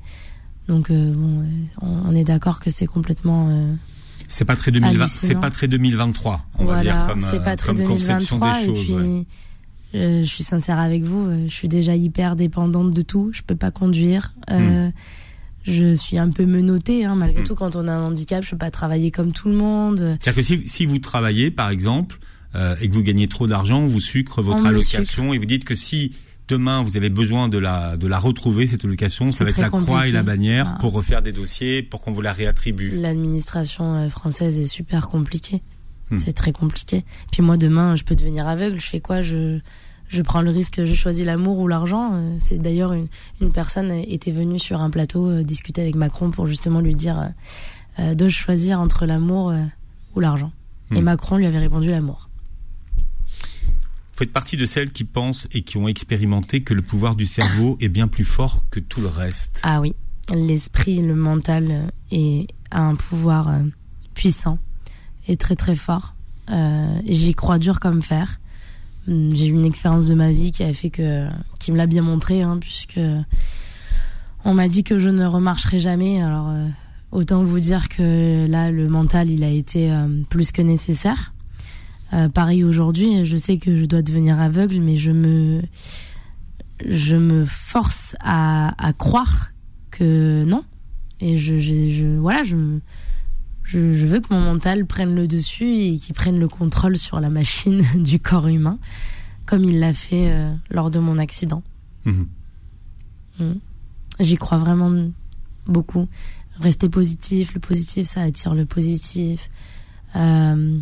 Donc 0.68 0.90
bon, 0.90 1.44
on, 1.82 1.88
on 2.08 2.14
est 2.14 2.24
d'accord 2.24 2.60
que 2.60 2.70
c'est 2.70 2.86
complètement 2.86 3.50
C'est 4.28 4.44
pas 4.46 4.56
très 4.56 4.70
2020, 4.70 5.06
c'est 5.08 5.34
pas 5.34 5.50
très 5.50 5.68
2023, 5.68 6.46
on 6.58 6.64
va 6.64 6.80
dire 6.82 7.04
comme, 7.08 7.20
pas 7.44 7.56
très 7.56 7.74
comme 7.74 7.84
conception 7.86 8.38
2023 8.38 8.52
des 8.52 8.62
et 8.62 8.66
choses. 8.66 8.84
puis 8.84 8.94
ouais. 8.94 9.26
Euh, 9.94 10.22
je 10.22 10.28
suis 10.28 10.44
sincère 10.44 10.78
avec 10.78 11.02
vous, 11.02 11.26
euh, 11.26 11.44
je 11.48 11.52
suis 11.54 11.68
déjà 11.68 11.94
hyper 11.96 12.36
dépendante 12.36 12.92
de 12.92 13.02
tout, 13.02 13.30
je 13.32 13.42
peux 13.42 13.56
pas 13.56 13.70
conduire. 13.70 14.34
euh, 14.50 14.90
Je 15.66 15.94
suis 15.94 16.16
un 16.18 16.30
peu 16.30 16.46
menottée, 16.46 17.04
hein, 17.04 17.14
malgré 17.16 17.42
Hmm. 17.42 17.44
tout. 17.44 17.54
Quand 17.54 17.76
on 17.76 17.86
a 17.86 17.92
un 17.92 18.06
handicap, 18.08 18.42
je 18.42 18.50
peux 18.52 18.56
pas 18.56 18.70
travailler 18.70 19.10
comme 19.10 19.32
tout 19.34 19.48
le 19.48 19.54
monde. 19.56 19.98
C'est-à-dire 20.22 20.34
que 20.36 20.42
si, 20.42 20.66
si 20.66 20.86
vous 20.86 20.98
travaillez, 20.98 21.50
par 21.50 21.68
exemple, 21.68 22.18
euh, 22.54 22.74
et 22.80 22.88
que 22.88 22.94
vous 22.94 23.02
gagnez 23.02 23.28
trop 23.28 23.46
d'argent, 23.46 23.86
vous 23.86 24.00
sucre 24.00 24.40
votre 24.42 24.62
On 24.62 24.64
allocation 24.64 25.34
et 25.34 25.38
vous 25.38 25.44
dites 25.44 25.64
que 25.66 25.74
si 25.76 26.12
demain 26.48 26.82
vous 26.82 26.96
avez 26.96 27.10
besoin 27.10 27.48
de 27.48 27.58
la 27.58 27.96
de 27.98 28.06
la 28.08 28.18
retrouver 28.18 28.66
cette 28.66 28.84
allocation, 28.86 29.30
ça 29.30 29.44
va 29.44 29.50
être 29.50 29.58
la 29.60 29.68
croix 29.70 30.08
et 30.08 30.12
la 30.12 30.22
bannière 30.22 30.66
Ah, 30.74 30.78
pour 30.80 30.92
refaire 30.94 31.20
des 31.22 31.30
dossiers 31.32 31.82
pour 31.82 32.00
qu'on 32.00 32.10
vous 32.12 32.22
la 32.22 32.32
réattribue. 32.32 32.90
L'administration 32.96 34.08
française 34.10 34.58
est 34.58 34.66
super 34.66 35.08
compliquée. 35.08 35.62
Hmm. 36.10 36.18
C'est 36.18 36.32
très 36.32 36.52
compliqué. 36.52 37.04
Puis 37.32 37.42
moi, 37.42 37.56
demain, 37.56 37.96
je 37.96 38.04
peux 38.04 38.16
devenir 38.16 38.48
aveugle. 38.48 38.80
Je 38.80 38.86
fais 38.86 39.00
quoi? 39.00 39.20
Je, 39.22 39.60
je 40.08 40.22
prends 40.22 40.40
le 40.42 40.50
risque, 40.50 40.84
je 40.84 40.94
choisis 40.94 41.24
l'amour 41.24 41.58
ou 41.58 41.68
l'argent. 41.68 42.10
Euh, 42.14 42.36
C'est 42.40 42.58
d'ailleurs 42.58 42.92
une, 42.92 43.06
une 43.40 43.52
personne 43.52 43.90
était 43.92 44.32
venue 44.32 44.58
sur 44.58 44.80
un 44.80 44.90
plateau 44.90 45.28
euh, 45.30 45.42
discuter 45.44 45.82
avec 45.82 45.94
Macron 45.94 46.30
pour 46.30 46.46
justement 46.46 46.80
lui 46.80 46.94
dire 46.96 47.18
euh, 47.20 47.28
euh, 48.00 48.14
de 48.14 48.28
choisir 48.28 48.80
entre 48.80 49.06
l'amour 49.06 49.54
ou 50.14 50.20
l'argent? 50.20 50.52
Et 50.92 51.00
Hmm. 51.00 51.04
Macron 51.04 51.36
lui 51.36 51.46
avait 51.46 51.60
répondu 51.60 51.88
l'amour. 51.90 52.28
Vous 53.66 54.24
faites 54.26 54.32
partie 54.32 54.56
de 54.56 54.66
celles 54.66 54.90
qui 54.90 55.04
pensent 55.04 55.46
et 55.52 55.62
qui 55.62 55.78
ont 55.78 55.86
expérimenté 55.86 56.62
que 56.62 56.74
le 56.74 56.82
pouvoir 56.82 57.14
du 57.14 57.26
cerveau 57.26 57.78
est 57.80 57.88
bien 57.88 58.08
plus 58.08 58.24
fort 58.24 58.64
que 58.70 58.80
tout 58.80 59.00
le 59.00 59.06
reste. 59.06 59.60
Ah 59.62 59.80
oui, 59.80 59.94
l'esprit, 60.34 61.00
le 61.00 61.14
mental 61.14 61.92
est, 62.10 62.48
a 62.72 62.82
un 62.82 62.96
pouvoir 62.96 63.48
puissant 64.14 64.58
très 65.36 65.56
très 65.56 65.76
fort. 65.76 66.14
Euh, 66.50 67.00
J'y 67.06 67.34
crois 67.34 67.58
dur 67.58 67.80
comme 67.80 68.02
fer. 68.02 68.40
Hum, 69.08 69.30
J'ai 69.34 69.46
eu 69.46 69.52
une 69.52 69.64
expérience 69.64 70.06
de 70.06 70.14
ma 70.14 70.32
vie 70.32 70.50
qui 70.50 70.62
a 70.62 70.72
fait 70.72 70.90
que, 70.90 71.28
qui 71.58 71.72
me 71.72 71.76
l'a 71.76 71.86
bien 71.86 72.02
montré, 72.02 72.42
hein, 72.42 72.58
puisque 72.60 73.00
on 74.44 74.54
m'a 74.54 74.68
dit 74.68 74.84
que 74.84 74.98
je 74.98 75.08
ne 75.08 75.24
remarcherai 75.24 75.80
jamais. 75.80 76.22
Alors 76.22 76.48
euh, 76.48 76.66
autant 77.12 77.44
vous 77.44 77.60
dire 77.60 77.88
que 77.88 78.46
là, 78.46 78.70
le 78.70 78.88
mental, 78.88 79.30
il 79.30 79.44
a 79.44 79.50
été 79.50 79.92
euh, 79.92 80.08
plus 80.28 80.52
que 80.52 80.62
nécessaire. 80.62 81.32
pareil 82.34 82.64
aujourd'hui, 82.64 83.24
je 83.24 83.36
sais 83.36 83.58
que 83.58 83.76
je 83.76 83.84
dois 83.84 84.02
devenir 84.02 84.40
aveugle, 84.40 84.80
mais 84.80 84.96
je 84.96 85.12
me, 85.12 85.62
je 86.86 87.16
me 87.16 87.44
force 87.44 88.16
à, 88.20 88.74
croire 88.98 89.52
que 89.90 90.44
non. 90.44 90.64
Et 91.20 91.36
je, 91.36 91.58
je, 91.58 92.18
voilà, 92.18 92.42
je, 92.42 92.56
je, 93.72 94.04
veux 94.06 94.20
que 94.20 94.32
mon 94.32 94.40
mental 94.40 94.86
prenne 94.86 95.14
le 95.14 95.28
dessus 95.28 95.68
et 95.68 95.96
qu'il 95.96 96.14
prenne 96.14 96.38
le 96.38 96.48
contrôle 96.48 96.96
sur 96.96 97.20
la 97.20 97.30
machine 97.30 97.84
du 97.96 98.18
corps 98.18 98.48
humain, 98.48 98.78
comme 99.46 99.64
il 99.64 99.78
l'a 99.78 99.92
fait 99.92 100.32
lors 100.70 100.90
de 100.90 100.98
mon 100.98 101.18
accident. 101.18 101.62
Mhm. 102.04 102.26
Mm. 103.40 103.52
J'y 104.20 104.36
crois 104.36 104.58
vraiment 104.58 105.10
beaucoup. 105.66 106.08
Rester 106.60 106.88
positif, 106.88 107.54
le 107.54 107.60
positif, 107.60 108.06
ça 108.06 108.22
attire 108.22 108.54
le 108.54 108.66
positif. 108.66 109.50
Euh, 110.16 110.78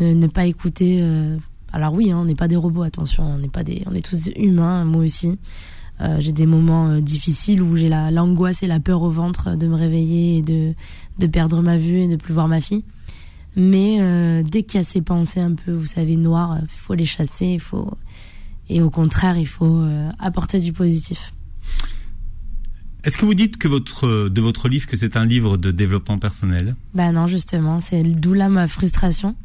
ne, 0.00 0.26
pas 0.26 0.46
écouter. 0.46 0.98
Euh, 1.02 1.36
alors 1.72 1.92
oui, 1.92 2.10
hein, 2.10 2.18
on 2.18 2.24
n'est 2.24 2.34
pas 2.34 2.48
des 2.48 2.56
robots, 2.56 2.82
attention, 2.82 3.24
on 3.24 3.38
n'est 3.38 3.48
pas 3.48 3.62
des, 3.62 3.82
on 3.86 3.94
est 3.94 4.04
tous 4.04 4.28
humains, 4.36 4.84
moi 4.84 5.04
aussi. 5.04 5.38
Euh, 6.00 6.16
j'ai 6.20 6.32
des 6.32 6.46
moments 6.46 6.98
difficiles 6.98 7.62
où 7.62 7.76
j'ai 7.76 7.88
la 7.88 8.10
l'angoisse 8.10 8.62
et 8.62 8.66
la 8.66 8.80
peur 8.80 9.02
au 9.02 9.10
ventre 9.10 9.56
de 9.56 9.66
me 9.66 9.74
réveiller 9.74 10.38
et 10.38 10.42
de, 10.42 10.74
de 11.18 11.26
perdre 11.26 11.62
ma 11.62 11.78
vue 11.78 11.98
et 11.98 12.08
de 12.08 12.16
plus 12.16 12.34
voir 12.34 12.48
ma 12.48 12.60
fille. 12.60 12.84
Mais 13.56 14.42
dès 14.42 14.64
qu'il 14.64 14.80
y 14.80 14.82
a 14.82 14.84
ces 14.84 15.00
pensées 15.00 15.38
un 15.38 15.54
peu, 15.54 15.72
vous 15.72 15.86
savez, 15.86 16.16
noires, 16.16 16.58
il 16.60 16.68
faut 16.68 16.94
les 16.94 17.04
chasser, 17.06 17.46
il 17.46 17.60
faut 17.60 17.88
et 18.68 18.82
au 18.82 18.90
contraire, 18.90 19.38
il 19.38 19.46
faut 19.46 19.80
apporter 20.18 20.58
du 20.58 20.72
positif. 20.72 21.32
Est-ce 23.04 23.18
que 23.18 23.26
vous 23.26 23.34
dites 23.34 23.58
que 23.58 23.68
votre 23.68 24.28
de 24.28 24.40
votre 24.40 24.68
livre 24.68 24.86
que 24.86 24.96
c'est 24.96 25.16
un 25.16 25.26
livre 25.26 25.56
de 25.58 25.70
développement 25.70 26.18
personnel? 26.18 26.74
Bah 26.94 27.12
non, 27.12 27.26
justement, 27.28 27.78
c'est 27.80 28.02
d'où 28.02 28.32
là 28.32 28.48
ma 28.48 28.66
frustration. 28.66 29.36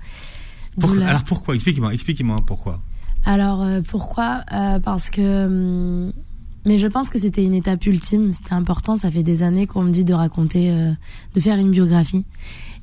Alors 0.82 1.24
pourquoi? 1.26 1.56
Expliquez-moi, 1.56 1.94
expliquez-moi 1.94 2.38
pourquoi. 2.48 2.82
Alors 3.26 3.62
euh, 3.62 3.82
pourquoi? 3.82 4.44
Euh, 4.54 4.80
Parce 4.80 5.10
que 5.10 5.46
hum, 5.46 6.14
mais 6.70 6.78
je 6.78 6.86
pense 6.86 7.10
que 7.10 7.18
c'était 7.18 7.44
une 7.44 7.56
étape 7.56 7.84
ultime, 7.88 8.32
c'était 8.32 8.54
important, 8.54 8.96
ça 8.96 9.10
fait 9.10 9.24
des 9.24 9.42
années 9.42 9.66
qu'on 9.66 9.82
me 9.82 9.90
dit 9.90 10.04
de 10.04 10.14
raconter 10.14 10.70
euh, 10.70 10.92
de 11.34 11.40
faire 11.40 11.58
une 11.58 11.72
biographie. 11.72 12.26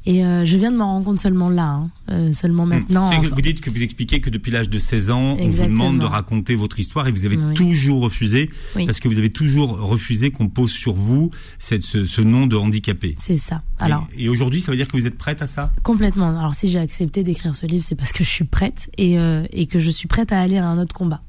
Et 0.06 0.24
euh, 0.24 0.44
je 0.44 0.56
viens 0.56 0.72
de 0.72 0.76
m'en 0.76 0.86
rendre 0.86 1.04
compte 1.04 1.20
seulement 1.20 1.48
là, 1.50 1.68
hein. 1.68 1.90
euh, 2.10 2.32
seulement 2.32 2.66
hmm. 2.66 2.70
maintenant. 2.70 3.06
vous 3.06 3.40
dites 3.40 3.60
que 3.60 3.70
vous 3.70 3.82
expliquez 3.82 4.20
que 4.20 4.28
depuis 4.28 4.50
l'âge 4.50 4.68
de 4.68 4.78
16 4.80 5.10
ans, 5.10 5.36
on 5.38 5.48
vous 5.48 5.66
demande 5.66 6.00
de 6.00 6.04
raconter 6.04 6.56
votre 6.56 6.80
histoire 6.80 7.06
et 7.06 7.12
vous 7.12 7.26
avez 7.26 7.38
toujours 7.54 8.02
refusé, 8.02 8.50
parce 8.74 8.98
que 8.98 9.06
vous 9.06 9.18
avez 9.18 9.30
toujours 9.30 9.78
refusé 9.78 10.32
qu'on 10.32 10.48
pose 10.48 10.72
sur 10.72 10.92
vous 10.92 11.30
cette, 11.60 11.84
ce, 11.84 12.06
ce 12.06 12.20
nom 12.22 12.48
de 12.48 12.56
handicapé. 12.56 13.14
C'est 13.20 13.36
ça. 13.36 13.62
Alors. 13.78 14.08
Et, 14.18 14.28
aujourd'hui, 14.28 14.60
ça 14.60 14.72
veut 14.72 14.76
dire 14.76 14.88
que 14.88 14.96
vous 14.96 15.06
êtes 15.06 15.18
prête 15.18 15.42
à 15.42 15.46
ça? 15.46 15.70
Complètement. 15.84 16.36
Alors 16.36 16.54
si 16.54 16.68
j'ai 16.68 16.80
accepté 16.80 17.22
d'écrire 17.22 17.54
ce 17.54 17.66
livre, 17.66 17.84
c'est 17.86 17.94
parce 17.94 18.12
que 18.12 18.24
je 18.24 18.30
suis 18.30 18.44
prête 18.44 18.90
et, 18.98 19.16
euh, 19.20 19.44
et 19.52 19.66
que 19.66 19.78
je 19.78 19.90
suis 19.90 20.08
prête 20.08 20.32
à 20.32 20.40
aller 20.40 20.58
à 20.58 20.66
un 20.66 20.78
autre 20.78 20.94
combat 20.94 21.22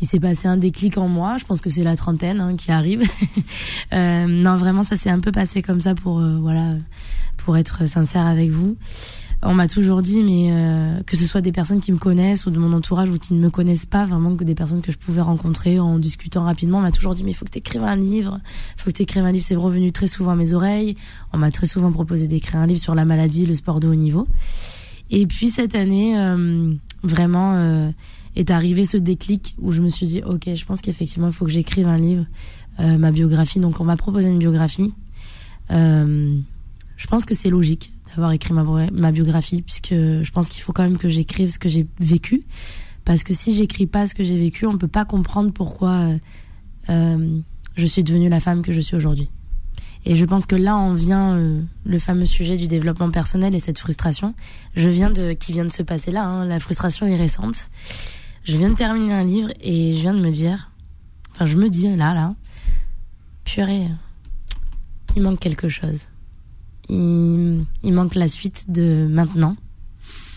il 0.00 0.06
s'est 0.06 0.20
passé 0.20 0.48
un 0.48 0.56
déclic 0.56 0.98
en 0.98 1.08
moi. 1.08 1.36
Je 1.38 1.44
pense 1.44 1.60
que 1.60 1.70
c'est 1.70 1.84
la 1.84 1.96
trentaine 1.96 2.40
hein, 2.40 2.56
qui 2.56 2.70
arrive. 2.70 3.02
euh, 3.92 4.26
non, 4.26 4.56
vraiment, 4.56 4.82
ça 4.82 4.96
s'est 4.96 5.10
un 5.10 5.20
peu 5.20 5.32
passé 5.32 5.62
comme 5.62 5.80
ça 5.80 5.94
pour 5.94 6.20
euh, 6.20 6.38
voilà 6.40 6.74
pour 7.38 7.56
être 7.56 7.88
sincère 7.88 8.26
avec 8.26 8.50
vous. 8.50 8.76
On 9.42 9.54
m'a 9.54 9.68
toujours 9.68 10.02
dit, 10.02 10.22
mais 10.22 10.50
euh, 10.50 11.00
que 11.04 11.16
ce 11.16 11.24
soit 11.24 11.40
des 11.40 11.52
personnes 11.52 11.80
qui 11.80 11.92
me 11.92 11.98
connaissent 11.98 12.46
ou 12.46 12.50
de 12.50 12.58
mon 12.58 12.72
entourage 12.72 13.08
ou 13.08 13.18
qui 13.18 13.34
ne 13.34 13.40
me 13.40 13.50
connaissent 13.50 13.86
pas, 13.86 14.04
vraiment 14.04 14.34
que 14.34 14.42
des 14.42 14.56
personnes 14.56 14.80
que 14.80 14.90
je 14.90 14.98
pouvais 14.98 15.20
rencontrer 15.20 15.78
en 15.78 16.00
discutant 16.00 16.42
rapidement, 16.42 16.78
on 16.78 16.80
m'a 16.80 16.90
toujours 16.90 17.14
dit, 17.14 17.22
mais 17.22 17.30
il 17.30 17.34
faut 17.34 17.44
que 17.44 17.56
tu 17.56 17.78
un 17.78 17.96
livre, 17.96 18.40
faut 18.76 18.90
que 18.90 18.96
tu 18.96 19.02
écrives 19.02 19.24
un 19.24 19.30
livre, 19.30 19.44
c'est 19.46 19.54
revenu 19.54 19.92
très 19.92 20.08
souvent 20.08 20.32
à 20.32 20.34
mes 20.34 20.54
oreilles. 20.54 20.96
On 21.32 21.38
m'a 21.38 21.52
très 21.52 21.66
souvent 21.66 21.92
proposé 21.92 22.26
d'écrire 22.26 22.60
un 22.60 22.66
livre 22.66 22.80
sur 22.80 22.96
la 22.96 23.04
maladie, 23.04 23.46
le 23.46 23.54
sport 23.54 23.78
de 23.78 23.86
haut 23.86 23.94
niveau. 23.94 24.26
Et 25.10 25.26
puis 25.26 25.48
cette 25.48 25.74
année, 25.74 26.18
euh, 26.18 26.74
vraiment, 27.02 27.54
euh, 27.54 27.90
est 28.36 28.50
arrivé 28.50 28.84
ce 28.84 28.96
déclic 28.96 29.54
où 29.58 29.72
je 29.72 29.80
me 29.80 29.88
suis 29.88 30.06
dit, 30.06 30.22
ok, 30.24 30.54
je 30.54 30.64
pense 30.64 30.80
qu'effectivement, 30.80 31.28
il 31.28 31.32
faut 31.32 31.44
que 31.44 31.50
j'écrive 31.50 31.88
un 31.88 31.98
livre, 31.98 32.26
ma 32.78 33.10
biographie. 33.10 33.58
Donc 33.58 33.80
on 33.80 33.84
m'a 33.84 33.96
proposé 33.96 34.30
une 34.30 34.38
biographie. 34.38 34.92
Euh, 35.70 36.38
je 36.96 37.06
pense 37.06 37.24
que 37.24 37.34
c'est 37.34 37.50
logique 37.50 37.92
d'avoir 38.08 38.32
écrit 38.32 38.52
ma, 38.54 39.12
biographie, 39.12 39.62
puisque 39.62 39.90
je 39.90 40.30
pense 40.30 40.48
qu'il 40.48 40.62
faut 40.62 40.72
quand 40.72 40.82
même 40.82 40.98
que 40.98 41.08
j'écrive 41.08 41.50
ce 41.50 41.58
que 41.58 41.68
j'ai 41.68 41.86
vécu. 42.00 42.44
Parce 43.04 43.22
que 43.22 43.32
si 43.32 43.54
j'écris 43.54 43.86
pas 43.86 44.06
ce 44.06 44.14
que 44.14 44.22
j'ai 44.22 44.38
vécu, 44.38 44.66
on 44.66 44.76
peut 44.76 44.88
pas 44.88 45.04
comprendre 45.04 45.52
pourquoi 45.52 45.90
euh, 45.90 46.18
euh, 46.90 47.38
je 47.76 47.86
suis 47.86 48.02
devenue 48.02 48.28
la 48.28 48.40
femme 48.40 48.62
que 48.62 48.72
je 48.72 48.80
suis 48.80 48.96
aujourd'hui. 48.96 49.30
Et 50.08 50.16
je 50.16 50.24
pense 50.24 50.46
que 50.46 50.56
là 50.56 50.74
en 50.74 50.94
vient 50.94 51.34
euh, 51.34 51.60
le 51.84 51.98
fameux 52.00 52.26
sujet 52.26 52.56
du 52.56 52.66
développement 52.66 53.10
personnel 53.10 53.54
et 53.54 53.60
cette 53.60 53.78
frustration. 53.78 54.34
Je 54.74 54.88
viens 54.88 55.10
de, 55.10 55.34
qui 55.34 55.52
vient 55.52 55.64
de 55.64 55.72
se 55.72 55.84
passer 55.84 56.10
là. 56.10 56.24
Hein, 56.24 56.44
la 56.46 56.58
frustration 56.58 57.06
est 57.06 57.16
récente. 57.16 57.68
Je 58.42 58.56
viens 58.56 58.70
de 58.70 58.74
terminer 58.74 59.12
un 59.12 59.24
livre 59.24 59.52
et 59.60 59.94
je 59.94 60.00
viens 60.00 60.14
de 60.14 60.20
me 60.20 60.30
dire, 60.30 60.70
enfin 61.32 61.44
je 61.44 61.56
me 61.56 61.68
dis 61.68 61.94
là 61.94 62.14
là, 62.14 62.34
purée, 63.44 63.88
il 65.14 65.22
manque 65.22 65.38
quelque 65.38 65.68
chose 65.68 66.08
il, 66.88 67.66
manque 67.92 68.14
la 68.14 68.28
suite 68.28 68.70
de 68.70 69.06
maintenant 69.08 69.56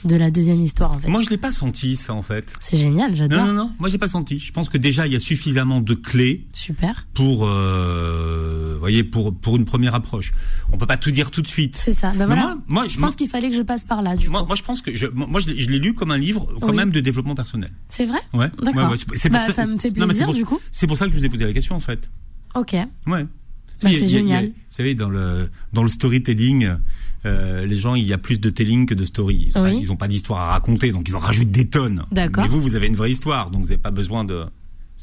de 0.06 0.16
la 0.16 0.32
deuxième 0.32 0.62
histoire 0.62 0.92
en 0.92 1.00
fait. 1.00 1.08
Moi 1.08 1.22
je 1.22 1.30
l'ai 1.30 1.38
pas 1.38 1.52
senti 1.52 1.96
ça 1.96 2.14
en 2.14 2.24
fait. 2.24 2.52
C'est 2.60 2.78
génial, 2.78 3.16
j'adore. 3.16 3.40
Non 3.40 3.54
non 3.54 3.54
non, 3.54 3.72
moi 3.80 3.90
j'ai 3.90 3.98
pas 3.98 4.08
senti. 4.08 4.40
Je 4.40 4.52
pense 4.52 4.70
que 4.70 4.78
déjà 4.78 5.08
il 5.08 5.14
y 5.14 5.16
a 5.16 5.20
suffisamment 5.20 5.82
de 5.82 5.94
clés. 5.94 6.48
Super. 6.54 7.08
Pour 7.14 7.48
euh, 7.48 8.78
voyez 8.80 9.04
pour 9.04 9.36
pour 9.36 9.58
une 9.58 9.66
première 9.66 9.96
approche. 9.96 10.34
On 10.72 10.78
peut 10.78 10.86
pas 10.86 10.98
tout 10.98 11.12
dire 11.12 11.32
tout 11.32 11.42
de 11.42 11.48
suite. 11.48 11.76
C'est 11.76 11.94
ça. 11.94 12.12
Ben 12.16 12.26
voilà. 12.26 12.58
moi, 12.68 12.88
je 12.88 12.98
pense 12.98 13.16
qu'il 13.16 13.30
fallait 13.30 13.50
que 13.50 13.56
je 13.56 13.62
passe 13.62 13.84
par 13.84 14.02
là 14.02 14.16
du 14.16 14.30
moi, 14.30 14.44
Moi 14.46 14.56
je 14.56 14.64
pense 14.64 14.82
que 14.82 14.96
je 14.96 15.08
moi 15.08 15.40
je 15.40 15.50
l'ai 15.50 15.80
lu 15.80 15.94
comme 15.94 16.12
un 16.12 16.18
livre 16.18 16.48
quand 16.62 16.74
même 16.74 16.92
de 16.92 17.00
développement 17.00 17.36
personnel. 17.36 17.72
C'est 17.88 18.06
vrai 18.06 18.20
Ouais. 18.34 18.50
D'accord. 18.62 18.92
Ouais, 18.92 18.98
bah, 19.30 19.52
ça, 19.54 19.66
me 19.66 19.78
fait 19.78 19.92
plaisir 19.92 20.34
du 20.34 20.46
coup. 20.46 20.60
C'est 20.72 20.88
pour 20.88 20.98
ça 20.98 21.08
que 21.08 21.14
je 21.14 21.18
vous 21.18 21.26
ai 21.26 21.30
posé 21.30 21.46
la 21.46 21.54
question 21.54 21.76
en 21.76 21.80
fait. 21.80 22.10
OK. 22.56 22.76
Ouais. 23.08 23.26
Bah, 23.84 23.90
c'est 23.92 24.08
génial. 24.08 24.48
vous 24.48 24.54
savez, 24.70 24.96
dans 24.96 25.10
le 25.10 25.50
dans 25.74 25.84
le 25.84 25.90
storytelling, 25.90 26.76
euh, 27.26 27.66
les 27.66 27.78
gens, 27.78 27.96
il 27.96 28.06
y 28.06 28.14
a 28.14 28.18
plus 28.18 28.40
de 28.40 28.50
telling 28.50 28.86
que 28.86 28.94
de 28.94 29.06
story. 29.06 29.50
Ils 29.56 29.88
n'ont 29.88 29.96
pas, 29.96 30.08
d'histoire 30.08 30.40
à 30.40 30.52
raconter, 30.52 30.92
donc 30.92 31.08
ils 31.08 31.16
en 31.16 31.20
rajoutent 31.20 31.52
des 31.52 31.68
tonnes. 31.68 32.04
D'accord. 32.12 32.44
Mais 32.44 32.50
vous, 32.50 32.62
vous 32.62 32.76
avez 32.76 32.88
une 32.88 32.96
vraie 32.96 33.12
histoire, 33.12 33.52
donc 33.52 33.62
vous 33.62 33.68
n'avez 33.68 33.82
pas 33.82 33.92
besoin 33.92 34.24
de. 34.24 34.46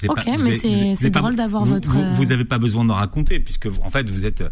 Ok, 0.08 0.28
mais 0.44 0.94
c'est 0.96 1.10
drôle 1.10 1.36
d'avoir 1.36 1.64
votre. 1.64 1.90
Vous 2.14 2.26
n'avez 2.26 2.44
pas 2.44 2.58
besoin 2.58 2.84
de 2.84 2.92
raconter, 2.92 3.40
puisque 3.40 3.68
en 3.82 3.90
fait, 3.90 4.08
vous 4.08 4.24
êtes 4.24 4.42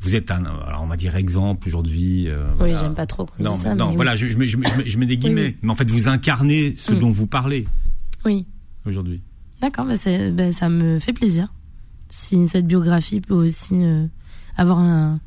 vous 0.00 0.14
êtes 0.14 0.30
un, 0.30 0.44
alors 0.66 0.82
on 0.82 0.86
va 0.86 0.96
dire 0.96 1.14
exemple 1.16 1.68
aujourd'hui. 1.68 2.28
Euh, 2.28 2.46
oui, 2.58 2.72
j'aime 2.80 2.94
pas 2.94 3.06
trop 3.06 3.26
qu'on 3.26 3.42
non, 3.42 3.54
ça. 3.54 3.74
Non, 3.74 3.94
voilà, 3.94 4.16
je, 4.16 4.26
je, 4.26 4.38
mets, 4.38 4.46
je, 4.46 4.98
mets 4.98 5.06
des 5.06 5.18
guillemets, 5.18 5.56
mais 5.62 5.70
en 5.70 5.74
fait, 5.74 5.90
vous 5.90 6.08
incarnez 6.08 6.74
ce 6.74 6.92
mm. 6.92 7.00
dont 7.00 7.10
vous 7.10 7.26
parlez. 7.26 7.66
Oui. 8.24 8.46
Aujourd'hui. 8.86 9.20
D'accord, 9.60 9.84
bah, 9.84 9.94
bah, 10.32 10.52
ça 10.52 10.68
me 10.70 10.98
fait 11.00 11.12
plaisir 11.12 11.52
si 12.10 12.46
cette 12.48 12.66
biographie 12.66 13.20
peut 13.20 13.34
aussi 13.34 13.74
euh, 13.74 14.06
avoir 14.56 14.80
un, 14.80 15.20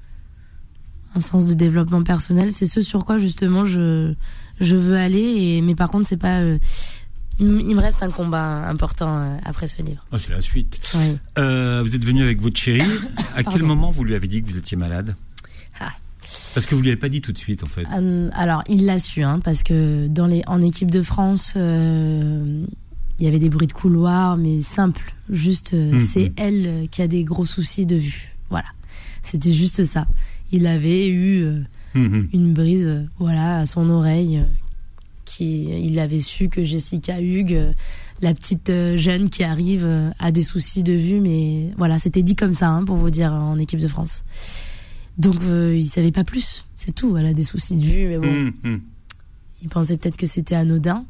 un 1.16 1.20
sens 1.22 1.48
de 1.48 1.54
développement 1.54 2.04
personnel, 2.04 2.52
c'est 2.52 2.66
ce 2.66 2.82
sur 2.82 3.06
quoi 3.06 3.18
justement 3.18 3.66
je, 3.66 4.14
je 4.60 4.76
veux 4.76 4.98
aller. 4.98 5.22
Et, 5.22 5.62
mais 5.62 5.76
par 5.76 5.90
contre, 5.90 6.08
c'est 6.08 6.18
pas. 6.18 6.42
Euh, 6.42 6.60
il, 7.40 7.76
me 7.76 7.82
reste 7.82 8.04
un 8.04 8.12
combat 8.12 8.68
important 8.68 9.18
euh, 9.18 9.38
après 9.44 9.66
ce 9.66 9.82
livre. 9.82 10.06
Oh, 10.12 10.18
c'est 10.20 10.32
la 10.34 10.42
suite. 10.42 10.78
vous 11.36 11.96
êtes 11.96 12.06
venu 12.06 12.22
avec 12.22 12.42
votre 12.42 12.60
chérie. 12.60 12.84
À 13.36 13.44
quel 13.52 13.64
moment 13.64 13.90
vous 13.90 14.04
lui 14.04 14.14
avez 14.14 14.28
dit 14.28 14.44
que 14.44 14.48
vous 14.48 14.58
étiez 14.58 14.78
malade? 14.78 15.16
Ah. 15.80 15.90
Parce 16.54 16.68
que 16.68 16.76
vous 16.76 16.82
lui 16.82 16.90
avez 16.90 17.00
pas 17.00 17.10
dit 17.10 17.22
tout 17.22 17.32
de 17.32 17.38
suite 17.38 17.64
en 17.64 17.68
fait. 17.68 17.86
alors 18.34 18.64
il 18.70 18.86
l'a 18.86 19.00
su, 19.00 19.24
hein, 19.24 19.40
parce 19.44 19.64
que 19.64 20.08
dans 20.08 20.28
les, 20.28 20.44
en 20.46 20.62
équipe 20.62 20.92
de 20.92 21.02
France, 21.02 21.54
il 21.56 23.26
y 23.26 23.28
avait 23.28 23.40
des 23.40 23.50
bruits 23.50 23.68
de 23.68 23.74
couloir, 23.74 24.38
mais 24.38 24.62
simple. 24.62 25.14
Juste, 25.30 25.74
euh, 25.74 25.94
mhm. 25.94 26.00
c'est 26.00 26.32
elle 26.36 26.66
euh, 26.68 26.86
qui 26.88 27.02
a 27.02 27.08
des 27.08 27.24
gros 27.24 27.46
soucis 27.46 27.86
de 27.86 27.96
vue. 27.96 28.36
Voilà. 28.50 28.68
C'était 29.22 29.54
juste 29.54 29.86
ça. 29.86 30.06
Il 30.52 30.68
avait 30.68 31.08
eu 31.08 31.44
euh, 31.44 31.62
mhm. 31.96 32.30
une 32.34 32.54
brise, 32.54 33.08
voilà, 33.20 33.60
à 33.60 33.66
son 33.66 33.90
oreille. 33.90 34.44
qui, 35.26 35.66
il 35.66 35.98
avait 36.00 36.20
su 36.20 36.50
que 36.50 36.64
Jessica 36.64 37.22
Hugues, 37.22 37.74
la 38.22 38.34
petite 38.34 38.72
jeune 38.96 39.30
qui 39.30 39.44
arrive, 39.44 39.88
a 40.20 40.32
des 40.32 40.44
soucis 40.44 40.84
de 40.84 40.94
vue, 40.94 41.22
mais 41.22 41.72
voilà, 41.78 41.98
c'était 41.98 42.24
dit 42.24 42.36
comme 42.36 42.54
ça, 42.54 42.70
hein, 42.70 42.84
pour 42.84 42.98
vous 42.98 43.10
dire, 43.10 43.32
en 43.32 43.58
équipe 43.58 43.80
de 43.80 43.88
France. 43.88 44.24
Donc, 45.18 45.38
il 45.48 45.86
savait 45.86 46.12
pas 46.12 46.26
plus. 46.26 46.66
C'est 46.78 46.94
tout. 46.94 47.16
Elle 47.16 47.28
a 47.28 47.34
des 47.34 47.44
soucis 47.44 47.78
de 47.78 47.86
vue, 47.86 48.08
mais 48.08 48.18
bon. 48.18 48.52
Mhm. 48.64 48.82
Il 49.62 49.70
pensait 49.70 49.96
peut-être 49.96 50.18
que 50.18 50.26
c'était 50.26 50.56
anodin. 50.56 51.06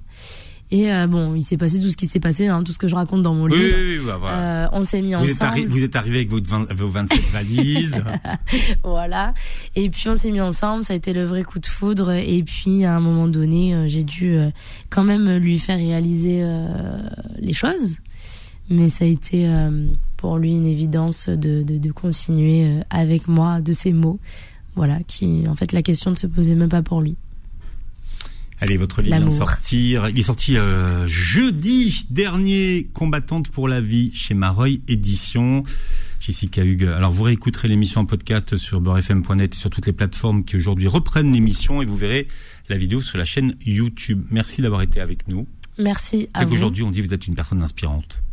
Et 0.72 0.92
euh, 0.92 1.06
bon, 1.08 1.36
il 1.36 1.44
s'est 1.44 1.58
passé 1.58 1.80
tout 1.80 1.90
ce 1.90 1.98
qui 1.98 2.08
s'est 2.08 2.20
passé, 2.20 2.48
hein, 2.48 2.64
tout 2.64 2.72
ce 2.72 2.80
que 2.80 2.88
je 2.88 2.96
raconte 2.96 3.22
dans 3.22 3.36
mon 3.36 3.46
livre. 3.46 3.62
Oui, 3.64 3.98
oui, 4.00 4.06
bah, 4.06 4.18
voilà. 4.20 4.66
euh, 4.66 4.70
on 4.74 4.84
s'est 4.84 5.02
mis 5.02 5.14
vous 5.14 5.24
ensemble. 5.30 5.60
Êtes 5.60 5.68
vous 5.68 5.84
êtes 5.84 5.96
arrivé 5.96 6.18
avec 6.18 6.32
votre 6.32 6.50
20, 6.50 6.74
vos 6.74 6.90
27 6.90 7.22
valises. 7.32 8.04
voilà. 8.84 9.34
Et 9.76 9.90
puis 9.90 10.10
on 10.10 10.16
s'est 10.16 10.32
mis 10.32 10.42
ensemble, 10.42 10.84
ça 10.84 10.94
a 10.94 10.96
été 10.96 11.14
le 11.14 11.26
vrai 11.26 11.44
coup 11.44 11.60
de 11.60 11.68
foudre. 11.68 12.12
Et 12.12 12.42
puis 12.44 12.86
à 12.86 12.96
un 12.96 13.00
moment 13.00 13.28
donné, 13.28 13.76
euh, 13.76 13.88
j'ai 13.88 14.04
dû 14.04 14.36
quand 14.90 15.04
même 15.04 15.38
lui 15.38 15.60
faire 15.60 15.78
réaliser 15.78 16.44
les 17.40 17.54
choses. 17.54 17.98
Mais 18.70 18.90
ça 18.90 19.06
a 19.06 19.08
été 19.08 19.48
pour 20.18 20.38
lui 20.38 20.54
une 20.56 20.66
évidence 20.66 21.28
de, 21.30 21.64
de, 21.64 21.78
de 21.78 21.92
continuer 21.92 22.80
avec 22.90 23.28
moi 23.28 23.62
de 23.62 23.74
ces 23.74 23.94
mots. 23.94 24.20
Voilà, 24.76 25.00
qui 25.08 25.44
en 25.48 25.56
fait 25.56 25.72
la 25.72 25.82
question 25.84 26.10
ne 26.12 26.16
se 26.16 26.26
posait 26.26 26.56
même 26.56 26.70
pas 26.70 26.82
pour 26.82 27.02
lui. 27.02 27.16
Allez, 28.60 28.78
votre 28.78 29.02
livre 29.02 29.18
vient 29.18 29.26
de 29.26 29.32
sortir. 29.32 30.10
Il 30.10 30.20
est 30.20 30.24
sorti 30.24 30.58
euh, 30.58 31.08
jeudi 31.08 32.06
dernier, 32.10 32.88
Combattante 32.94 33.50
pour 33.50 33.68
la 33.68 33.82
vie 33.82 34.12
chez 34.14 34.34
Mareuil 34.34 34.82
Édition. 34.88 35.64
Jessica 36.20 36.64
Hugues. 36.64 36.86
Alors 36.86 37.12
vous 37.12 37.24
réécouterez 37.24 37.68
l'émission 37.68 38.00
en 38.02 38.06
podcast 38.06 38.56
sur 38.56 38.80
beurrefm.net 38.80 39.54
et 39.54 39.58
sur 39.58 39.70
toutes 39.70 39.86
les 39.88 39.92
plateformes 39.92 40.46
qui 40.46 40.56
aujourd'hui 40.56 40.88
reprennent 40.88 41.34
l'émission 41.34 41.82
et 41.82 41.86
vous 41.86 41.98
verrez 41.98 42.30
la 42.70 42.78
vidéo 42.78 43.02
sur 43.02 43.18
la 43.18 43.26
chaîne 43.26 43.56
YouTube. 43.66 44.24
Merci 44.30 44.62
d'avoir 44.62 44.82
été 44.84 45.02
avec 45.02 45.28
nous. 45.28 45.48
Merci 45.78 46.30
à 46.34 46.46
vous. 46.46 46.52
qu'aujourd'hui 46.52 46.84
on 46.84 46.92
dit 46.92 47.02
que 47.02 47.08
vous 47.08 47.14
êtes 47.14 47.28
une 47.28 47.36
personne 47.36 47.62
inspirante. 47.62 48.24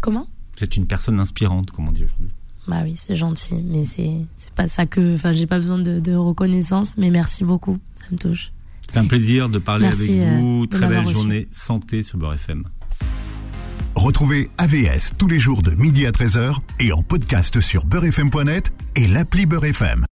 Comment? 0.00 0.28
Vous 0.56 0.62
êtes 0.62 0.76
une 0.76 0.86
personne 0.86 1.18
inspirante, 1.18 1.72
comme 1.72 1.88
on 1.88 1.92
dit 1.92 2.04
aujourd'hui. 2.04 2.28
Bah 2.68 2.82
oui, 2.84 2.94
c'est 2.96 3.16
gentil, 3.16 3.56
mais 3.56 3.86
c'est 3.86 4.12
c'est 4.38 4.52
pas 4.52 4.68
ça 4.68 4.86
que. 4.86 5.16
Enfin, 5.16 5.32
j'ai 5.32 5.48
pas 5.48 5.58
besoin 5.58 5.78
de, 5.78 5.98
de 5.98 6.14
reconnaissance, 6.14 6.96
mais 6.96 7.10
merci 7.10 7.42
beaucoup, 7.42 7.78
ça 8.00 8.06
me 8.12 8.18
touche. 8.18 8.51
C'est 8.82 8.98
un 8.98 9.06
plaisir 9.06 9.48
de 9.48 9.58
parler 9.58 9.86
avec 9.86 10.10
euh, 10.10 10.36
vous. 10.38 10.66
Très 10.66 10.86
belle 10.86 11.08
journée 11.08 11.48
santé 11.50 12.02
sur 12.02 12.18
Beurre 12.18 12.34
FM. 12.34 12.64
Retrouvez 13.94 14.48
AVS 14.58 15.12
tous 15.16 15.28
les 15.28 15.38
jours 15.38 15.62
de 15.62 15.72
midi 15.72 16.06
à 16.06 16.10
13h 16.10 16.56
et 16.80 16.92
en 16.92 17.02
podcast 17.02 17.60
sur 17.60 17.84
beurrefm.net 17.84 18.72
et 18.96 19.06
l'appli 19.06 19.46
Beurre 19.46 19.66
FM. 19.66 20.06